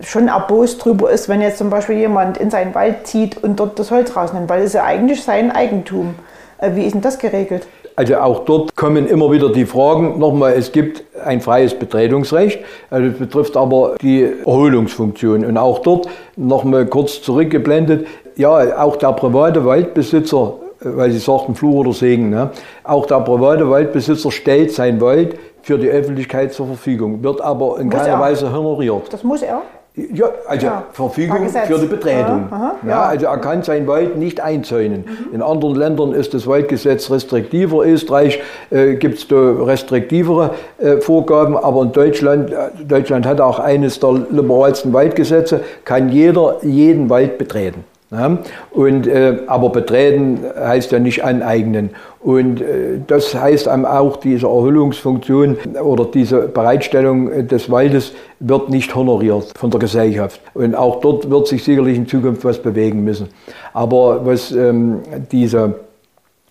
schon 0.00 0.28
erbost 0.28 0.84
drüber 0.84 1.10
ist, 1.10 1.28
wenn 1.28 1.40
jetzt 1.40 1.58
zum 1.58 1.70
Beispiel 1.70 1.96
jemand 1.96 2.38
in 2.38 2.50
seinen 2.50 2.74
Wald 2.74 3.06
zieht 3.06 3.42
und 3.42 3.56
dort 3.56 3.78
das 3.78 3.90
Holz 3.90 4.14
rausnimmt, 4.14 4.48
weil 4.48 4.62
es 4.62 4.72
ja 4.72 4.84
eigentlich 4.84 5.22
sein 5.22 5.50
Eigentum. 5.50 6.14
Äh, 6.58 6.74
wie 6.74 6.84
ist 6.84 6.94
denn 6.94 7.02
das 7.02 7.18
geregelt? 7.18 7.66
Also 7.96 8.16
auch 8.16 8.44
dort 8.44 8.76
kommen 8.76 9.06
immer 9.06 9.32
wieder 9.32 9.50
die 9.50 9.64
Fragen. 9.64 10.18
Nochmal, 10.18 10.52
es 10.52 10.70
gibt 10.70 11.02
ein 11.24 11.40
freies 11.40 11.74
Betretungsrecht, 11.74 12.60
also 12.90 13.08
das 13.08 13.18
betrifft 13.18 13.56
aber 13.56 13.94
die 14.02 14.22
Erholungsfunktion. 14.44 15.46
Und 15.46 15.56
auch 15.56 15.78
dort, 15.78 16.06
nochmal 16.36 16.84
kurz 16.86 17.22
zurückgeblendet, 17.22 18.06
ja, 18.36 18.82
auch 18.82 18.96
der 18.96 19.12
private 19.12 19.64
Waldbesitzer, 19.64 20.54
weil 20.80 21.10
Sie 21.10 21.18
sagten 21.18 21.54
Fluch 21.54 21.76
oder 21.76 21.94
Segen, 21.94 22.28
ne? 22.28 22.50
auch 22.84 23.06
der 23.06 23.20
private 23.20 23.70
Waldbesitzer 23.70 24.30
stellt 24.30 24.72
sein 24.72 25.00
Wald 25.00 25.38
für 25.62 25.78
die 25.78 25.88
Öffentlichkeit 25.88 26.52
zur 26.52 26.66
Verfügung, 26.66 27.22
wird 27.22 27.40
aber 27.40 27.80
in 27.80 27.86
muss 27.86 27.96
keiner 27.96 28.14
er. 28.14 28.20
Weise 28.20 28.52
honoriert. 28.52 29.10
Das 29.10 29.24
muss 29.24 29.40
er? 29.40 29.62
Ja, 29.96 30.26
also 30.46 30.66
ja. 30.66 30.84
Verfügung 30.92 31.48
für 31.48 31.78
die 31.78 31.86
Betretung. 31.86 32.48
Ja, 32.50 32.76
ja. 32.86 33.02
Also 33.04 33.26
er 33.26 33.38
kann 33.38 33.62
sein 33.62 33.86
Wald 33.86 34.18
nicht 34.18 34.40
einzäunen. 34.42 35.06
Mhm. 35.06 35.34
In 35.34 35.40
anderen 35.40 35.74
Ländern 35.74 36.12
ist 36.12 36.34
das 36.34 36.46
Waldgesetz 36.46 37.10
restriktiver. 37.10 37.82
In 37.82 37.94
Österreich 37.94 38.38
äh, 38.70 38.96
gibt 38.96 39.18
es 39.18 39.26
da 39.26 39.36
restriktivere 39.36 40.50
äh, 40.76 40.98
Vorgaben, 40.98 41.56
aber 41.56 41.82
in 41.82 41.92
Deutschland, 41.92 42.50
äh, 42.50 42.84
Deutschland 42.86 43.24
hat 43.24 43.40
auch 43.40 43.58
eines 43.58 43.98
der 43.98 44.26
liberalsten 44.30 44.92
Waldgesetze, 44.92 45.62
kann 45.86 46.10
jeder 46.10 46.56
jeden 46.62 47.08
Wald 47.08 47.38
betreten. 47.38 47.84
Ja, 48.12 48.38
und, 48.70 49.08
äh, 49.08 49.38
aber 49.48 49.70
betreten 49.70 50.38
heißt 50.56 50.92
ja 50.92 51.00
nicht 51.00 51.24
aneignen. 51.24 51.90
Und 52.20 52.60
äh, 52.60 53.00
das 53.04 53.34
heißt 53.34 53.68
auch, 53.68 54.18
diese 54.18 54.46
Erholungsfunktion 54.46 55.56
oder 55.82 56.04
diese 56.04 56.42
Bereitstellung 56.42 57.48
des 57.48 57.68
Waldes 57.68 58.12
wird 58.38 58.70
nicht 58.70 58.94
honoriert 58.94 59.52
von 59.58 59.72
der 59.72 59.80
Gesellschaft. 59.80 60.40
Und 60.54 60.76
auch 60.76 61.00
dort 61.00 61.28
wird 61.30 61.48
sich 61.48 61.64
sicherlich 61.64 61.96
in 61.96 62.06
Zukunft 62.06 62.44
was 62.44 62.62
bewegen 62.62 63.02
müssen. 63.02 63.28
Aber 63.72 64.24
was 64.24 64.52
ähm, 64.52 65.00
diese 65.32 65.74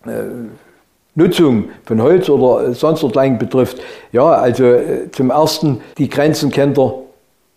äh, 0.06 0.10
Nutzung 1.16 1.70
von 1.86 2.02
Holz 2.02 2.30
oder 2.30 2.74
sonst 2.74 3.02
dergleichen 3.02 3.38
betrifft, 3.38 3.82
ja, 4.12 4.26
also 4.26 4.66
äh, 4.66 5.10
zum 5.12 5.30
ersten, 5.30 5.80
die 5.98 6.10
Grenzen 6.10 6.52
kennt 6.52 6.78
er 6.78 7.05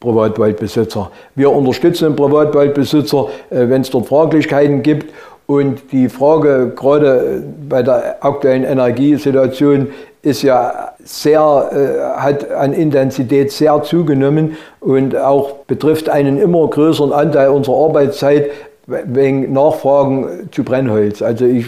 Privatwaldbesitzer. 0.00 1.10
Wir 1.34 1.50
unterstützen 1.50 2.14
Privatwaldbesitzer, 2.14 3.28
äh, 3.50 3.68
wenn 3.68 3.82
es 3.82 3.90
dort 3.90 4.06
Fraglichkeiten 4.06 4.82
gibt. 4.82 5.12
Und 5.46 5.92
die 5.92 6.10
Frage 6.10 6.72
gerade 6.76 7.42
bei 7.68 7.82
der 7.82 8.22
aktuellen 8.22 8.64
Energiesituation 8.64 9.88
ist 10.20 10.42
ja 10.42 10.92
sehr, 11.02 11.70
äh, 11.72 12.20
hat 12.20 12.50
an 12.50 12.72
Intensität 12.74 13.50
sehr 13.50 13.82
zugenommen 13.82 14.56
und 14.80 15.16
auch 15.16 15.52
betrifft 15.66 16.08
einen 16.10 16.38
immer 16.38 16.68
größeren 16.68 17.12
Anteil 17.12 17.48
unserer 17.48 17.76
Arbeitszeit 17.76 18.50
wegen 18.86 19.52
Nachfragen 19.52 20.48
zu 20.50 20.64
Brennholz. 20.64 21.22
Also 21.22 21.44
ich 21.44 21.66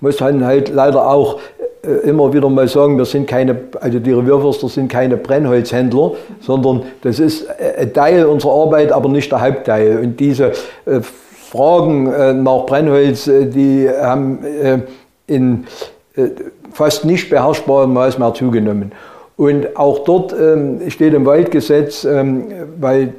muss 0.00 0.16
dann 0.18 0.44
halt 0.44 0.68
leider 0.68 1.08
auch 1.08 1.38
äh, 1.58 1.63
immer 2.04 2.32
wieder 2.32 2.48
mal 2.48 2.68
sagen, 2.68 2.98
wir 2.98 3.04
sind 3.04 3.26
keine, 3.26 3.56
also 3.80 3.98
die 3.98 4.12
Revierförster 4.12 4.68
sind 4.68 4.88
keine 4.88 5.16
Brennholzhändler, 5.16 6.12
sondern 6.40 6.82
das 7.02 7.18
ist 7.18 7.46
ein 7.78 7.92
Teil 7.92 8.24
unserer 8.26 8.52
Arbeit, 8.52 8.92
aber 8.92 9.08
nicht 9.08 9.30
der 9.30 9.40
Hauptteil. 9.40 9.98
Und 9.98 10.20
diese 10.20 10.52
äh, 10.86 11.00
Fragen 11.50 12.12
äh, 12.12 12.32
nach 12.32 12.66
Brennholz, 12.66 13.24
die 13.24 13.88
haben 13.88 14.38
in 15.26 15.64
fast 16.72 17.04
nicht 17.04 17.30
beherrschbarem 17.30 17.92
Maß 17.92 18.18
mehr 18.18 18.34
zugenommen. 18.34 18.92
Und 19.36 19.76
auch 19.76 20.00
dort 20.00 20.32
ähm, 20.32 20.80
steht 20.90 21.14
im 21.14 21.26
Waldgesetz, 21.26 22.04
ähm, 22.04 22.46
weil 22.78 23.14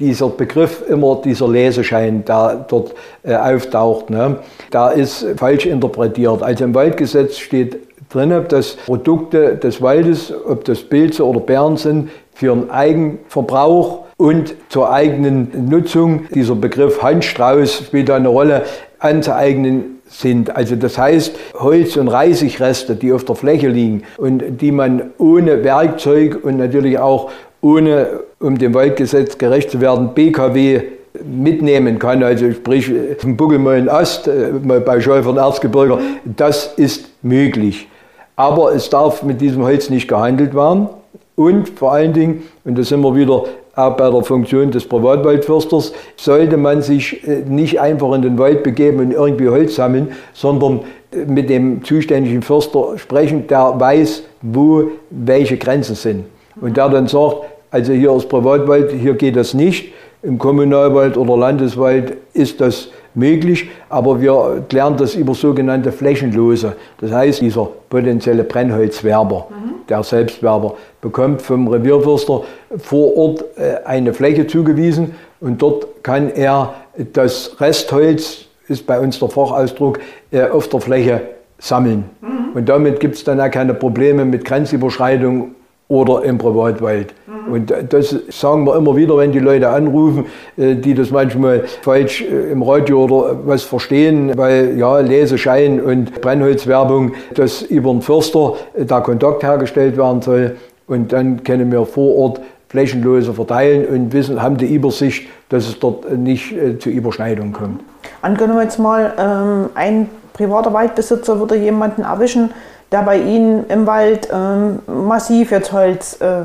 dieser 0.00 0.28
Begriff 0.28 0.82
immer 0.88 1.20
dieser 1.24 1.48
Leseschein, 1.48 2.24
der 2.24 2.64
dort 2.68 2.94
äh, 3.22 3.36
auftaucht, 3.36 4.10
ne, 4.10 4.38
da 4.70 4.90
ist 4.90 5.24
falsch 5.36 5.66
interpretiert. 5.66 6.42
Also 6.42 6.64
im 6.64 6.74
Waldgesetz 6.74 7.38
steht 7.38 7.78
drin, 8.14 8.44
dass 8.48 8.76
Produkte 8.76 9.56
des 9.56 9.82
Waldes, 9.82 10.32
ob 10.46 10.64
das 10.64 10.82
Pilze 10.82 11.26
oder 11.26 11.40
Bären 11.40 11.76
sind, 11.76 12.10
für 12.34 12.54
den 12.54 12.70
Eigenverbrauch 12.70 14.04
und 14.16 14.54
zur 14.68 14.92
eigenen 14.92 15.68
Nutzung, 15.68 16.26
dieser 16.34 16.54
Begriff 16.54 17.02
Handstrauß 17.02 17.84
spielt 17.86 18.10
eine 18.10 18.28
Rolle, 18.28 18.62
anzueignen 18.98 20.00
sind. 20.06 20.54
Also 20.54 20.76
das 20.76 20.96
heißt, 20.96 21.34
Holz- 21.58 21.96
und 21.96 22.08
Reisigreste, 22.08 22.94
die 22.94 23.12
auf 23.12 23.24
der 23.24 23.34
Fläche 23.34 23.68
liegen 23.68 24.04
und 24.16 24.42
die 24.60 24.72
man 24.72 25.10
ohne 25.18 25.64
Werkzeug 25.64 26.40
und 26.42 26.56
natürlich 26.56 26.98
auch 26.98 27.30
ohne, 27.60 28.20
um 28.40 28.58
dem 28.58 28.74
Waldgesetz 28.74 29.38
gerecht 29.38 29.70
zu 29.70 29.80
werden, 29.80 30.14
BKW 30.14 30.82
mitnehmen 31.22 31.98
kann, 31.98 32.22
also 32.22 32.50
sprich 32.50 32.90
vom 33.18 33.36
Buckelmollen 33.36 33.88
Ast, 33.88 34.26
äh, 34.28 34.50
bei 34.62 35.00
Schäufer 35.00 35.30
und 35.30 35.36
Erzgebirger, 35.36 36.00
das 36.24 36.74
ist 36.76 37.08
möglich. 37.22 37.88
Aber 38.36 38.74
es 38.74 38.90
darf 38.90 39.22
mit 39.22 39.40
diesem 39.40 39.62
Holz 39.62 39.90
nicht 39.90 40.08
gehandelt 40.08 40.54
werden. 40.54 40.88
Und 41.36 41.68
vor 41.68 41.92
allen 41.92 42.12
Dingen, 42.12 42.42
und 42.64 42.78
da 42.78 42.82
sind 42.82 43.00
wir 43.00 43.14
wieder 43.14 43.44
auch 43.76 43.96
bei 43.96 44.08
der 44.08 44.22
Funktion 44.22 44.70
des 44.70 44.86
Privatwaldförsters, 44.86 45.92
sollte 46.16 46.56
man 46.56 46.82
sich 46.82 47.26
äh, 47.26 47.42
nicht 47.46 47.80
einfach 47.80 48.12
in 48.12 48.22
den 48.22 48.38
Wald 48.38 48.62
begeben 48.62 49.00
und 49.00 49.12
irgendwie 49.12 49.48
Holz 49.48 49.74
sammeln, 49.74 50.12
sondern 50.32 50.80
äh, 51.12 51.24
mit 51.26 51.50
dem 51.50 51.82
zuständigen 51.82 52.42
Förster 52.42 52.98
sprechen, 52.98 53.46
der 53.48 53.74
weiß, 53.78 54.22
wo 54.42 54.84
welche 55.10 55.56
Grenzen 55.56 55.96
sind. 55.96 56.24
Und 56.60 56.76
der 56.76 56.88
dann 56.88 57.08
sagt, 57.08 57.36
also 57.70 57.92
hier 57.92 58.14
ist 58.14 58.28
Privatwald, 58.28 58.92
hier 58.92 59.14
geht 59.14 59.34
das 59.34 59.54
nicht. 59.54 59.92
Im 60.22 60.38
Kommunalwald 60.38 61.16
oder 61.16 61.36
Landeswald 61.36 62.16
ist 62.32 62.60
das 62.60 62.88
möglich, 63.14 63.68
aber 63.88 64.20
wir 64.20 64.64
klären 64.68 64.96
das 64.96 65.14
über 65.14 65.34
sogenannte 65.34 65.92
Flächenlose. 65.92 66.76
Das 67.00 67.12
heißt, 67.12 67.40
dieser 67.40 67.68
potenzielle 67.88 68.44
Brennholzwerber, 68.44 69.46
mhm. 69.50 69.86
der 69.88 70.02
Selbstwerber, 70.02 70.74
bekommt 71.00 71.42
vom 71.42 71.68
Revierförster 71.68 72.42
vor 72.78 73.16
Ort 73.16 73.44
äh, 73.56 73.84
eine 73.84 74.12
Fläche 74.12 74.46
zugewiesen 74.46 75.14
und 75.40 75.60
dort 75.60 76.02
kann 76.02 76.30
er 76.30 76.74
das 77.12 77.60
Restholz, 77.60 78.46
ist 78.68 78.86
bei 78.86 78.98
uns 78.98 79.18
der 79.18 79.28
Fachausdruck, 79.28 80.00
äh, 80.30 80.48
auf 80.48 80.68
der 80.68 80.80
Fläche 80.80 81.20
sammeln. 81.58 82.04
Mhm. 82.20 82.28
Und 82.54 82.68
damit 82.68 83.00
gibt 83.00 83.16
es 83.16 83.24
dann 83.24 83.40
auch 83.40 83.50
keine 83.50 83.74
Probleme 83.74 84.24
mit 84.24 84.44
Grenzüberschreitung 84.44 85.54
oder 85.88 86.24
im 86.24 86.38
Privatwald. 86.38 87.14
Mhm. 87.26 87.52
Und 87.52 87.74
das 87.90 88.16
sagen 88.30 88.64
wir 88.64 88.76
immer 88.76 88.96
wieder, 88.96 89.16
wenn 89.18 89.32
die 89.32 89.38
Leute 89.38 89.68
anrufen, 89.68 90.26
äh, 90.56 90.74
die 90.76 90.94
das 90.94 91.10
manchmal 91.10 91.64
falsch 91.82 92.22
äh, 92.22 92.50
im 92.52 92.62
Radio 92.62 93.04
oder 93.04 93.36
was 93.44 93.62
verstehen, 93.62 94.32
weil 94.36 94.78
ja, 94.78 94.98
Leseschein 95.00 95.80
und 95.80 96.20
Brennholzwerbung, 96.20 97.12
dass 97.34 97.62
über 97.62 97.90
einen 97.90 98.02
Förster 98.02 98.54
äh, 98.74 98.84
da 98.84 99.00
Kontakt 99.00 99.42
hergestellt 99.42 99.96
werden 99.96 100.22
soll. 100.22 100.56
Und 100.86 101.12
dann 101.12 101.44
können 101.44 101.70
wir 101.70 101.84
vor 101.86 102.16
Ort 102.16 102.40
flächenlose 102.68 103.32
verteilen 103.32 103.86
und 103.86 104.12
wissen, 104.12 104.42
haben 104.42 104.56
die 104.56 104.74
Übersicht, 104.74 105.28
dass 105.48 105.68
es 105.68 105.78
dort 105.78 106.10
nicht 106.10 106.52
äh, 106.52 106.78
zu 106.78 106.90
Überschneidungen 106.90 107.52
kommt. 107.52 107.80
Angenommen 108.22 108.62
jetzt 108.62 108.78
mal, 108.78 109.12
ähm, 109.18 109.70
ein 109.74 110.08
privater 110.32 110.72
Waldbesitzer 110.72 111.38
würde 111.38 111.56
jemanden 111.56 112.02
erwischen, 112.02 112.50
der 112.92 113.02
bei 113.02 113.18
Ihnen 113.18 113.66
im 113.68 113.86
Wald 113.86 114.28
ähm, 114.32 114.80
massiv 114.86 115.50
jetzt 115.50 115.72
Holz 115.72 116.20
äh, 116.20 116.42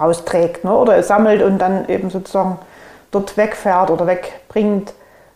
rausträgt 0.00 0.64
ne? 0.64 0.74
oder 0.74 1.02
sammelt 1.02 1.42
und 1.42 1.58
dann 1.58 1.88
eben 1.88 2.10
sozusagen 2.10 2.58
dort 3.10 3.36
wegfährt 3.36 3.90
oder 3.90 4.06
wegbringt. 4.06 4.92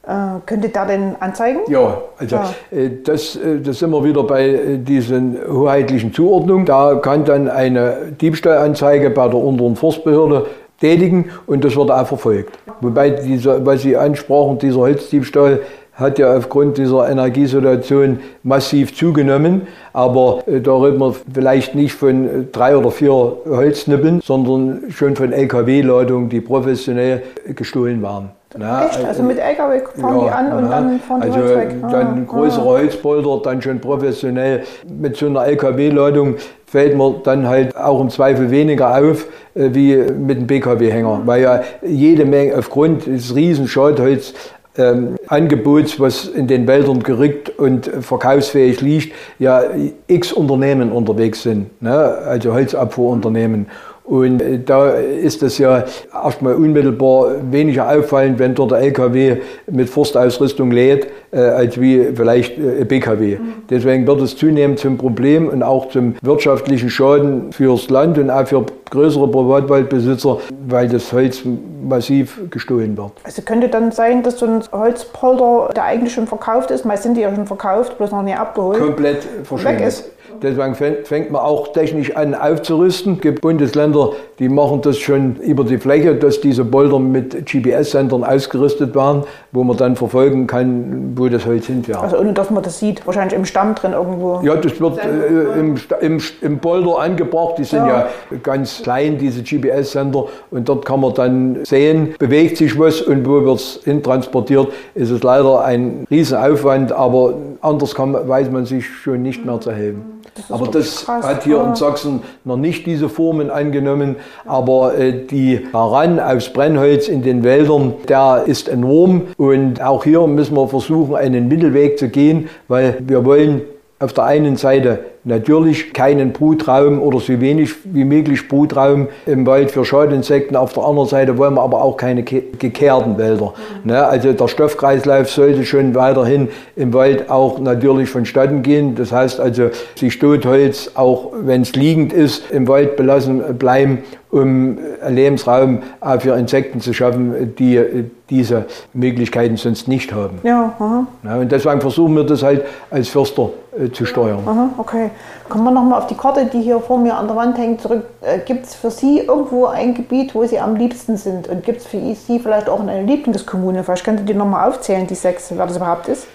Äh, 0.06 0.40
könnte 0.46 0.70
der 0.70 0.86
denn 0.86 1.16
anzeigen? 1.20 1.60
Ja, 1.68 1.98
also 2.18 2.36
ja. 2.36 2.54
Äh, 2.70 2.90
das, 3.04 3.36
äh, 3.36 3.60
das 3.60 3.78
sind 3.78 3.90
wir 3.90 4.02
wieder 4.02 4.22
bei 4.22 4.48
äh, 4.48 4.78
diesen 4.78 5.38
hoheitlichen 5.46 6.14
Zuordnungen. 6.14 6.64
Da 6.64 6.94
kann 6.96 7.24
dann 7.24 7.48
eine 7.48 8.12
Diebstahlanzeige 8.18 9.10
bei 9.10 9.28
der 9.28 9.38
unteren 9.38 9.76
Forstbehörde 9.76 10.46
tätigen 10.80 11.30
und 11.46 11.64
das 11.64 11.76
wird 11.76 11.90
auch 11.90 12.06
verfolgt. 12.06 12.58
Wobei, 12.80 13.10
dieser, 13.10 13.64
was 13.64 13.82
Sie 13.82 13.96
ansprachen, 13.96 14.58
dieser 14.58 14.78
Holzdiebstahl, 14.78 15.60
hat 15.94 16.18
ja 16.18 16.34
aufgrund 16.34 16.78
dieser 16.78 17.08
Energiesituation 17.08 18.20
massiv 18.42 18.96
zugenommen. 18.96 19.66
Aber 19.92 20.42
äh, 20.46 20.60
da 20.60 20.76
reden 20.76 20.98
wir 20.98 21.14
vielleicht 21.32 21.74
nicht 21.74 21.94
von 21.94 22.24
äh, 22.24 22.28
drei 22.50 22.76
oder 22.76 22.90
vier 22.90 23.12
Holznippeln, 23.12 24.20
sondern 24.22 24.90
schon 24.90 25.16
von 25.16 25.32
Lkw-Ladungen, 25.32 26.28
die 26.28 26.40
professionell 26.40 27.22
gestohlen 27.54 28.02
waren. 28.02 28.30
Na, 28.58 28.86
Echt? 28.86 29.04
Also 29.04 29.22
mit 29.22 29.38
LKW 29.38 29.80
fahren 29.94 30.16
ja, 30.16 30.24
die 30.24 30.30
an 30.30 30.52
und 30.52 30.70
dann 30.70 31.00
fahren 31.00 31.20
die 31.20 31.28
also 31.28 31.40
Holz 31.40 31.56
weg? 31.56 31.76
Dann 31.82 31.92
ah, 31.92 32.18
größere 32.26 33.36
ah. 33.36 33.40
Dann 33.44 33.62
schon 33.62 33.80
professionell. 33.80 34.64
Mit 34.88 35.16
so 35.16 35.26
einer 35.26 35.46
LKW-Ladung 35.46 36.34
fällt 36.66 36.96
mir 36.96 37.14
dann 37.22 37.46
halt 37.46 37.76
auch 37.76 38.00
im 38.00 38.10
Zweifel 38.10 38.50
weniger 38.50 38.98
auf 38.98 39.26
äh, 39.54 39.68
wie 39.72 39.96
mit 39.96 40.38
einem 40.38 40.46
BKW-Hänger, 40.48 41.22
weil 41.26 41.42
ja 41.42 41.62
jede 41.82 42.24
Menge 42.24 42.56
aufgrund 42.58 43.06
des 43.06 43.36
riesen 43.36 43.68
Schadholz 43.68 44.34
ähm, 44.76 45.16
Angebots, 45.26 45.98
was 45.98 46.26
in 46.26 46.46
den 46.46 46.66
Wäldern 46.66 47.02
gerückt 47.02 47.48
und 47.58 47.86
verkaufsfähig 47.86 48.80
liegt, 48.80 49.14
ja 49.38 49.62
x 50.06 50.32
Unternehmen 50.32 50.92
unterwegs 50.92 51.42
sind, 51.42 51.82
ne? 51.82 51.92
also 51.94 52.52
Holzabfuhrunternehmen. 52.52 53.66
Und 54.10 54.42
äh, 54.42 54.58
da 54.58 54.90
ist 54.90 55.40
es 55.44 55.58
ja 55.58 55.84
erstmal 56.12 56.54
unmittelbar 56.54 57.28
weniger 57.52 57.88
auffallend, 57.88 58.40
wenn 58.40 58.56
dort 58.56 58.72
der 58.72 58.80
LKW 58.80 59.36
mit 59.70 59.88
Forstausrüstung 59.88 60.72
lädt, 60.72 61.06
äh, 61.30 61.38
als 61.38 61.80
wie 61.80 62.08
vielleicht 62.16 62.58
äh, 62.58 62.84
BKW. 62.84 63.36
Mhm. 63.36 63.52
Deswegen 63.70 64.08
wird 64.08 64.20
es 64.20 64.36
zunehmend 64.36 64.80
zum 64.80 64.98
Problem 64.98 65.48
und 65.48 65.62
auch 65.62 65.90
zum 65.90 66.16
wirtschaftlichen 66.22 66.90
Schaden 66.90 67.52
fürs 67.52 67.88
Land 67.88 68.18
und 68.18 68.30
auch 68.30 68.48
für 68.48 68.66
größere 68.90 69.28
Privatwaldbesitzer, 69.28 70.38
weil 70.66 70.88
das 70.88 71.12
Holz 71.12 71.42
massiv 71.88 72.40
gestohlen 72.50 72.96
wird. 72.96 73.12
Also 73.22 73.42
könnte 73.42 73.68
dann 73.68 73.92
sein, 73.92 74.24
dass 74.24 74.40
so 74.40 74.46
ein 74.46 74.60
Holzpolder, 74.72 75.72
der 75.76 75.84
eigentlich 75.84 76.12
schon 76.12 76.26
verkauft 76.26 76.72
ist, 76.72 76.84
meist 76.84 77.04
sind 77.04 77.16
die 77.16 77.20
ja 77.20 77.32
schon 77.32 77.46
verkauft, 77.46 77.96
bloß 77.96 78.10
noch 78.10 78.22
nie 78.22 78.34
abgeholt, 78.34 78.80
komplett 78.80 79.22
verschwindet. 79.44 79.80
Weg 79.80 79.86
ist. 79.86 80.10
Deswegen 80.42 80.74
fängt 81.04 81.30
man 81.30 81.42
auch 81.42 81.72
technisch 81.72 82.16
an 82.16 82.34
aufzurüsten. 82.34 83.14
Es 83.14 83.20
gibt 83.20 83.40
Bundesländer, 83.40 84.12
die 84.38 84.48
machen 84.48 84.80
das 84.82 84.98
schon 84.98 85.36
über 85.36 85.64
die 85.64 85.78
Fläche, 85.78 86.14
dass 86.14 86.40
diese 86.40 86.64
Bolder 86.64 86.98
mit 86.98 87.46
GPS-Sendern 87.46 88.24
ausgerüstet 88.24 88.94
werden, 88.94 89.24
wo 89.52 89.64
man 89.64 89.76
dann 89.76 89.96
verfolgen 89.96 90.46
kann, 90.46 91.12
wo 91.14 91.28
das 91.28 91.44
Holz 91.46 91.66
hinfährt. 91.66 92.02
Also 92.02 92.18
ohne 92.18 92.32
dass 92.32 92.50
man 92.50 92.62
das 92.62 92.78
sieht, 92.78 93.06
wahrscheinlich 93.06 93.34
im 93.34 93.44
Stamm 93.44 93.74
drin 93.74 93.92
irgendwo. 93.92 94.40
Ja, 94.42 94.56
das 94.56 94.80
wird 94.80 94.98
äh, 94.98 95.58
im, 95.58 95.76
im, 96.00 96.20
im 96.40 96.58
Boulder 96.58 96.98
angebracht. 97.00 97.58
Die 97.58 97.64
sind 97.64 97.86
ja, 97.86 98.08
ja 98.30 98.36
ganz 98.42 98.82
klein, 98.82 99.18
diese 99.18 99.42
GPS-Sender. 99.42 100.26
Und 100.50 100.68
dort 100.68 100.84
kann 100.84 101.00
man 101.00 101.14
dann 101.14 101.64
sehen, 101.64 102.14
bewegt 102.18 102.56
sich 102.56 102.78
was 102.78 103.02
und 103.02 103.26
wo 103.26 103.44
wird 103.44 103.58
es 103.58 103.80
hintransportiert. 103.84 104.68
Es 104.94 105.10
ist 105.10 105.22
leider 105.22 105.64
ein 105.64 106.06
Riesenaufwand, 106.10 106.92
aber 106.92 107.34
anders 107.60 107.94
kann, 107.94 108.14
weiß 108.14 108.50
man 108.50 108.66
sich 108.66 108.86
schon 108.86 109.22
nicht 109.22 109.44
mehr 109.44 109.60
zu 109.60 109.72
helfen. 109.72 110.19
Das 110.34 110.50
aber 110.50 110.68
das 110.68 111.04
krass. 111.04 111.26
hat 111.26 111.44
hier 111.44 111.62
in 111.62 111.74
Sachsen 111.74 112.22
noch 112.44 112.56
nicht 112.56 112.86
diese 112.86 113.08
Formen 113.08 113.50
angenommen. 113.50 114.16
Aber 114.46 114.96
äh, 114.96 115.26
die 115.26 115.66
Heran 115.72 116.20
aufs 116.20 116.52
Brennholz 116.52 117.08
in 117.08 117.22
den 117.22 117.44
Wäldern, 117.44 117.94
der 118.08 118.44
ist 118.46 118.68
enorm. 118.68 119.28
Und 119.36 119.82
auch 119.82 120.04
hier 120.04 120.26
müssen 120.26 120.56
wir 120.56 120.68
versuchen, 120.68 121.16
einen 121.16 121.48
Mittelweg 121.48 121.98
zu 121.98 122.08
gehen, 122.08 122.48
weil 122.68 122.98
wir 123.06 123.24
wollen 123.24 123.62
auf 123.98 124.12
der 124.14 124.24
einen 124.24 124.56
Seite 124.56 125.00
natürlich 125.24 125.92
keinen 125.92 126.32
Brutraum 126.32 127.00
oder 127.00 127.20
so 127.20 127.40
wenig 127.40 127.74
wie 127.84 128.04
möglich 128.04 128.48
Brutraum 128.48 129.08
im 129.26 129.46
Wald 129.46 129.70
für 129.70 129.84
Schadinsekten. 129.84 130.56
Auf 130.56 130.72
der 130.72 130.84
anderen 130.84 131.08
Seite 131.08 131.36
wollen 131.36 131.54
wir 131.54 131.62
aber 131.62 131.82
auch 131.82 131.96
keine 131.96 132.22
gekehrten 132.22 133.18
Wälder. 133.18 133.52
Ne? 133.84 134.04
Also 134.04 134.32
der 134.32 134.48
Stoffkreislauf 134.48 135.30
sollte 135.30 135.64
schon 135.64 135.94
weiterhin 135.94 136.48
im 136.76 136.94
Wald 136.94 137.30
auch 137.30 137.58
natürlich 137.58 138.08
vonstatten 138.08 138.62
gehen. 138.62 138.94
Das 138.94 139.12
heißt 139.12 139.40
also, 139.40 139.70
sich 139.94 140.18
Totholz, 140.18 140.92
auch 140.94 141.32
wenn 141.42 141.62
es 141.62 141.74
liegend 141.74 142.12
ist, 142.12 142.50
im 142.50 142.66
Wald 142.68 142.96
belassen 142.96 143.58
bleiben 143.58 143.98
um 144.30 144.78
einen 145.02 145.16
Lebensraum 145.16 145.82
auch 146.00 146.20
für 146.20 146.36
Insekten 146.36 146.80
zu 146.80 146.92
schaffen, 146.92 147.54
die 147.56 148.04
diese 148.28 148.66
Möglichkeiten 148.92 149.56
sonst 149.56 149.88
nicht 149.88 150.12
haben. 150.12 150.38
Ja, 150.44 150.72
aha. 150.78 151.06
ja, 151.24 151.36
und 151.36 151.50
deswegen 151.50 151.80
versuchen 151.80 152.14
wir 152.14 152.24
das 152.24 152.42
halt 152.42 152.64
als 152.90 153.08
Förster 153.08 153.50
äh, 153.76 153.90
zu 153.90 154.06
steuern. 154.06 154.42
Aha, 154.46 154.70
okay. 154.78 155.09
Kommen 155.48 155.64
wir 155.64 155.70
nochmal 155.70 155.98
auf 155.98 156.06
die 156.06 156.16
Karte, 156.16 156.46
die 156.46 156.60
hier 156.60 156.80
vor 156.80 156.98
mir 156.98 157.16
an 157.16 157.26
der 157.26 157.36
Wand 157.36 157.58
hängt, 157.58 157.80
zurück. 157.80 158.04
Äh, 158.20 158.38
gibt 158.38 158.66
es 158.66 158.74
für 158.74 158.90
Sie 158.90 159.18
irgendwo 159.18 159.66
ein 159.66 159.94
Gebiet, 159.94 160.34
wo 160.34 160.44
Sie 160.44 160.58
am 160.58 160.76
liebsten 160.76 161.16
sind? 161.16 161.48
Und 161.48 161.64
gibt 161.64 161.80
es 161.80 161.86
für 161.86 161.98
Sie 162.14 162.38
vielleicht 162.38 162.68
auch 162.68 162.80
eine 162.80 163.02
Lieblingskommune? 163.02 163.84
Vielleicht 163.84 164.04
könntet 164.04 164.28
ihr 164.28 164.36
nochmal 164.36 164.68
aufzählen, 164.68 165.06
die 165.06 165.14
sechs, 165.14 165.52
wer 165.54 165.66
das 165.66 165.76
überhaupt 165.76 166.08
ist? 166.08 166.26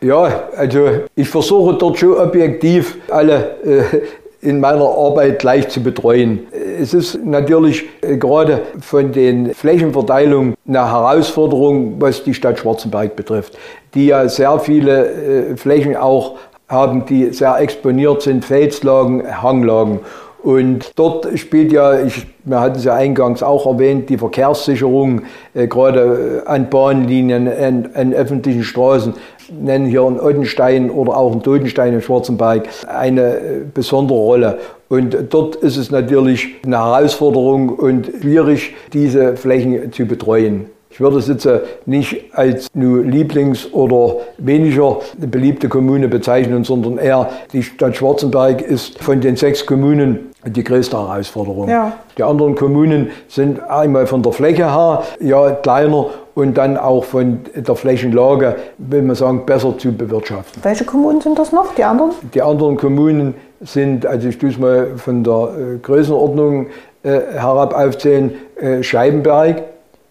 Ja, 0.00 0.48
also 0.56 0.88
ich 1.14 1.28
versuche 1.28 1.74
dort 1.74 1.98
schon 1.98 2.16
objektiv 2.16 2.98
alle 3.08 3.56
äh, 3.64 4.00
in 4.42 4.58
meiner 4.58 4.84
Arbeit 4.84 5.38
gleich 5.38 5.68
zu 5.68 5.80
betreuen. 5.80 6.40
Es 6.80 6.92
ist 6.92 7.24
natürlich 7.24 7.84
äh, 8.02 8.16
gerade 8.16 8.62
von 8.80 9.12
den 9.12 9.54
Flächenverteilungen 9.54 10.54
eine 10.66 10.90
Herausforderung, 10.90 12.00
was 12.00 12.24
die 12.24 12.34
Stadt 12.34 12.58
Schwarzenberg 12.58 13.14
betrifft, 13.14 13.56
die 13.94 14.06
ja 14.06 14.28
sehr 14.28 14.58
viele 14.58 15.52
äh, 15.52 15.56
Flächen 15.56 15.96
auch 15.96 16.36
haben, 16.72 17.04
die 17.06 17.32
sehr 17.32 17.58
exponiert 17.60 18.22
sind, 18.22 18.44
Felslagen, 18.44 19.42
Hanglagen. 19.42 20.00
Und 20.42 20.98
dort 20.98 21.38
spielt 21.38 21.70
ja, 21.70 22.02
ich, 22.02 22.26
wir 22.44 22.58
hatten 22.58 22.76
es 22.76 22.84
ja 22.84 22.94
eingangs 22.94 23.44
auch 23.44 23.64
erwähnt, 23.64 24.10
die 24.10 24.18
Verkehrssicherung, 24.18 25.22
äh, 25.54 25.68
gerade 25.68 26.42
an 26.46 26.68
Bahnlinien, 26.68 27.46
an, 27.46 27.90
an 27.94 28.12
öffentlichen 28.12 28.64
Straßen, 28.64 29.14
nennen 29.52 29.86
hier 29.86 30.02
in 30.02 30.18
Ottenstein 30.18 30.90
oder 30.90 31.16
auch 31.16 31.32
in 31.32 31.42
Totenstein 31.42 31.94
in 31.94 32.02
Schwarzenberg 32.02 32.68
eine 32.88 33.36
äh, 33.36 33.40
besondere 33.72 34.18
Rolle. 34.18 34.58
Und 34.88 35.16
dort 35.30 35.56
ist 35.56 35.76
es 35.76 35.92
natürlich 35.92 36.56
eine 36.66 36.78
Herausforderung 36.78 37.68
und 37.68 38.10
schwierig, 38.20 38.74
diese 38.92 39.36
Flächen 39.36 39.92
zu 39.92 40.06
betreuen. 40.06 40.66
Ich 40.92 41.00
würde 41.00 41.18
es 41.18 41.26
jetzt 41.26 41.46
äh, 41.46 41.60
nicht 41.86 42.34
als 42.34 42.68
nur 42.74 43.02
Lieblings- 43.02 43.72
oder 43.72 44.16
weniger 44.36 44.98
beliebte 45.16 45.70
Kommune 45.70 46.06
bezeichnen, 46.06 46.64
sondern 46.64 46.98
eher 46.98 47.30
die 47.52 47.62
Stadt 47.62 47.96
Schwarzenberg 47.96 48.60
ist 48.60 49.02
von 49.02 49.22
den 49.22 49.36
sechs 49.36 49.64
Kommunen 49.64 50.32
die 50.44 50.62
größte 50.62 50.98
Herausforderung. 50.98 51.68
Ja. 51.68 51.92
Die 52.18 52.22
anderen 52.22 52.56
Kommunen 52.56 53.10
sind 53.28 53.62
einmal 53.70 54.06
von 54.06 54.22
der 54.22 54.32
Fläche 54.32 54.70
her 54.70 55.02
ja 55.20 55.52
kleiner 55.52 56.06
und 56.34 56.58
dann 56.58 56.76
auch 56.76 57.04
von 57.04 57.40
der 57.54 57.74
Flächenlage, 57.74 58.56
will 58.76 59.02
man 59.02 59.16
sagen, 59.16 59.46
besser 59.46 59.76
zu 59.78 59.92
bewirtschaften. 59.92 60.62
Welche 60.62 60.84
Kommunen 60.84 61.22
sind 61.22 61.38
das 61.38 61.52
noch, 61.52 61.74
die 61.74 61.84
anderen? 61.84 62.10
Die 62.34 62.42
anderen 62.42 62.76
Kommunen 62.76 63.34
sind, 63.60 64.04
also 64.04 64.28
ich 64.28 64.36
tue 64.36 64.50
es 64.50 64.58
mal 64.58 64.96
von 64.96 65.24
der 65.24 65.32
äh, 65.32 65.78
Größenordnung 65.78 66.66
äh, 67.02 67.20
herab 67.34 67.74
aufzählen, 67.74 68.32
äh, 68.60 68.82
Scheibenberg, 68.82 69.62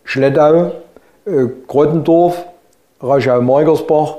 Schlettau, 0.04 0.72
äh, 1.26 1.46
Grottendorf, 1.68 2.46
Raschau-Margersbach 3.02 4.18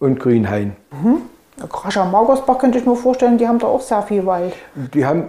und 0.00 0.18
Grünhain. 0.20 0.76
Mhm. 0.90 1.22
Raschau-Margersbach 1.70 2.58
könnte 2.58 2.78
ich 2.78 2.86
mir 2.86 2.96
vorstellen, 2.96 3.36
die 3.38 3.48
haben 3.48 3.58
da 3.58 3.66
auch 3.66 3.80
sehr 3.80 4.02
viel 4.02 4.24
Wald. 4.24 4.54
Die 4.94 5.04
haben 5.04 5.24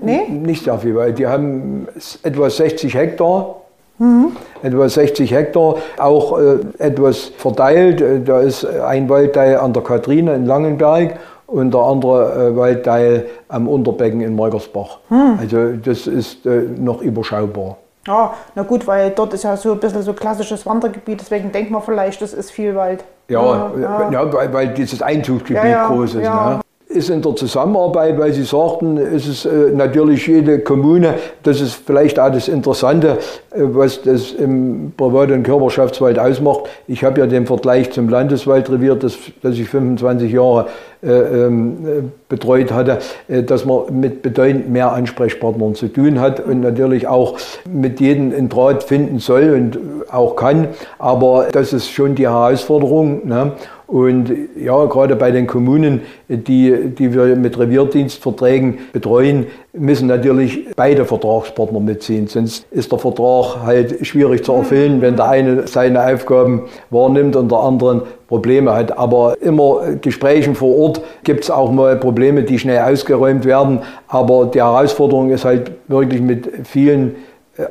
nee? 0.00 0.26
nicht 0.28 0.64
sehr 0.64 0.78
viel 0.78 0.94
Wald, 0.94 1.18
die 1.18 1.26
haben 1.26 1.88
etwa 2.22 2.48
60 2.48 2.94
Hektar 2.94 3.56
Mhm. 3.98 4.32
Etwa 4.62 4.88
60 4.88 5.32
Hektar, 5.32 5.76
auch 5.98 6.38
äh, 6.38 6.58
etwas 6.78 7.32
verteilt. 7.36 8.00
Äh, 8.00 8.20
da 8.20 8.40
ist 8.40 8.64
ein 8.64 9.08
Waldteil 9.08 9.56
an 9.56 9.72
der 9.72 9.82
Kathrine 9.82 10.34
in 10.34 10.46
Langenberg 10.46 11.18
und 11.46 11.74
der 11.74 11.80
andere 11.80 12.50
äh, 12.50 12.56
Waldteil 12.56 13.26
am 13.48 13.68
Unterbecken 13.68 14.20
in 14.20 14.36
Margersbach. 14.36 14.98
Mhm. 15.10 15.38
Also 15.40 15.72
das 15.72 16.06
ist 16.06 16.46
äh, 16.46 16.62
noch 16.78 17.02
überschaubar. 17.02 17.78
Ja, 18.08 18.34
na 18.54 18.62
gut, 18.62 18.86
weil 18.86 19.10
dort 19.10 19.34
ist 19.34 19.44
ja 19.44 19.56
so 19.56 19.72
ein 19.72 19.80
bisschen 19.80 20.02
so 20.02 20.14
klassisches 20.14 20.64
Wandergebiet, 20.64 21.20
deswegen 21.20 21.52
denkt 21.52 21.70
man 21.70 21.82
vielleicht, 21.82 22.22
das 22.22 22.32
ist 22.32 22.50
viel 22.50 22.74
Wald. 22.74 23.04
Ja, 23.28 23.70
ja, 23.78 24.10
ja. 24.10 24.32
weil, 24.32 24.52
weil, 24.52 24.68
dieses 24.68 25.02
Einzugsgebiet 25.02 25.62
ja, 25.62 25.86
groß 25.86 26.14
ist. 26.14 26.22
Ne? 26.22 26.60
Ist 26.88 27.10
in 27.10 27.20
der 27.20 27.36
Zusammenarbeit, 27.36 28.18
weil 28.18 28.32
Sie 28.32 28.44
sagten, 28.44 28.96
ist 28.96 29.26
es 29.26 29.44
äh, 29.44 29.70
natürlich 29.74 30.26
jede 30.26 30.60
Kommune, 30.60 31.14
das 31.42 31.60
ist 31.60 31.74
vielleicht 31.86 32.18
auch 32.18 32.32
das 32.32 32.48
Interessante, 32.48 33.18
äh, 33.50 33.60
was 33.60 34.02
das 34.02 34.32
im 34.32 34.92
Privat- 34.96 35.30
und 35.30 35.42
Körperschaftswald 35.42 36.18
ausmacht. 36.18 36.60
Ich 36.86 37.04
habe 37.04 37.20
ja 37.20 37.26
den 37.26 37.46
Vergleich 37.46 37.90
zum 37.92 38.08
Landeswaldrevier, 38.08 38.94
das, 38.94 39.18
das 39.42 39.58
ich 39.58 39.68
25 39.68 40.32
Jahre 40.32 40.66
äh, 41.02 41.10
ähm, 41.10 42.10
betreut 42.28 42.72
hatte, 42.72 42.98
äh, 43.28 43.42
dass 43.42 43.66
man 43.66 44.00
mit 44.00 44.22
bedeutend 44.22 44.70
mehr 44.70 44.90
Ansprechpartnern 44.92 45.74
zu 45.74 45.88
tun 45.88 46.18
hat 46.18 46.40
und 46.40 46.60
natürlich 46.60 47.06
auch 47.06 47.36
mit 47.70 48.00
jedem 48.00 48.32
in 48.32 48.48
Draht 48.48 48.82
finden 48.82 49.18
soll 49.18 49.50
und 49.50 49.78
auch 50.10 50.36
kann. 50.36 50.68
Aber 50.98 51.48
das 51.52 51.74
ist 51.74 51.90
schon 51.90 52.14
die 52.14 52.26
Herausforderung. 52.26 53.28
Ne? 53.28 53.52
Und 53.88 54.30
ja, 54.54 54.84
gerade 54.84 55.16
bei 55.16 55.30
den 55.30 55.46
Kommunen, 55.46 56.02
die, 56.28 56.90
die 56.90 57.14
wir 57.14 57.34
mit 57.36 57.58
Revierdienstverträgen 57.58 58.80
betreuen, 58.92 59.46
müssen 59.72 60.08
natürlich 60.08 60.66
beide 60.76 61.06
Vertragspartner 61.06 61.80
mitziehen. 61.80 62.26
Sonst 62.26 62.66
ist 62.70 62.92
der 62.92 62.98
Vertrag 62.98 63.62
halt 63.64 64.06
schwierig 64.06 64.44
zu 64.44 64.52
erfüllen, 64.52 65.00
wenn 65.00 65.16
der 65.16 65.30
eine 65.30 65.66
seine 65.66 66.04
Aufgaben 66.04 66.64
wahrnimmt 66.90 67.34
und 67.34 67.50
der 67.50 67.60
andere 67.60 68.02
Probleme 68.28 68.74
hat. 68.74 68.98
Aber 68.98 69.40
immer 69.40 69.94
Gesprächen 70.02 70.54
vor 70.54 70.76
Ort 70.76 71.00
gibt 71.24 71.44
es 71.44 71.50
auch 71.50 71.72
mal 71.72 71.96
Probleme, 71.96 72.42
die 72.42 72.58
schnell 72.58 72.80
ausgeräumt 72.80 73.46
werden. 73.46 73.78
Aber 74.06 74.50
die 74.52 74.60
Herausforderung 74.60 75.30
ist 75.30 75.46
halt 75.46 75.70
wirklich 75.88 76.20
mit 76.20 76.46
vielen 76.64 77.14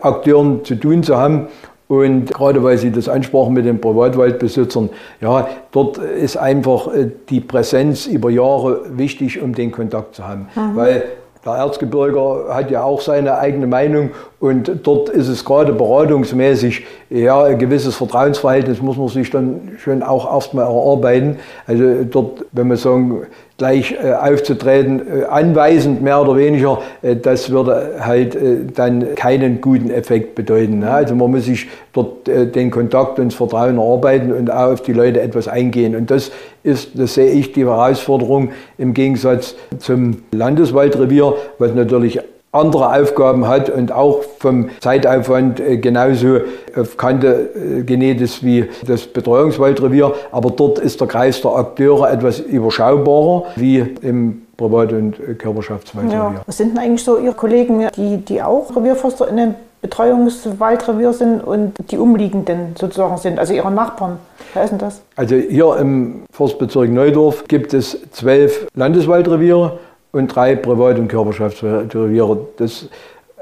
Akteuren 0.02 0.66
zu 0.66 0.74
tun 0.74 1.04
zu 1.04 1.16
haben. 1.16 1.48
Und 1.88 2.34
gerade 2.34 2.64
weil 2.64 2.78
Sie 2.78 2.92
das 2.92 3.08
ansprachen 3.08 3.54
mit 3.54 3.66
den 3.66 3.80
Privatwaldbesitzern, 3.80 4.90
ja, 5.22 5.48
dort 5.72 5.98
ist 5.98 6.36
einfach 6.36 6.94
äh, 6.94 7.10
die 7.30 7.40
Präsenz 7.40 8.08
über 8.08 8.30
Jahre 8.30 8.82
wichtig, 8.98 9.42
um 9.42 9.54
den 9.54 9.72
Kontakt 9.72 10.16
zu 10.16 10.28
haben. 10.28 10.48
Mhm. 10.56 10.76
Weil 10.76 11.04
der 11.46 11.54
Erzgebirger 11.54 12.54
hat 12.54 12.72
ja 12.72 12.84
auch 12.84 13.00
seine 13.00 13.38
eigene 13.38 13.68
Meinung 13.68 14.10
und 14.42 14.70
dort 14.84 15.08
ist 15.08 15.30
es 15.30 15.46
gerade 15.46 15.72
beratungsmäßig, 15.72 16.86
ja, 17.10 17.44
ein 17.44 17.58
gewisses 17.58 17.96
Vertrauensverhältnis 17.96 18.82
muss 18.82 18.98
man 18.98 19.08
sich 19.08 19.30
dann 19.30 19.78
schon 19.78 20.04
auch 20.04 20.30
erstmal 20.34 20.66
erarbeiten. 20.66 21.38
Also 21.66 22.04
dort, 22.04 22.46
wenn 22.52 22.68
man 22.68 22.76
sagen, 22.76 23.28
gleich 23.58 23.92
äh, 23.92 24.14
aufzutreten, 24.14 25.02
äh, 25.02 25.26
anweisend 25.26 26.02
mehr 26.02 26.22
oder 26.22 26.36
weniger, 26.36 26.82
äh, 27.02 27.16
das 27.16 27.50
würde 27.50 27.96
halt 28.00 28.36
äh, 28.36 28.58
dann 28.74 29.16
keinen 29.16 29.62
guten 29.62 29.90
Effekt 29.90 30.36
bedeuten. 30.36 30.80
Ne? 30.80 30.92
Also 30.92 31.16
man 31.16 31.32
muss 31.32 31.46
sich 31.46 31.68
dort 31.92 32.30
äh, 32.30 32.46
den 32.46 32.70
Kontakt 32.70 33.18
und 33.18 33.32
das 33.32 33.36
Vertrauen 33.36 33.78
erarbeiten 33.78 34.32
und 34.32 34.52
auch 34.52 34.74
auf 34.74 34.82
die 34.82 34.94
Leute 34.94 35.22
etwas 35.22 35.48
eingehen. 35.48 35.96
Und 35.96 36.12
das 36.12 36.32
ist, 36.64 37.00
das 37.00 37.16
sehe 37.16 37.32
ich, 37.32 37.52
die 37.54 37.66
Herausforderung 37.66 38.52
im 38.78 38.94
Gegensatz 38.94 39.56
zum 39.80 40.24
Landeswaldrevier, 40.32 41.34
was 41.58 41.74
natürlich 41.74 42.20
andere 42.58 42.94
Aufgaben 43.00 43.48
hat 43.48 43.70
und 43.70 43.92
auch 43.92 44.24
vom 44.40 44.70
Zeitaufwand 44.80 45.60
äh, 45.60 45.78
genauso 45.78 46.40
auf 46.76 46.98
Kante 46.98 47.50
äh, 47.56 47.84
genäht 47.84 48.22
ist 48.22 48.44
wie 48.44 48.66
das 48.86 49.08
Betreuungswaldrevier. 49.08 50.14
Aber 50.32 50.52
dort 50.52 50.80
ist 50.80 51.00
der 51.00 51.08
Kreis 51.08 51.42
der 51.42 51.52
Akteure 51.52 52.12
etwas 52.12 52.40
überschaubarer 52.40 53.46
wie 53.56 53.80
im 54.02 54.44
Privat- 54.58 54.92
und 54.92 55.16
Körperschaftswaldrevier. 55.38 56.18
Ja. 56.18 56.42
Was 56.46 56.58
sind 56.58 56.76
denn 56.76 56.80
eigentlich 56.80 57.04
so 57.04 57.18
Ihre 57.18 57.34
Kollegen, 57.34 57.88
die, 57.96 58.18
die 58.18 58.42
auch 58.42 58.76
Revierförster 58.76 59.28
in 59.28 59.40
einem 59.40 59.56
Betreuungswaldrevier 59.82 61.14
sind 61.14 61.42
und 61.42 61.74
die 61.92 61.98
umliegenden 61.98 62.76
sozusagen 62.78 63.18
sind, 63.18 63.38
also 63.40 63.54
Ihre 63.54 63.72
Nachbarn? 63.72 64.18
Wer 64.54 64.64
ist 64.64 64.72
denn 64.72 64.80
das? 64.80 65.02
Also 65.16 65.36
hier 65.36 65.78
im 65.78 66.24
Forstbezirk 66.32 66.90
Neudorf 66.90 67.44
gibt 67.48 67.74
es 67.74 68.00
zwölf 68.12 68.68
Landeswaldreviere 68.74 69.80
und 70.12 70.28
drei 70.28 70.56
Privat- 70.56 71.00
und 71.00 71.08
Körperschaftsreviere. 71.08 72.48
Das, 72.58 72.88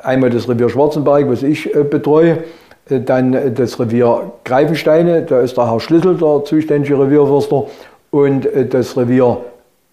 einmal 0.01 0.29
das 0.29 0.47
Revier 0.49 0.69
Schwarzenberg, 0.69 1.29
was 1.29 1.43
ich 1.43 1.73
äh, 1.75 1.83
betreue, 1.83 2.43
äh, 2.89 2.99
dann 2.99 3.55
das 3.55 3.79
Revier 3.79 4.31
Greifensteine, 4.43 5.23
da 5.23 5.39
ist 5.39 5.57
der 5.57 5.69
Herr 5.71 5.79
Schlüssel 5.79 6.17
der 6.17 6.43
zuständige 6.45 6.99
Revierförster 6.99 7.65
und 8.11 8.45
äh, 8.45 8.65
das 8.67 8.97
Revier 8.97 9.37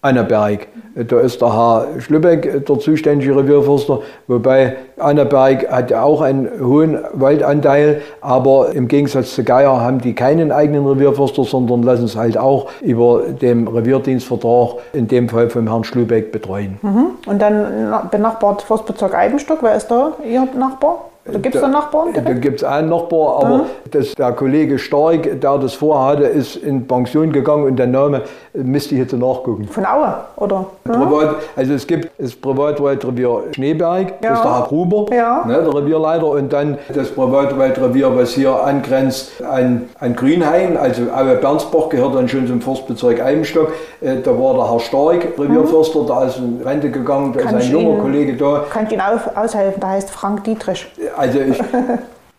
Anneberg. 0.01 0.67
Da 0.95 1.19
ist 1.21 1.41
der 1.41 1.53
Herr 1.53 1.87
Schlübeck 1.99 2.65
der 2.67 2.79
zuständige 2.79 3.35
Revierförster, 3.35 4.01
wobei 4.27 4.75
Anneberg 4.97 5.71
hat 5.71 5.91
auch 5.91 6.21
einen 6.21 6.47
hohen 6.63 6.99
Waldanteil, 7.13 8.01
aber 8.21 8.73
im 8.73 8.87
Gegensatz 8.87 9.33
zu 9.33 9.43
Geier 9.43 9.81
haben 9.81 9.99
die 9.99 10.13
keinen 10.13 10.51
eigenen 10.51 10.85
Revierförster, 10.85 11.45
sondern 11.45 11.81
lassen 11.81 12.05
es 12.05 12.15
halt 12.15 12.37
auch 12.37 12.67
über 12.81 13.23
den 13.41 13.67
Revierdienstvertrag, 13.67 14.75
in 14.93 15.07
dem 15.07 15.29
Fall 15.29 15.49
vom 15.49 15.67
Herrn 15.67 15.83
Schlübeck, 15.83 16.31
betreuen. 16.31 16.77
Mhm. 16.81 17.05
Und 17.25 17.41
dann 17.41 17.93
benachbart 18.11 18.61
Forstbezirk 18.61 19.15
Eibenstock, 19.15 19.59
wer 19.61 19.75
ist 19.75 19.87
da 19.87 20.13
Ihr 20.23 20.47
Nachbar? 20.57 21.09
Da 21.25 21.39
gibt 21.39 21.55
es 21.55 21.61
da 21.61 21.69
Nachbarn? 21.69 22.13
Da 22.13 22.33
gibt 22.33 22.57
es 22.57 22.63
einen 22.65 22.89
Nachbar, 22.89 23.37
aber 23.43 23.57
mhm. 23.59 23.63
das, 23.91 24.13
der 24.13 24.33
Kollege 24.33 24.77
Stark, 24.77 25.39
der 25.39 25.57
das 25.57 25.73
vorhatte, 25.73 26.23
ist 26.25 26.57
in 26.57 26.85
Pension 26.85 27.31
gegangen 27.31 27.65
und 27.65 27.77
der 27.77 27.87
Name 27.87 28.23
müsste 28.53 28.95
ich 28.95 29.01
jetzt 29.01 29.13
nachgucken. 29.13 29.69
Von 29.69 29.85
Aue, 29.85 30.15
oder? 30.35 30.65
Privat, 30.83 31.35
also 31.55 31.73
es 31.73 31.87
gibt 31.87 32.11
das 32.17 32.35
Privatwaldrevier 32.35 33.43
Schneeberg, 33.53 34.15
ja. 34.21 34.29
das 34.29 34.39
ist 34.39 34.43
der 34.43 34.53
Herr 34.53 34.67
Gruber, 34.67 35.15
ja. 35.15 35.45
ne, 35.45 35.63
der 35.63 35.73
Revierleiter, 35.73 36.27
und 36.27 36.51
dann 36.51 36.77
das 36.93 37.09
Privatwaldrevier, 37.11 38.13
was 38.17 38.31
hier 38.31 38.61
angrenzt 38.61 39.41
an, 39.49 39.89
an 40.01 40.15
Grünhain, 40.17 40.75
also 40.75 41.03
Aue 41.03 41.35
Bernsbach 41.35 41.87
gehört 41.87 42.15
dann 42.15 42.27
schon 42.27 42.47
zum 42.47 42.59
Forstbezirk 42.59 43.21
Eibenstock. 43.21 43.71
Äh, 44.01 44.17
da 44.21 44.31
war 44.37 44.55
der 44.55 44.69
Herr 44.69 44.79
Stark, 44.81 45.39
Revierförster, 45.39 46.01
mhm. 46.01 46.07
da 46.07 46.25
ist 46.25 46.37
in 46.37 46.61
Rente 46.65 46.91
gegangen, 46.91 47.31
da 47.31 47.43
kann 47.43 47.57
ist 47.57 47.67
ein 47.67 47.71
junger 47.71 47.91
Ihnen, 47.91 48.01
Kollege 48.01 48.35
da. 48.35 48.65
Kann 48.69 48.87
ich 48.87 48.91
Ihnen 48.91 49.01
aushelfen, 49.35 49.79
der 49.79 49.89
heißt 49.89 50.11
Frank 50.11 50.43
Dietrich 50.43 50.85
also 51.15 51.39
ich 51.39 51.59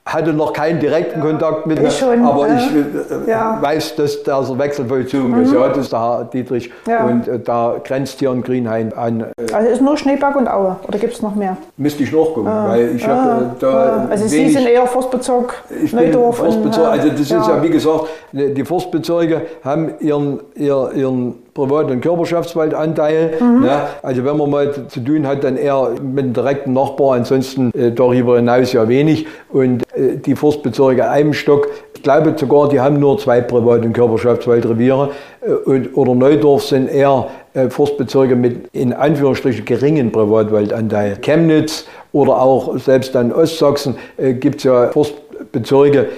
hatte 0.06 0.34
noch 0.34 0.52
keinen 0.52 0.80
direkten 0.80 1.20
Kontakt 1.20 1.66
mit 1.66 1.78
ihm, 1.80 2.26
aber 2.26 2.48
ich 2.48 2.70
äh, 2.74 3.30
ja. 3.30 3.58
weiß, 3.60 3.96
dass 3.96 4.22
der 4.22 4.58
Wechsel 4.58 4.86
vollzogen 4.86 5.30
mhm. 5.30 5.42
ist. 5.42 5.52
Ja, 5.52 5.68
das 5.68 5.78
ist 5.78 5.92
der 5.92 6.00
Herr 6.00 6.24
Dietrich 6.24 6.70
ja. 6.86 7.04
und 7.04 7.26
äh, 7.26 7.40
da 7.40 7.76
grenzt 7.82 8.18
hier 8.18 8.30
in 8.30 8.42
Grünhain 8.42 8.92
an. 8.92 9.22
Äh, 9.22 9.52
also 9.52 9.70
ist 9.70 9.80
nur 9.80 9.96
Schneeberg 9.96 10.36
und 10.36 10.46
Aue 10.46 10.76
oder 10.86 10.98
gibt 10.98 11.14
es 11.14 11.22
noch 11.22 11.34
mehr? 11.34 11.56
Müsste 11.78 12.02
ich 12.02 12.12
nachgucken, 12.12 12.46
ah. 12.46 12.68
weil 12.68 12.96
ich 12.96 13.06
ah. 13.06 13.16
habe 13.16 13.50
da 13.58 13.68
ah. 13.68 14.06
Also 14.10 14.28
Sie 14.28 14.50
sind 14.50 14.68
eher 14.68 14.86
Forstbezirk 14.86 15.54
Neudorf. 15.92 16.36
Forstbezirk, 16.36 16.86
also 16.86 17.08
das 17.08 17.20
ist 17.20 17.30
ja 17.30 17.62
wie 17.62 17.70
gesagt, 17.70 18.04
die 18.32 18.64
Forstbezirke 18.64 19.42
haben 19.64 19.94
ihren, 20.00 20.40
ihren 20.54 21.43
Privat- 21.54 21.90
und 21.90 22.00
Körperschaftswaldanteil. 22.00 23.34
Mhm. 23.40 23.60
Ne? 23.60 23.82
Also 24.02 24.24
wenn 24.24 24.36
man 24.36 24.50
mal 24.50 24.72
zu 24.88 25.00
tun 25.00 25.26
hat, 25.26 25.44
dann 25.44 25.56
eher 25.56 25.90
mit 26.02 26.24
dem 26.24 26.32
direkten 26.32 26.72
Nachbar, 26.72 27.14
ansonsten 27.14 27.70
äh, 27.72 27.92
darüber 27.92 28.36
hinaus 28.36 28.72
ja 28.72 28.88
wenig. 28.88 29.26
Und 29.50 29.84
äh, 29.94 30.16
die 30.16 30.34
Forstbezirke 30.34 31.08
Eibenstock, 31.08 31.68
ich 31.94 32.02
glaube 32.02 32.34
sogar, 32.36 32.68
die 32.68 32.80
haben 32.80 32.98
nur 32.98 33.18
zwei 33.18 33.40
Privat- 33.40 33.84
und 33.84 33.92
Körperschaftswaldreviere. 33.92 35.10
Äh, 35.40 35.52
und, 35.52 35.96
oder 35.96 36.14
Neudorf 36.14 36.64
sind 36.64 36.88
eher 36.88 37.28
äh, 37.54 37.70
Forstbezirke 37.70 38.34
mit 38.34 38.68
in 38.72 38.92
Anführungsstrichen 38.92 39.64
geringen 39.64 40.10
Privatwaldanteil. 40.10 41.18
Chemnitz 41.22 41.86
oder 42.12 42.40
auch 42.40 42.76
selbst 42.78 43.14
dann 43.14 43.32
Ostsachsen 43.32 43.96
äh, 44.16 44.34
gibt 44.34 44.56
es 44.56 44.64
ja 44.64 44.88
Forstbezirke, 44.88 45.23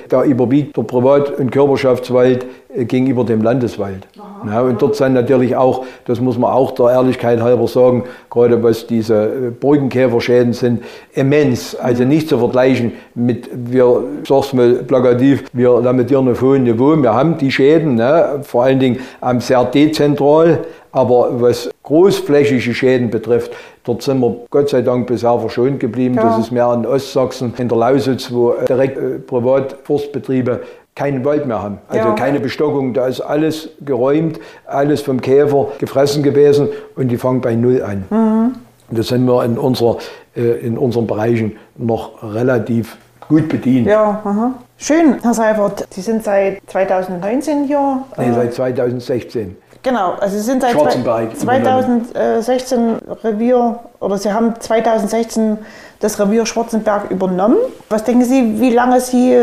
da 0.08 0.24
überwiegt 0.24 0.76
der 0.76 0.82
Privat- 0.82 1.38
und 1.38 1.50
Körperschaftswald 1.50 2.46
äh, 2.74 2.84
gegenüber 2.84 3.24
dem 3.24 3.42
Landeswald. 3.42 4.06
Ja, 4.46 4.60
und 4.62 4.80
dort 4.80 4.96
sind 4.96 5.14
natürlich 5.14 5.56
auch, 5.56 5.84
das 6.06 6.20
muss 6.20 6.38
man 6.38 6.50
auch 6.52 6.72
der 6.72 6.90
Ehrlichkeit 6.90 7.40
halber 7.40 7.66
sagen, 7.66 8.04
gerade 8.30 8.62
was 8.62 8.86
diese 8.86 9.14
äh, 9.14 9.50
Burgenkäferschäden 9.50 10.52
sind, 10.52 10.82
immens. 11.14 11.74
Also 11.74 12.04
nicht 12.04 12.28
zu 12.28 12.38
vergleichen 12.38 12.92
mit, 13.14 13.48
wir, 13.52 14.04
sag's 14.26 14.52
mal 14.52 14.74
plakativ, 14.74 15.44
wir 15.52 15.80
lamentieren 15.80 16.28
auf 16.28 16.40
hohem 16.42 16.64
Niveau. 16.64 16.96
Wir 16.96 17.14
haben 17.14 17.38
die 17.38 17.50
Schäden, 17.50 17.96
ne, 17.96 18.40
vor 18.42 18.64
allen 18.64 18.78
Dingen 18.78 19.00
ähm, 19.22 19.40
sehr 19.40 19.64
dezentral, 19.64 20.60
aber 20.92 21.40
was 21.40 21.70
großflächige 21.82 22.74
Schäden 22.74 23.10
betrifft, 23.10 23.52
dort 23.86 24.02
sind 24.02 24.20
wir 24.20 24.36
Gott 24.50 24.68
sei 24.68 24.82
Dank 24.82 25.06
bisher 25.06 25.38
verschont 25.38 25.80
geblieben. 25.80 26.16
Ja. 26.16 26.24
Das 26.24 26.38
ist 26.38 26.50
mehr 26.50 26.72
in 26.74 26.84
Ostsachsen, 26.84 27.54
in 27.56 27.68
der 27.68 27.78
Lausitz, 27.78 28.30
wo 28.30 28.54
direkt 28.68 28.98
äh, 28.98 29.18
Privatforstbetriebe 29.18 30.60
keinen 30.94 31.24
Wald 31.24 31.46
mehr 31.46 31.62
haben. 31.62 31.78
Also 31.88 32.08
ja. 32.08 32.14
keine 32.14 32.40
Bestockung, 32.40 32.94
da 32.94 33.06
ist 33.06 33.20
alles 33.20 33.68
geräumt, 33.84 34.40
alles 34.66 35.02
vom 35.02 35.20
Käfer 35.20 35.68
gefressen 35.78 36.22
gewesen 36.22 36.68
und 36.96 37.08
die 37.08 37.16
fangen 37.16 37.40
bei 37.40 37.54
Null 37.54 37.82
an. 37.82 38.04
Mhm. 38.10 38.54
Da 38.90 39.02
sind 39.02 39.26
wir 39.26 39.44
in, 39.44 39.58
unserer, 39.58 39.98
äh, 40.34 40.66
in 40.66 40.78
unseren 40.78 41.06
Bereichen 41.06 41.56
noch 41.76 42.22
relativ 42.22 42.96
gut 43.28 43.48
bedient. 43.48 43.86
Ja, 43.86 44.20
aha. 44.24 44.54
Schön, 44.78 45.16
Herr 45.22 45.34
Seifert. 45.34 45.86
Sie 45.90 46.00
sind 46.00 46.22
seit 46.22 46.60
2019 46.66 47.64
hier? 47.64 48.04
Nee, 48.16 48.32
seit 48.32 48.54
2016. 48.54 49.56
Genau, 49.86 50.14
also 50.18 50.36
Sie 50.36 50.42
sind 50.42 50.62
seit 50.62 50.72
2016 50.72 52.98
Revier 53.22 53.78
oder 54.00 54.18
Sie 54.18 54.32
haben 54.32 54.60
2016 54.60 55.58
das 56.00 56.18
Revier 56.18 56.44
Schwarzenberg 56.44 57.08
übernommen. 57.08 57.58
Was 57.88 58.02
denken 58.02 58.24
Sie, 58.24 58.60
wie 58.60 58.70
lange 58.70 59.00
Sie 59.00 59.38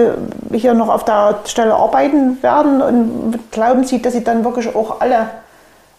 hier 0.51 0.73
noch 0.73 0.89
auf 0.89 1.05
der 1.05 1.39
Stelle 1.45 1.73
arbeiten 1.73 2.43
werden 2.43 2.81
und 2.81 3.39
glauben 3.51 3.85
Sie, 3.85 4.01
dass 4.01 4.11
Sie 4.11 4.25
dann 4.25 4.43
wirklich 4.43 4.75
auch 4.75 4.99
alle 4.99 5.29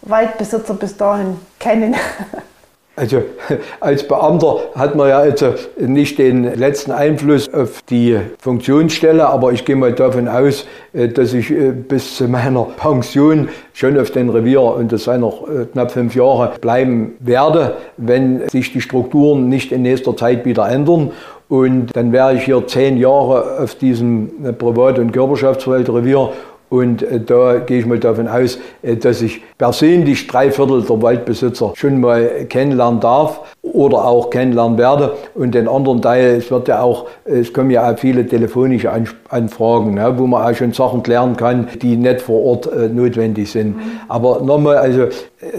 Waldbesitzer 0.03 0.74
bis 0.74 0.95
dahin 0.95 1.40
kennen? 1.59 1.97
Also 2.97 3.22
als 3.80 4.07
Beamter 4.07 4.59
hat 4.76 4.95
man 4.95 5.09
ja 5.09 5.18
also 5.18 5.55
nicht 5.78 6.18
den 6.18 6.45
letzten 6.55 6.92
Einfluss 6.92 7.53
auf 7.53 7.82
die 7.82 8.18
Funktionsstelle, 8.38 9.26
aber 9.26 9.53
ich 9.53 9.64
gehe 9.64 9.74
mal 9.74 9.92
davon 9.92 10.28
aus, 10.28 10.66
äh, 10.92 11.09
dass 11.09 11.34
ich 11.34 11.51
äh, 11.51 11.72
bis 11.72 12.16
zu 12.16 12.28
meiner 12.28 12.62
Pension 12.76 13.49
schon 13.72 13.99
auf 13.99 14.12
dem 14.12 14.30
Revier, 14.30 14.62
und 14.62 14.92
das 14.92 15.05
sei 15.05 15.16
noch 15.16 15.49
äh, 15.49 15.64
knapp 15.72 15.90
fünf 15.90 16.14
Jahre, 16.14 16.53
bleiben 16.61 17.14
werde, 17.18 17.76
wenn 17.97 18.49
sich 18.49 18.72
die 18.72 18.80
Strukturen 18.80 19.49
nicht 19.49 19.72
in 19.72 19.82
nächster 19.82 20.16
Zeit 20.16 20.45
wieder 20.45 20.68
ändern. 20.68 21.11
Und 21.49 21.95
dann 21.95 22.12
wäre 22.12 22.34
ich 22.34 22.45
hier 22.45 22.66
zehn 22.66 22.97
Jahre 22.97 23.59
auf 23.59 23.74
diesem 23.74 24.57
Privat- 24.57 24.99
und 24.99 25.12
Körperschaftswaldrevier 25.12 26.32
und 26.71 27.03
äh, 27.03 27.21
da 27.21 27.59
gehe 27.59 27.79
ich 27.79 27.87
mal 27.87 27.99
davon 27.99 28.29
aus, 28.29 28.59
äh, 28.83 28.97
dass 28.97 29.23
ich 29.23 29.43
persönlich 29.59 30.27
drei 30.27 30.51
Viertel 30.51 30.83
der 30.83 31.03
Waldbesitzer 31.03 31.73
schon 31.77 32.01
mal 32.01 32.47
kennenlernen 32.49 33.01
darf 33.01 33.41
oder 33.62 34.05
auch 34.05 34.31
kennenlernen 34.31 34.79
werde. 34.79 35.17
Und 35.35 35.55
den 35.55 35.69
anderen 35.69 36.03
Teil, 36.03 36.37
es 36.37 36.51
wird 36.51 36.69
ja 36.69 36.83
auch, 36.83 37.07
es 37.25 37.53
kommen 37.53 37.71
ja 37.71 37.91
auch 37.91 37.99
viele 37.99 38.27
telefonische 38.27 38.91
Anfragen, 39.29 39.95
ne, 39.95 40.15
wo 40.17 40.27
man 40.27 40.51
auch 40.51 40.57
schon 40.57 40.73
Sachen 40.73 41.03
klären 41.03 41.37
kann, 41.37 41.69
die 41.81 41.97
nicht 41.97 42.23
vor 42.23 42.43
Ort 42.45 42.67
äh, 42.67 42.89
notwendig 42.89 43.51
sind. 43.51 43.77
Mhm. 43.77 43.83
Aber 44.09 44.41
nochmal, 44.41 44.77
also 44.79 45.07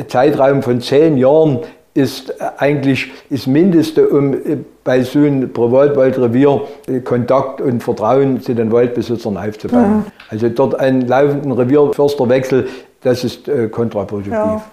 Zeitraum 0.08 0.62
von 0.62 0.82
zehn 0.82 1.18
Jahren 1.18 1.60
ist 1.95 2.33
eigentlich 2.59 3.11
das 3.29 3.47
Mindeste, 3.47 4.09
um 4.09 4.33
äh, 4.33 4.57
bei 4.83 5.01
so 5.01 5.19
einem 5.19 5.51
Privatwaldrevier 5.51 6.61
äh, 6.87 6.99
Kontakt 6.99 7.61
und 7.61 7.81
Vertrauen 7.81 8.41
zu 8.41 8.53
den 8.53 8.71
Waldbesitzern 8.71 9.37
aufzubauen. 9.37 10.03
Ja. 10.05 10.11
Also 10.29 10.49
dort 10.49 10.79
einen 10.79 11.07
laufenden 11.07 11.53
Revierförsterwechsel, 11.53 12.67
das 13.01 13.23
ist 13.23 13.47
äh, 13.47 13.69
kontraproduktiv. 13.69 14.33
Ja. 14.33 14.63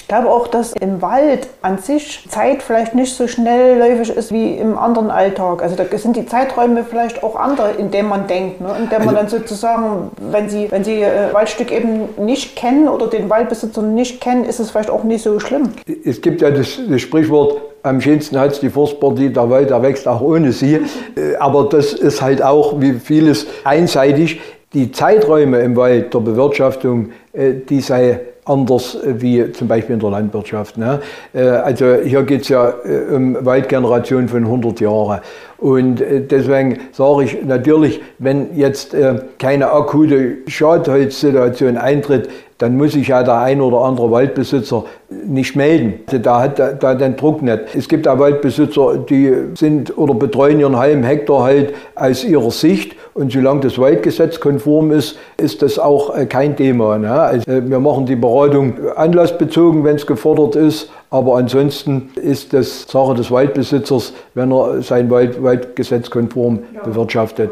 Ich 0.00 0.06
glaube 0.06 0.30
auch, 0.30 0.46
dass 0.46 0.72
im 0.80 1.02
Wald 1.02 1.48
an 1.60 1.78
sich 1.78 2.24
Zeit 2.30 2.62
vielleicht 2.62 2.94
nicht 2.94 3.14
so 3.14 3.26
schnellläufig 3.26 4.10
ist 4.10 4.32
wie 4.32 4.54
im 4.54 4.78
anderen 4.78 5.10
Alltag. 5.10 5.60
Also 5.60 5.74
da 5.74 5.84
sind 5.98 6.16
die 6.16 6.24
Zeiträume 6.24 6.84
vielleicht 6.88 7.22
auch 7.24 7.34
andere, 7.34 7.72
in 7.72 7.90
denen 7.90 8.08
man 8.08 8.26
denkt. 8.28 8.60
Ne? 8.60 8.68
In 8.78 8.88
dem 8.88 9.04
man 9.04 9.16
also, 9.16 9.36
dann 9.36 9.42
sozusagen, 9.46 10.10
wenn 10.30 10.48
Sie, 10.48 10.70
wenn 10.70 10.84
Sie 10.84 11.02
äh, 11.02 11.32
Waldstück 11.32 11.72
eben 11.72 12.08
nicht 12.16 12.54
kennen 12.54 12.88
oder 12.88 13.08
den 13.08 13.28
Waldbesitzer 13.28 13.82
nicht 13.82 14.20
kennen, 14.20 14.44
ist 14.44 14.60
es 14.60 14.70
vielleicht 14.70 14.88
auch 14.88 15.02
nicht 15.02 15.22
so 15.22 15.40
schlimm. 15.40 15.72
Es 16.04 16.20
gibt 16.20 16.40
ja 16.40 16.50
das, 16.52 16.78
das 16.88 17.00
Sprichwort, 17.00 17.60
am 17.82 18.00
schönsten 18.00 18.38
hat 18.38 18.52
es 18.52 18.60
die 18.60 18.70
Forstpartie, 18.70 19.30
der 19.30 19.50
Wald, 19.50 19.70
der 19.70 19.82
wächst 19.82 20.06
auch 20.06 20.20
ohne 20.20 20.52
sie. 20.52 20.74
Äh, 20.74 21.34
aber 21.40 21.64
das 21.64 21.92
ist 21.92 22.22
halt 22.22 22.40
auch, 22.40 22.80
wie 22.80 22.94
vieles, 22.94 23.46
einseitig. 23.64 24.40
Die 24.74 24.92
Zeiträume 24.92 25.58
im 25.60 25.76
Wald 25.76 26.14
der 26.14 26.20
Bewirtschaftung, 26.20 27.10
äh, 27.32 27.54
die 27.68 27.80
sei 27.80 28.20
anders 28.48 28.94
äh, 28.94 29.20
wie 29.20 29.52
zum 29.52 29.68
Beispiel 29.68 29.94
in 29.94 30.00
der 30.00 30.10
Landwirtschaft. 30.10 30.78
Ne? 30.78 31.00
Äh, 31.32 31.42
also 31.42 31.96
hier 32.02 32.22
geht 32.22 32.42
es 32.42 32.48
ja 32.48 32.72
äh, 32.84 33.14
um 33.14 33.44
Waldgenerationen 33.44 34.28
von 34.28 34.44
100 34.44 34.80
Jahren. 34.80 35.20
Und 35.58 36.00
deswegen 36.00 36.78
sage 36.92 37.24
ich 37.24 37.44
natürlich, 37.44 38.00
wenn 38.20 38.56
jetzt 38.56 38.94
keine 39.40 39.72
akute 39.72 40.36
Schadholzsituation 40.46 41.76
eintritt, 41.76 42.28
dann 42.58 42.76
muss 42.76 42.92
sich 42.92 43.08
ja 43.08 43.24
der 43.24 43.40
ein 43.40 43.60
oder 43.60 43.78
andere 43.78 44.08
Waldbesitzer 44.12 44.84
nicht 45.26 45.56
melden. 45.56 46.00
Also 46.06 46.18
da 46.18 46.42
hat 46.42 46.60
da 46.60 46.94
den 46.94 47.16
Druck 47.16 47.42
nicht. 47.42 47.74
Es 47.74 47.88
gibt 47.88 48.06
auch 48.06 48.20
Waldbesitzer, 48.20 48.98
die 48.98 49.34
sind 49.54 49.98
oder 49.98 50.14
betreuen 50.14 50.60
ihren 50.60 50.76
halben 50.76 51.02
Hektar 51.02 51.42
halt 51.42 51.74
aus 51.96 52.22
ihrer 52.22 52.52
Sicht 52.52 52.94
und 53.18 53.32
solange 53.32 53.60
das 53.62 53.80
Waldgesetz 53.80 54.38
konform 54.38 54.92
ist, 54.92 55.18
ist 55.38 55.62
das 55.62 55.80
auch 55.80 56.16
äh, 56.16 56.26
kein 56.26 56.54
Thema. 56.54 56.98
Ne? 56.98 57.10
Also 57.10 57.50
äh, 57.50 57.68
wir 57.68 57.80
machen 57.80 58.06
die 58.06 58.14
Beratung 58.14 58.74
anlassbezogen, 58.94 59.82
wenn 59.82 59.96
es 59.96 60.06
gefordert 60.06 60.54
ist. 60.54 60.88
Aber 61.10 61.36
ansonsten 61.36 62.10
ist 62.14 62.52
das 62.52 62.82
Sache 62.82 63.14
des 63.14 63.32
Waldbesitzers, 63.32 64.12
wenn 64.34 64.52
er 64.52 64.82
sein 64.82 65.10
Wald, 65.10 65.42
Waldgesetz 65.42 66.10
konform 66.10 66.60
bewirtschaftet. 66.84 67.50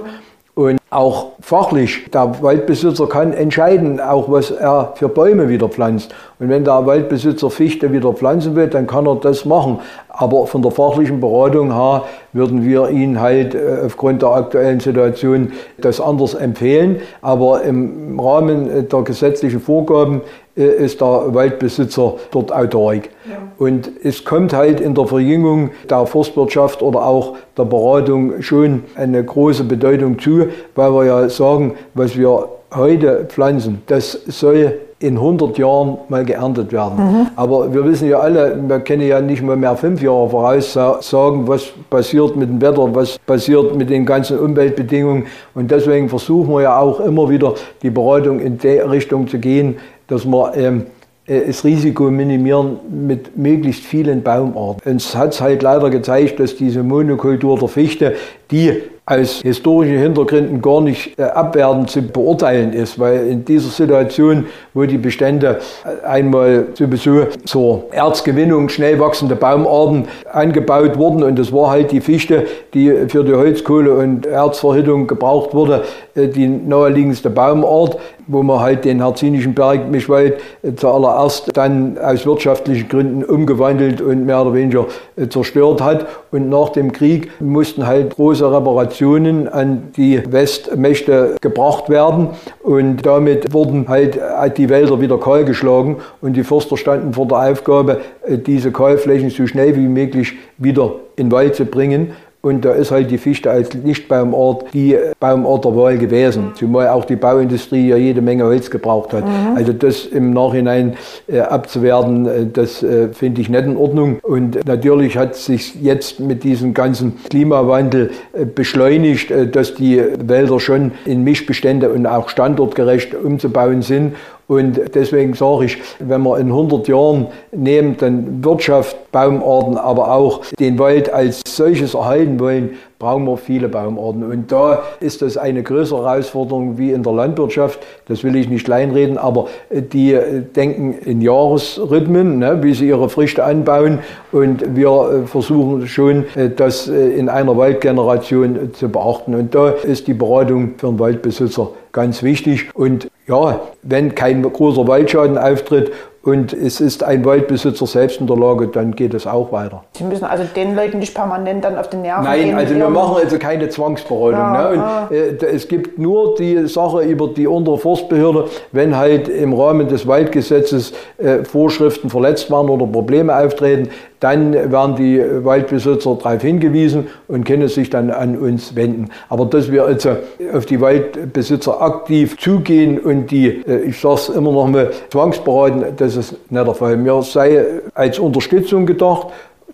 Und 0.54 0.78
auch 0.88 1.32
fachlich, 1.40 2.10
der 2.12 2.40
Waldbesitzer 2.40 3.08
kann 3.08 3.32
entscheiden, 3.32 4.00
auch 4.00 4.30
was 4.30 4.50
er 4.50 4.92
für 4.94 5.08
Bäume 5.08 5.48
wieder 5.48 5.68
pflanzt. 5.68 6.14
Und 6.38 6.48
wenn 6.48 6.64
der 6.64 6.86
Waldbesitzer 6.86 7.50
Fichte 7.50 7.92
wieder 7.92 8.12
pflanzen 8.12 8.54
will, 8.54 8.68
dann 8.68 8.86
kann 8.86 9.06
er 9.06 9.16
das 9.16 9.44
machen. 9.44 9.80
Aber 10.18 10.46
von 10.46 10.62
der 10.62 10.70
fachlichen 10.70 11.20
Beratung 11.20 11.74
her 11.74 12.04
würden 12.32 12.64
wir 12.64 12.88
ihn 12.88 13.20
halt 13.20 13.54
äh, 13.54 13.58
aufgrund 13.84 14.22
der 14.22 14.30
aktuellen 14.30 14.80
Situation 14.80 15.52
das 15.78 16.00
anders 16.00 16.34
empfehlen. 16.34 17.00
Aber 17.20 17.62
im 17.62 18.18
Rahmen 18.18 18.88
der 18.88 19.02
gesetzlichen 19.02 19.60
Vorgaben 19.60 20.22
äh, 20.56 20.64
ist 20.64 21.00
der 21.02 21.34
Waldbesitzer 21.34 22.14
dort 22.30 22.52
Autorik. 22.52 23.10
Ja. 23.28 23.36
Und 23.58 23.90
es 24.02 24.24
kommt 24.24 24.54
halt 24.54 24.80
in 24.80 24.94
der 24.94 25.06
Verjüngung 25.06 25.70
der 25.90 26.06
Forstwirtschaft 26.06 26.82
oder 26.82 27.04
auch 27.06 27.36
der 27.58 27.64
Beratung 27.64 28.40
schon 28.42 28.84
eine 28.94 29.22
große 29.22 29.64
Bedeutung 29.64 30.18
zu, 30.18 30.46
weil 30.74 30.92
wir 30.92 31.04
ja 31.04 31.28
sagen, 31.28 31.74
was 31.94 32.16
wir 32.16 32.48
heute 32.76 33.24
pflanzen, 33.28 33.82
das 33.86 34.12
soll 34.26 34.74
in 34.98 35.16
100 35.16 35.58
Jahren 35.58 35.98
mal 36.08 36.24
geerntet 36.24 36.72
werden. 36.72 36.96
Mhm. 36.96 37.26
Aber 37.36 37.72
wir 37.74 37.84
wissen 37.84 38.08
ja 38.08 38.18
alle, 38.18 38.58
wir 38.66 38.80
können 38.80 39.06
ja 39.06 39.20
nicht 39.20 39.42
mal 39.42 39.56
mehr 39.56 39.76
fünf 39.76 40.00
Jahre 40.00 40.30
voraussagen, 40.30 41.46
was 41.46 41.66
passiert 41.90 42.34
mit 42.36 42.48
dem 42.48 42.60
Wetter, 42.62 42.94
was 42.94 43.18
passiert 43.18 43.76
mit 43.76 43.90
den 43.90 44.06
ganzen 44.06 44.38
Umweltbedingungen. 44.38 45.26
Und 45.54 45.70
deswegen 45.70 46.08
versuchen 46.08 46.50
wir 46.54 46.62
ja 46.62 46.78
auch 46.78 47.00
immer 47.00 47.28
wieder 47.28 47.54
die 47.82 47.90
Beratung 47.90 48.40
in 48.40 48.56
der 48.58 48.90
Richtung 48.90 49.28
zu 49.28 49.38
gehen, 49.38 49.76
dass 50.06 50.24
wir 50.24 50.52
ähm, 50.56 50.86
äh, 51.26 51.46
das 51.46 51.62
Risiko 51.62 52.10
minimieren 52.10 52.78
mit 52.88 53.36
möglichst 53.36 53.84
vielen 53.84 54.22
Baumarten. 54.22 54.92
Und 54.92 54.96
es 54.96 55.14
hat 55.14 55.38
halt 55.40 55.62
leider 55.62 55.90
gezeigt, 55.90 56.40
dass 56.40 56.56
diese 56.56 56.82
Monokultur 56.82 57.58
der 57.58 57.68
Fichte, 57.68 58.14
die 58.50 58.80
aus 59.08 59.40
historischen 59.42 59.98
Hintergründen 59.98 60.60
gar 60.60 60.80
nicht 60.80 61.16
äh, 61.16 61.22
abwertend 61.22 61.88
zu 61.88 62.02
beurteilen 62.02 62.72
ist, 62.72 62.98
weil 62.98 63.28
in 63.28 63.44
dieser 63.44 63.68
Situation, 63.68 64.46
wo 64.74 64.82
die 64.82 64.98
Bestände 64.98 65.60
äh, 65.84 66.04
einmal 66.04 66.66
sowieso 66.74 67.28
zur 67.44 67.84
Erzgewinnung 67.92 68.68
schnell 68.68 68.98
wachsende 68.98 69.36
Baumarten 69.36 70.06
angebaut 70.32 70.98
wurden 70.98 71.22
und 71.22 71.38
es 71.38 71.52
war 71.52 71.70
halt 71.70 71.92
die 71.92 72.00
Fichte, 72.00 72.48
die 72.74 72.90
für 73.06 73.22
die 73.22 73.34
Holzkohle 73.34 73.94
und 73.94 74.26
Erzverhittung 74.26 75.06
gebraucht 75.06 75.54
wurde, 75.54 75.84
äh, 76.16 76.26
die 76.26 76.48
naheliegendste 76.48 77.30
Baumart, 77.30 77.98
wo 78.26 78.42
man 78.42 78.58
halt 78.58 78.84
den 78.84 79.00
herzinischen 79.00 79.54
Bergmischwald 79.54 80.40
zuallererst 80.74 81.56
dann 81.56 81.96
aus 81.96 82.26
wirtschaftlichen 82.26 82.88
Gründen 82.88 83.22
umgewandelt 83.22 84.00
und 84.00 84.26
mehr 84.26 84.42
oder 84.42 84.52
weniger 84.52 84.86
zerstört 85.28 85.80
hat. 85.80 86.06
Und 86.32 86.48
nach 86.48 86.70
dem 86.70 86.90
Krieg 86.90 87.30
mussten 87.40 87.86
halt 87.86 88.16
große 88.16 88.44
Reparationen 88.52 88.95
Informationen 88.96 89.48
an 89.48 89.92
die 89.96 90.20
Westmächte 90.32 91.36
gebracht 91.40 91.90
werden. 91.90 92.30
Und 92.62 93.04
damit 93.04 93.52
wurden 93.52 93.88
halt 93.88 94.18
die 94.56 94.68
Wälder 94.68 95.00
wieder 95.00 95.18
kahl 95.18 95.44
geschlagen 95.44 95.96
und 96.20 96.34
die 96.34 96.44
Förster 96.44 96.76
standen 96.76 97.12
vor 97.12 97.28
der 97.28 97.50
Aufgabe, 97.50 98.00
diese 98.28 98.72
Kahlflächen 98.72 99.30
so 99.30 99.46
schnell 99.46 99.76
wie 99.76 99.88
möglich 99.88 100.34
wieder 100.58 100.94
in 101.16 101.30
Wald 101.30 101.54
zu 101.54 101.66
bringen. 101.66 102.12
Und 102.42 102.64
da 102.64 102.72
ist 102.72 102.92
halt 102.92 103.10
die 103.10 103.18
Fichte 103.18 103.50
als 103.50 103.74
Lichtbaumart 103.74 104.66
die 104.72 104.96
Baumart 105.18 105.64
der 105.64 105.74
Wahl 105.74 105.98
gewesen. 105.98 106.52
Zumal 106.54 106.88
auch 106.88 107.04
die 107.04 107.16
Bauindustrie 107.16 107.88
ja 107.88 107.96
jede 107.96 108.22
Menge 108.22 108.44
Holz 108.44 108.70
gebraucht 108.70 109.12
hat. 109.12 109.24
Mhm. 109.24 109.56
Also 109.56 109.72
das 109.72 110.06
im 110.06 110.32
Nachhinein 110.32 110.94
äh, 111.26 111.40
abzuwerten, 111.40 112.26
äh, 112.26 112.46
das 112.46 112.82
äh, 112.82 113.08
finde 113.08 113.40
ich 113.40 113.48
nicht 113.48 113.64
in 113.64 113.76
Ordnung. 113.76 114.20
Und 114.22 114.64
natürlich 114.64 115.16
hat 115.16 115.34
sich 115.34 115.74
jetzt 115.82 116.20
mit 116.20 116.44
diesem 116.44 116.72
ganzen 116.72 117.14
Klimawandel 117.28 118.10
äh, 118.32 118.44
beschleunigt, 118.44 119.30
äh, 119.30 119.48
dass 119.48 119.74
die 119.74 120.00
Wälder 120.18 120.60
schon 120.60 120.92
in 121.04 121.24
Mischbestände 121.24 121.90
und 121.90 122.06
auch 122.06 122.28
standortgerecht 122.28 123.14
umzubauen 123.14 123.82
sind. 123.82 124.14
Und 124.48 124.80
deswegen 124.94 125.34
sage 125.34 125.64
ich, 125.64 125.78
wenn 125.98 126.22
wir 126.22 126.38
in 126.38 126.46
100 126.46 126.86
Jahren 126.86 127.26
nehmen, 127.50 127.96
dann 127.98 128.44
Wirtschaft, 128.44 129.10
Baumarten, 129.10 129.76
aber 129.76 130.12
auch 130.12 130.42
den 130.60 130.78
Wald 130.78 131.12
als 131.12 131.42
solches 131.44 131.94
erhalten 131.94 132.38
wollen, 132.38 132.70
brauchen 132.98 133.26
wir 133.26 133.36
viele 133.36 133.68
Baumarten. 133.68 134.22
Und 134.22 134.52
da 134.52 134.82
ist 135.00 135.20
das 135.20 135.36
eine 135.36 135.62
größere 135.62 136.04
Herausforderung 136.04 136.78
wie 136.78 136.92
in 136.92 137.02
der 137.02 137.12
Landwirtschaft. 137.12 137.80
Das 138.06 138.22
will 138.22 138.36
ich 138.36 138.48
nicht 138.48 138.64
kleinreden, 138.64 139.18
aber 139.18 139.48
die 139.70 140.16
denken 140.54 140.92
in 140.92 141.20
Jahresrhythmen, 141.20 142.38
ne, 142.38 142.62
wie 142.62 142.72
sie 142.72 142.88
ihre 142.88 143.08
Früchte 143.08 143.42
anbauen. 143.42 143.98
Und 144.32 144.76
wir 144.76 145.24
versuchen 145.26 145.88
schon, 145.88 146.24
das 146.56 146.86
in 146.86 147.28
einer 147.28 147.56
Waldgeneration 147.56 148.70
zu 148.74 148.88
beachten. 148.88 149.34
Und 149.34 149.54
da 149.54 149.70
ist 149.70 150.06
die 150.06 150.14
Beratung 150.14 150.74
für 150.76 150.86
den 150.86 150.98
Waldbesitzer 151.00 151.70
ganz 151.92 152.22
wichtig. 152.22 152.70
Und 152.74 153.08
ja, 153.26 153.60
wenn 153.82 154.14
kein 154.14 154.42
großer 154.42 154.86
Waldschaden 154.86 155.36
auftritt 155.36 155.92
und 156.22 156.52
es 156.52 156.80
ist 156.80 157.04
ein 157.04 157.24
Waldbesitzer 157.24 157.86
selbst 157.86 158.20
in 158.20 158.26
der 158.26 158.36
Lage, 158.36 158.66
dann 158.66 158.96
geht 158.96 159.14
es 159.14 159.28
auch 159.28 159.52
weiter. 159.52 159.84
Sie 159.92 160.02
müssen 160.02 160.24
also 160.24 160.42
den 160.56 160.74
Leuten 160.74 160.98
nicht 160.98 161.14
permanent 161.14 161.64
dann 161.64 161.78
auf 161.78 161.88
den 161.88 162.02
Nerven 162.02 162.24
Nein, 162.24 162.40
gehen. 162.40 162.50
Nein, 162.50 162.58
also 162.58 162.74
wir 162.74 162.90
machen 162.90 163.16
also 163.22 163.38
keine 163.38 163.68
Zwangsberatung. 163.68 164.32
Ja, 164.32 164.70
ne? 164.70 164.76
ja. 164.76 165.08
Äh, 165.10 165.54
es 165.54 165.68
gibt 165.68 166.00
nur 166.00 166.34
die 166.34 166.66
Sache 166.66 167.02
über 167.02 167.28
die 167.28 167.46
untere 167.46 167.78
Forstbehörde, 167.78 168.48
wenn 168.72 168.96
halt 168.96 169.28
im 169.28 169.54
Rahmen 169.54 169.86
des 169.86 170.08
Waldgesetzes 170.08 170.92
äh, 171.18 171.44
Vorschriften 171.44 172.10
verletzt 172.10 172.50
werden 172.50 172.70
oder 172.70 172.86
Probleme 172.86 173.36
auftreten, 173.36 173.90
dann 174.20 174.52
werden 174.52 174.96
die 174.96 175.22
Waldbesitzer 175.44 176.14
darauf 176.14 176.42
hingewiesen 176.42 177.08
und 177.28 177.44
können 177.44 177.68
sich 177.68 177.90
dann 177.90 178.10
an 178.10 178.36
uns 178.38 178.74
wenden. 178.74 179.10
Aber 179.28 179.46
dass 179.46 179.70
wir 179.70 179.84
also 179.84 180.16
auf 180.52 180.66
die 180.66 180.80
Waldbesitzer 180.80 181.80
aktiv 181.82 182.38
zugehen 182.38 182.98
und 182.98 183.30
die, 183.30 183.48
äh, 183.48 183.82
ich 183.82 184.00
sage 184.00 184.14
es 184.14 184.28
immer 184.30 184.52
noch 184.52 184.68
mal, 184.68 184.90
zwangsberaten, 185.10 185.84
das 185.96 186.16
ist 186.16 186.32
nicht 186.50 186.66
der 186.66 186.74
Fall. 186.74 186.96
Mir 186.96 187.22
sei 187.22 187.64
als 187.94 188.18
Unterstützung 188.18 188.86
gedacht, 188.86 189.28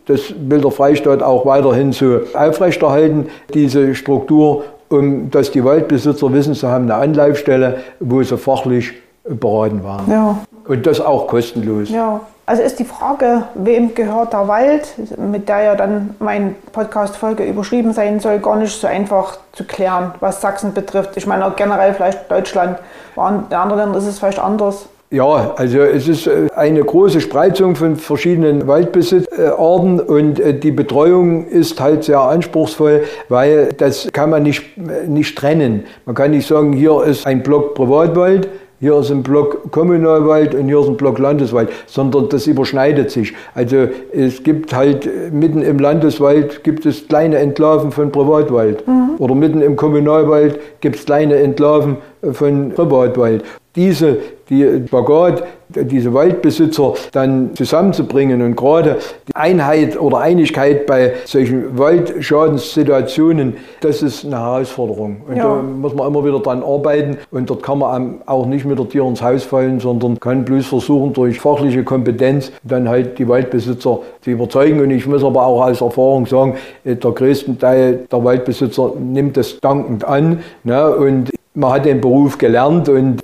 das 0.07 0.35
will 0.37 0.61
der 0.61 0.71
Freistaat 0.71 1.23
auch 1.23 1.47
weiterhin 1.47 1.93
so 1.93 2.21
aufrechterhalten, 2.35 3.29
diese 3.55 3.95
Struktur, 3.95 4.65
um 4.89 5.31
dass 5.31 5.51
die 5.51 5.65
Waldbesitzer 5.65 6.33
wissen, 6.33 6.55
sie 6.55 6.67
haben 6.67 6.85
eine 6.85 6.97
Anlaufstelle, 6.97 7.79
wo 8.01 8.23
sie 8.23 8.37
fachlich 8.37 8.93
beraten 9.25 9.85
waren. 9.85 10.11
Ja. 10.11 10.39
Und 10.67 10.87
das 10.87 11.01
auch 11.01 11.27
kostenlos. 11.27 11.91
Ja. 11.91 12.21
Also 12.45 12.63
ist 12.63 12.81
die 12.81 12.85
Frage, 12.85 13.45
wem 13.55 13.95
gehört 13.95 14.33
der 14.33 14.49
Wald, 14.49 14.95
mit 15.17 15.49
der 15.49 15.63
ja 15.63 15.75
dann 15.77 16.17
meine 16.19 16.55
Podcast-Folge 16.73 17.45
überschrieben 17.45 17.93
sein 17.93 18.19
soll, 18.19 18.41
gar 18.41 18.57
nicht 18.57 18.79
so 18.79 18.89
einfach 18.89 19.39
zu 19.53 19.65
klären, 19.65 20.13
was 20.19 20.41
Sachsen 20.41 20.75
betrifft. 20.75 21.17
Ich 21.17 21.27
meine 21.27 21.47
auch 21.47 21.55
generell 21.55 21.95
vielleicht 21.95 22.31
Deutschland, 22.31 22.79
in 23.15 23.23
anderen 23.23 23.79
Ländern 23.79 23.95
ist 23.95 24.09
es 24.09 24.19
vielleicht 24.19 24.41
anders. 24.41 24.89
Ja, 25.13 25.53
also 25.57 25.81
es 25.81 26.09
ist 26.09 26.27
äh, 26.27 26.49
eine 26.57 26.83
große 26.83 27.21
Spreizung 27.21 27.77
von 27.77 27.97
verschiedenen 27.97 28.67
Waldbesitzarten 28.67 30.01
und 30.01 30.41
äh, 30.41 30.59
die 30.59 30.71
Betreuung 30.71 31.47
ist 31.47 31.79
halt 31.83 32.05
sehr 32.05 32.21
anspruchsvoll, 32.21 33.05
weil 33.29 33.75
das 33.77 34.09
kann 34.15 34.31
man 34.31 34.43
nicht, 34.43 34.79
nicht 35.07 35.37
trennen. 35.37 35.85
Man 36.07 36.15
kann 36.15 36.31
nicht 36.31 36.49
sagen, 36.49 36.73
hier 36.73 37.05
ist 37.05 37.27
ein 37.27 37.43
Block 37.43 37.75
Privatwald, 37.75 38.49
hier 38.83 38.99
ist 38.99 39.13
ein 39.13 39.23
Block 39.23 39.71
Kommunalwald 39.71 40.57
und 40.57 40.67
hier 40.67 40.81
ist 40.81 40.89
ein 40.89 40.97
Block 40.97 41.21
Landeswald, 41.21 41.71
sondern 41.87 42.29
das 42.31 42.49
überschneidet 42.49 43.13
sich. 43.13 43.33
Also 43.55 43.87
es 44.13 44.43
gibt 44.43 44.75
halt 44.75 45.09
mitten 45.33 45.63
im 45.63 45.79
Landeswald 45.79 46.65
gibt 46.65 46.85
es 46.85 47.07
kleine 47.07 47.37
Entlaven 47.39 47.93
von 47.93 48.11
Privatwald 48.11 48.85
mhm. 48.89 49.15
oder 49.19 49.37
mitten 49.37 49.63
im 49.63 49.77
Kommunalwald 49.77 50.59
gibt 50.81 50.97
es 50.97 51.05
kleine 51.05 51.37
Entlaven 51.37 51.99
von 52.33 52.73
Privatwald. 52.73 53.45
Diese 53.75 54.19
die 54.53 54.87
Spagat, 54.87 55.45
diese 55.69 56.13
Waldbesitzer 56.13 56.93
dann 57.13 57.55
zusammenzubringen 57.55 58.43
und 58.43 58.55
gerade 58.55 58.99
die 59.27 59.35
Einheit 59.35 59.99
oder 59.99 60.19
Einigkeit 60.19 60.85
bei 60.85 61.15
solchen 61.25 61.79
Waldschadenssituationen, 61.79 63.57
das 63.81 64.03
ist 64.03 64.27
eine 64.27 64.39
Herausforderung. 64.39 65.23
Und 65.27 65.37
ja. 65.37 65.45
da 65.45 65.63
muss 65.63 65.95
man 65.95 66.07
immer 66.07 66.23
wieder 66.25 66.41
dran 66.41 66.63
arbeiten 66.63 67.17
und 67.31 67.49
dort 67.49 67.63
kann 67.63 67.79
man 67.79 68.21
auch 68.27 68.45
nicht 68.45 68.67
mit 68.67 68.79
der 68.79 68.89
Tür 68.89 69.07
ins 69.07 69.23
Haus 69.23 69.45
fallen, 69.45 69.81
sondern 69.81 70.21
kann 70.21 70.45
bloß 70.45 70.67
versuchen, 70.67 71.15
durch 71.15 71.41
fachliche 71.41 71.83
Kompetenz 71.83 72.53
dann 72.63 72.89
halt 72.89 73.19
die 73.19 73.27
Waldbesitzer 73.27 74.01
zu 74.21 74.31
überzeugen. 74.31 74.81
Und 74.81 74.91
ich 74.91 75.07
muss 75.07 75.25
aber 75.25 75.47
auch 75.47 75.65
aus 75.65 75.81
Erfahrung 75.81 76.27
sagen, 76.27 76.57
der 76.85 76.97
größte 76.97 77.57
Teil 77.57 78.01
der 78.13 78.23
Waldbesitzer 78.23 78.93
nimmt 79.01 79.39
das 79.39 79.59
dankend 79.61 80.05
an 80.05 80.41
ne, 80.65 80.95
und 80.95 81.31
man 81.55 81.73
hat 81.73 81.85
den 81.85 82.01
Beruf 82.01 82.39
gelernt 82.39 82.89
und 82.89 83.23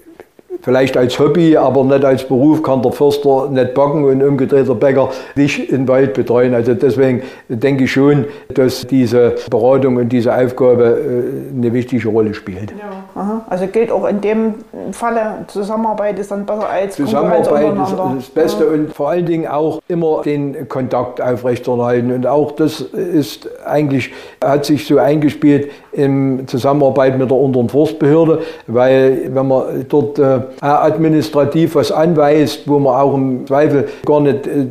vielleicht 0.68 0.98
als 0.98 1.18
Hobby, 1.18 1.56
aber 1.56 1.82
nicht 1.82 2.04
als 2.04 2.28
Beruf 2.28 2.62
kann 2.62 2.82
der 2.82 2.92
Förster 2.92 3.48
nicht 3.48 3.72
backen 3.72 4.04
und 4.04 4.22
umgedrehter 4.22 4.74
Bäcker 4.74 5.08
nicht 5.34 5.72
im 5.72 5.88
Wald 5.88 6.12
betreuen. 6.12 6.52
Also 6.52 6.74
deswegen 6.74 7.22
denke 7.48 7.84
ich 7.84 7.92
schon, 7.92 8.26
dass 8.52 8.86
diese 8.86 9.36
Beratung 9.48 9.96
und 9.96 10.10
diese 10.10 10.36
Aufgabe 10.36 10.84
äh, 10.84 11.56
eine 11.56 11.72
wichtige 11.72 12.06
Rolle 12.08 12.34
spielt. 12.34 12.74
Ja. 12.78 13.42
Also 13.48 13.66
gilt 13.66 13.90
auch 13.90 14.06
in 14.06 14.20
dem 14.20 14.54
Falle, 14.92 15.46
Zusammenarbeit 15.46 16.18
ist 16.18 16.32
dann 16.32 16.44
besser 16.44 16.68
als 16.68 16.96
Zusammenarbeit 16.96 17.72
ist 17.72 17.96
das 17.98 18.28
Beste 18.28 18.64
ja. 18.64 18.70
und 18.70 18.92
vor 18.92 19.08
allen 19.08 19.24
Dingen 19.24 19.46
auch 19.48 19.80
immer 19.88 20.20
den 20.22 20.68
Kontakt 20.68 21.22
aufrechterhalten. 21.22 22.12
Und 22.12 22.26
auch 22.26 22.52
das 22.52 22.82
ist 22.82 23.48
eigentlich, 23.66 24.12
hat 24.44 24.66
sich 24.66 24.86
so 24.86 24.98
eingespielt 24.98 25.70
in 25.92 26.46
Zusammenarbeit 26.46 27.18
mit 27.18 27.30
der 27.30 27.38
unteren 27.38 27.70
Forstbehörde, 27.70 28.40
weil 28.66 29.30
wenn 29.32 29.48
man 29.48 29.86
dort 29.88 30.18
äh, 30.18 30.40
administrativ 30.61 31.74
was 31.74 31.92
anweist, 31.92 32.68
wo 32.68 32.78
man 32.78 32.94
auch 32.94 33.14
im 33.14 33.46
Zweifel 33.46 33.88
gar 34.04 34.20
nicht 34.20 34.46
äh, 34.46 34.66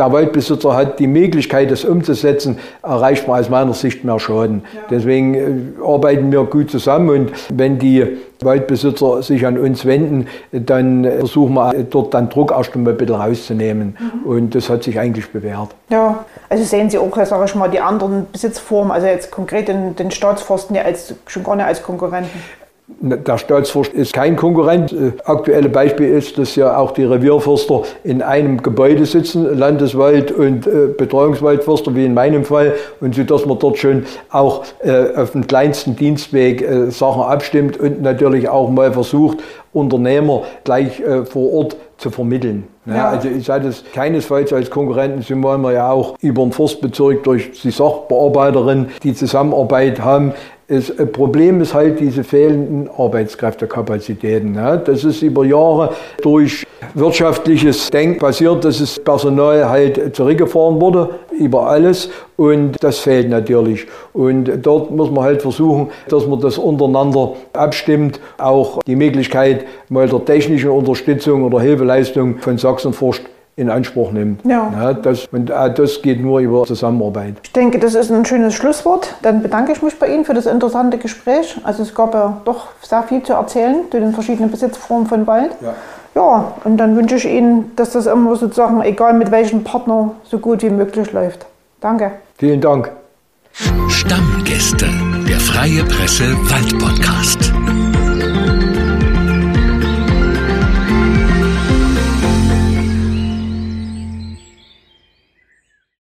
der 0.00 0.12
Waldbesitzer 0.12 0.74
hat 0.74 0.98
die 0.98 1.06
Möglichkeit, 1.06 1.70
das 1.70 1.84
umzusetzen, 1.84 2.58
erreicht 2.82 3.28
man 3.28 3.38
aus 3.38 3.50
meiner 3.50 3.74
Sicht 3.74 4.02
mehr 4.02 4.18
Schaden. 4.18 4.62
Ja. 4.74 4.80
Deswegen 4.88 5.34
äh, 5.34 5.84
arbeiten 5.84 6.32
wir 6.32 6.44
gut 6.44 6.70
zusammen 6.70 7.10
und 7.10 7.32
wenn 7.50 7.78
die 7.78 8.16
Waldbesitzer 8.40 9.22
sich 9.22 9.46
an 9.46 9.58
uns 9.58 9.84
wenden, 9.84 10.26
dann 10.52 11.04
versuchen 11.04 11.52
wir 11.52 11.74
dort 11.82 12.14
dann 12.14 12.30
Druck 12.30 12.52
erst 12.52 12.74
einmal 12.74 12.94
ein 12.94 12.96
bisschen 12.96 13.14
rauszunehmen. 13.14 13.96
Mhm. 13.98 14.30
Und 14.30 14.54
das 14.54 14.70
hat 14.70 14.84
sich 14.84 14.98
eigentlich 14.98 15.30
bewährt. 15.30 15.68
Ja, 15.90 16.24
also 16.48 16.64
sehen 16.64 16.88
Sie 16.88 16.96
auch, 16.96 17.14
sage 17.26 17.44
ich 17.44 17.54
mal, 17.54 17.68
die 17.68 17.80
anderen 17.80 18.26
Besitzformen, 18.32 18.92
also 18.92 19.06
jetzt 19.06 19.30
konkret 19.30 19.68
den, 19.68 19.96
den 19.96 20.10
Staatsforsten 20.10 20.74
ja 20.74 20.82
als, 20.82 21.14
schon 21.26 21.44
gar 21.44 21.56
nicht 21.56 21.66
als 21.66 21.82
Konkurrenten. 21.82 22.40
Der 23.00 23.38
Staatsforst 23.38 23.92
ist 23.94 24.12
kein 24.12 24.36
Konkurrent. 24.36 24.92
Äh, 24.92 25.12
aktuelle 25.24 25.68
Beispiel 25.68 26.08
ist, 26.08 26.36
dass 26.38 26.56
ja 26.56 26.76
auch 26.76 26.90
die 26.90 27.04
Revierförster 27.04 27.82
in 28.04 28.20
einem 28.20 28.62
Gebäude 28.62 29.06
sitzen, 29.06 29.58
Landeswald 29.58 30.32
und 30.32 30.66
äh, 30.66 30.88
Betreuungswaldförster, 30.96 31.94
wie 31.94 32.04
in 32.04 32.14
meinem 32.14 32.44
Fall, 32.44 32.74
und 33.00 33.14
so 33.14 33.22
dass 33.22 33.46
man 33.46 33.58
dort 33.58 33.78
schon 33.78 34.04
auch 34.30 34.64
äh, 34.82 35.14
auf 35.16 35.32
dem 35.32 35.46
kleinsten 35.46 35.96
Dienstweg 35.96 36.66
Sachen 36.90 37.22
abstimmt 37.22 37.78
und 37.78 38.02
natürlich 38.02 38.48
auch 38.48 38.70
mal 38.70 38.92
versucht, 38.92 39.38
Unternehmer 39.72 40.42
gleich 40.64 41.02
vor 41.24 41.52
Ort 41.52 41.76
zu 41.96 42.10
vermitteln. 42.10 42.64
Ja. 42.86 43.10
Also 43.10 43.28
ich 43.28 43.44
sage 43.44 43.66
das 43.66 43.84
keinesfalls 43.92 44.52
als 44.52 44.70
Konkurrenten, 44.70 45.22
sind 45.22 45.40
wir 45.40 45.72
ja 45.72 45.90
auch 45.90 46.16
über 46.20 46.42
den 46.42 46.52
Forstbezirk 46.52 47.22
durch 47.24 47.52
die 47.62 47.70
Sachbearbeiterin 47.70 48.88
die 49.02 49.14
Zusammenarbeit 49.14 50.00
haben. 50.00 50.32
Das 50.70 50.92
Problem 51.10 51.60
ist 51.60 51.74
halt 51.74 51.98
diese 51.98 52.22
fehlenden 52.22 52.88
Arbeitskräftekapazitäten. 52.96 54.54
Das 54.54 55.02
ist 55.02 55.20
über 55.20 55.44
Jahre 55.44 55.94
durch 56.22 56.64
wirtschaftliches 56.94 57.90
Denken 57.90 58.20
passiert, 58.20 58.64
dass 58.64 58.78
das 58.78 58.96
Personal 59.00 59.68
halt 59.68 60.14
zurückgefahren 60.14 60.80
wurde 60.80 61.10
über 61.36 61.66
alles 61.66 62.08
und 62.36 62.76
das 62.84 63.00
fehlt 63.00 63.28
natürlich. 63.28 63.88
Und 64.12 64.48
dort 64.62 64.92
muss 64.92 65.10
man 65.10 65.24
halt 65.24 65.42
versuchen, 65.42 65.88
dass 66.08 66.24
man 66.28 66.40
das 66.40 66.56
untereinander 66.56 67.32
abstimmt. 67.52 68.20
Auch 68.38 68.80
die 68.84 68.94
Möglichkeit 68.94 69.66
mal 69.88 70.08
der 70.08 70.24
technischen 70.24 70.70
Unterstützung 70.70 71.42
oder 71.42 71.60
Hilfeleistung 71.60 72.38
von 72.38 72.58
Sachsenforst 72.58 73.22
in 73.60 73.70
Anspruch 73.70 74.10
nimmt. 74.10 74.44
Ja. 74.44 74.72
ja 74.72 74.94
das, 74.94 75.26
und 75.30 75.50
äh, 75.50 75.72
das 75.72 76.02
geht 76.02 76.20
nur 76.20 76.40
über 76.40 76.64
Zusammenarbeit. 76.64 77.34
Ich 77.42 77.52
denke, 77.52 77.78
das 77.78 77.94
ist 77.94 78.10
ein 78.10 78.24
schönes 78.24 78.54
Schlusswort. 78.54 79.14
Dann 79.22 79.42
bedanke 79.42 79.72
ich 79.72 79.82
mich 79.82 79.98
bei 79.98 80.08
Ihnen 80.08 80.24
für 80.24 80.34
das 80.34 80.46
interessante 80.46 80.98
Gespräch. 80.98 81.56
Also 81.62 81.82
es 81.82 81.94
gab 81.94 82.14
ja 82.14 82.40
doch 82.44 82.68
sehr 82.82 83.02
viel 83.02 83.22
zu 83.22 83.34
erzählen 83.34 83.84
zu 83.90 84.00
den 84.00 84.12
verschiedenen 84.12 84.50
Besitzformen 84.50 85.06
von 85.06 85.26
Wald. 85.26 85.52
Ja. 85.60 85.74
Ja, 86.16 86.54
und 86.64 86.76
dann 86.78 86.96
wünsche 86.96 87.14
ich 87.14 87.26
Ihnen, 87.26 87.70
dass 87.76 87.92
das 87.92 88.06
immer 88.06 88.34
sozusagen, 88.34 88.80
egal 88.82 89.12
mit 89.12 89.30
welchem 89.30 89.62
Partner, 89.62 90.10
so 90.24 90.38
gut 90.38 90.62
wie 90.62 90.70
möglich 90.70 91.12
läuft. 91.12 91.46
Danke. 91.80 92.10
Vielen 92.36 92.60
Dank. 92.60 92.90
Stammgäste, 93.88 94.86
der 95.28 95.38
Freie 95.38 95.84
Presse 95.84 96.34
Wald 96.50 96.78
Podcast. 96.78 97.49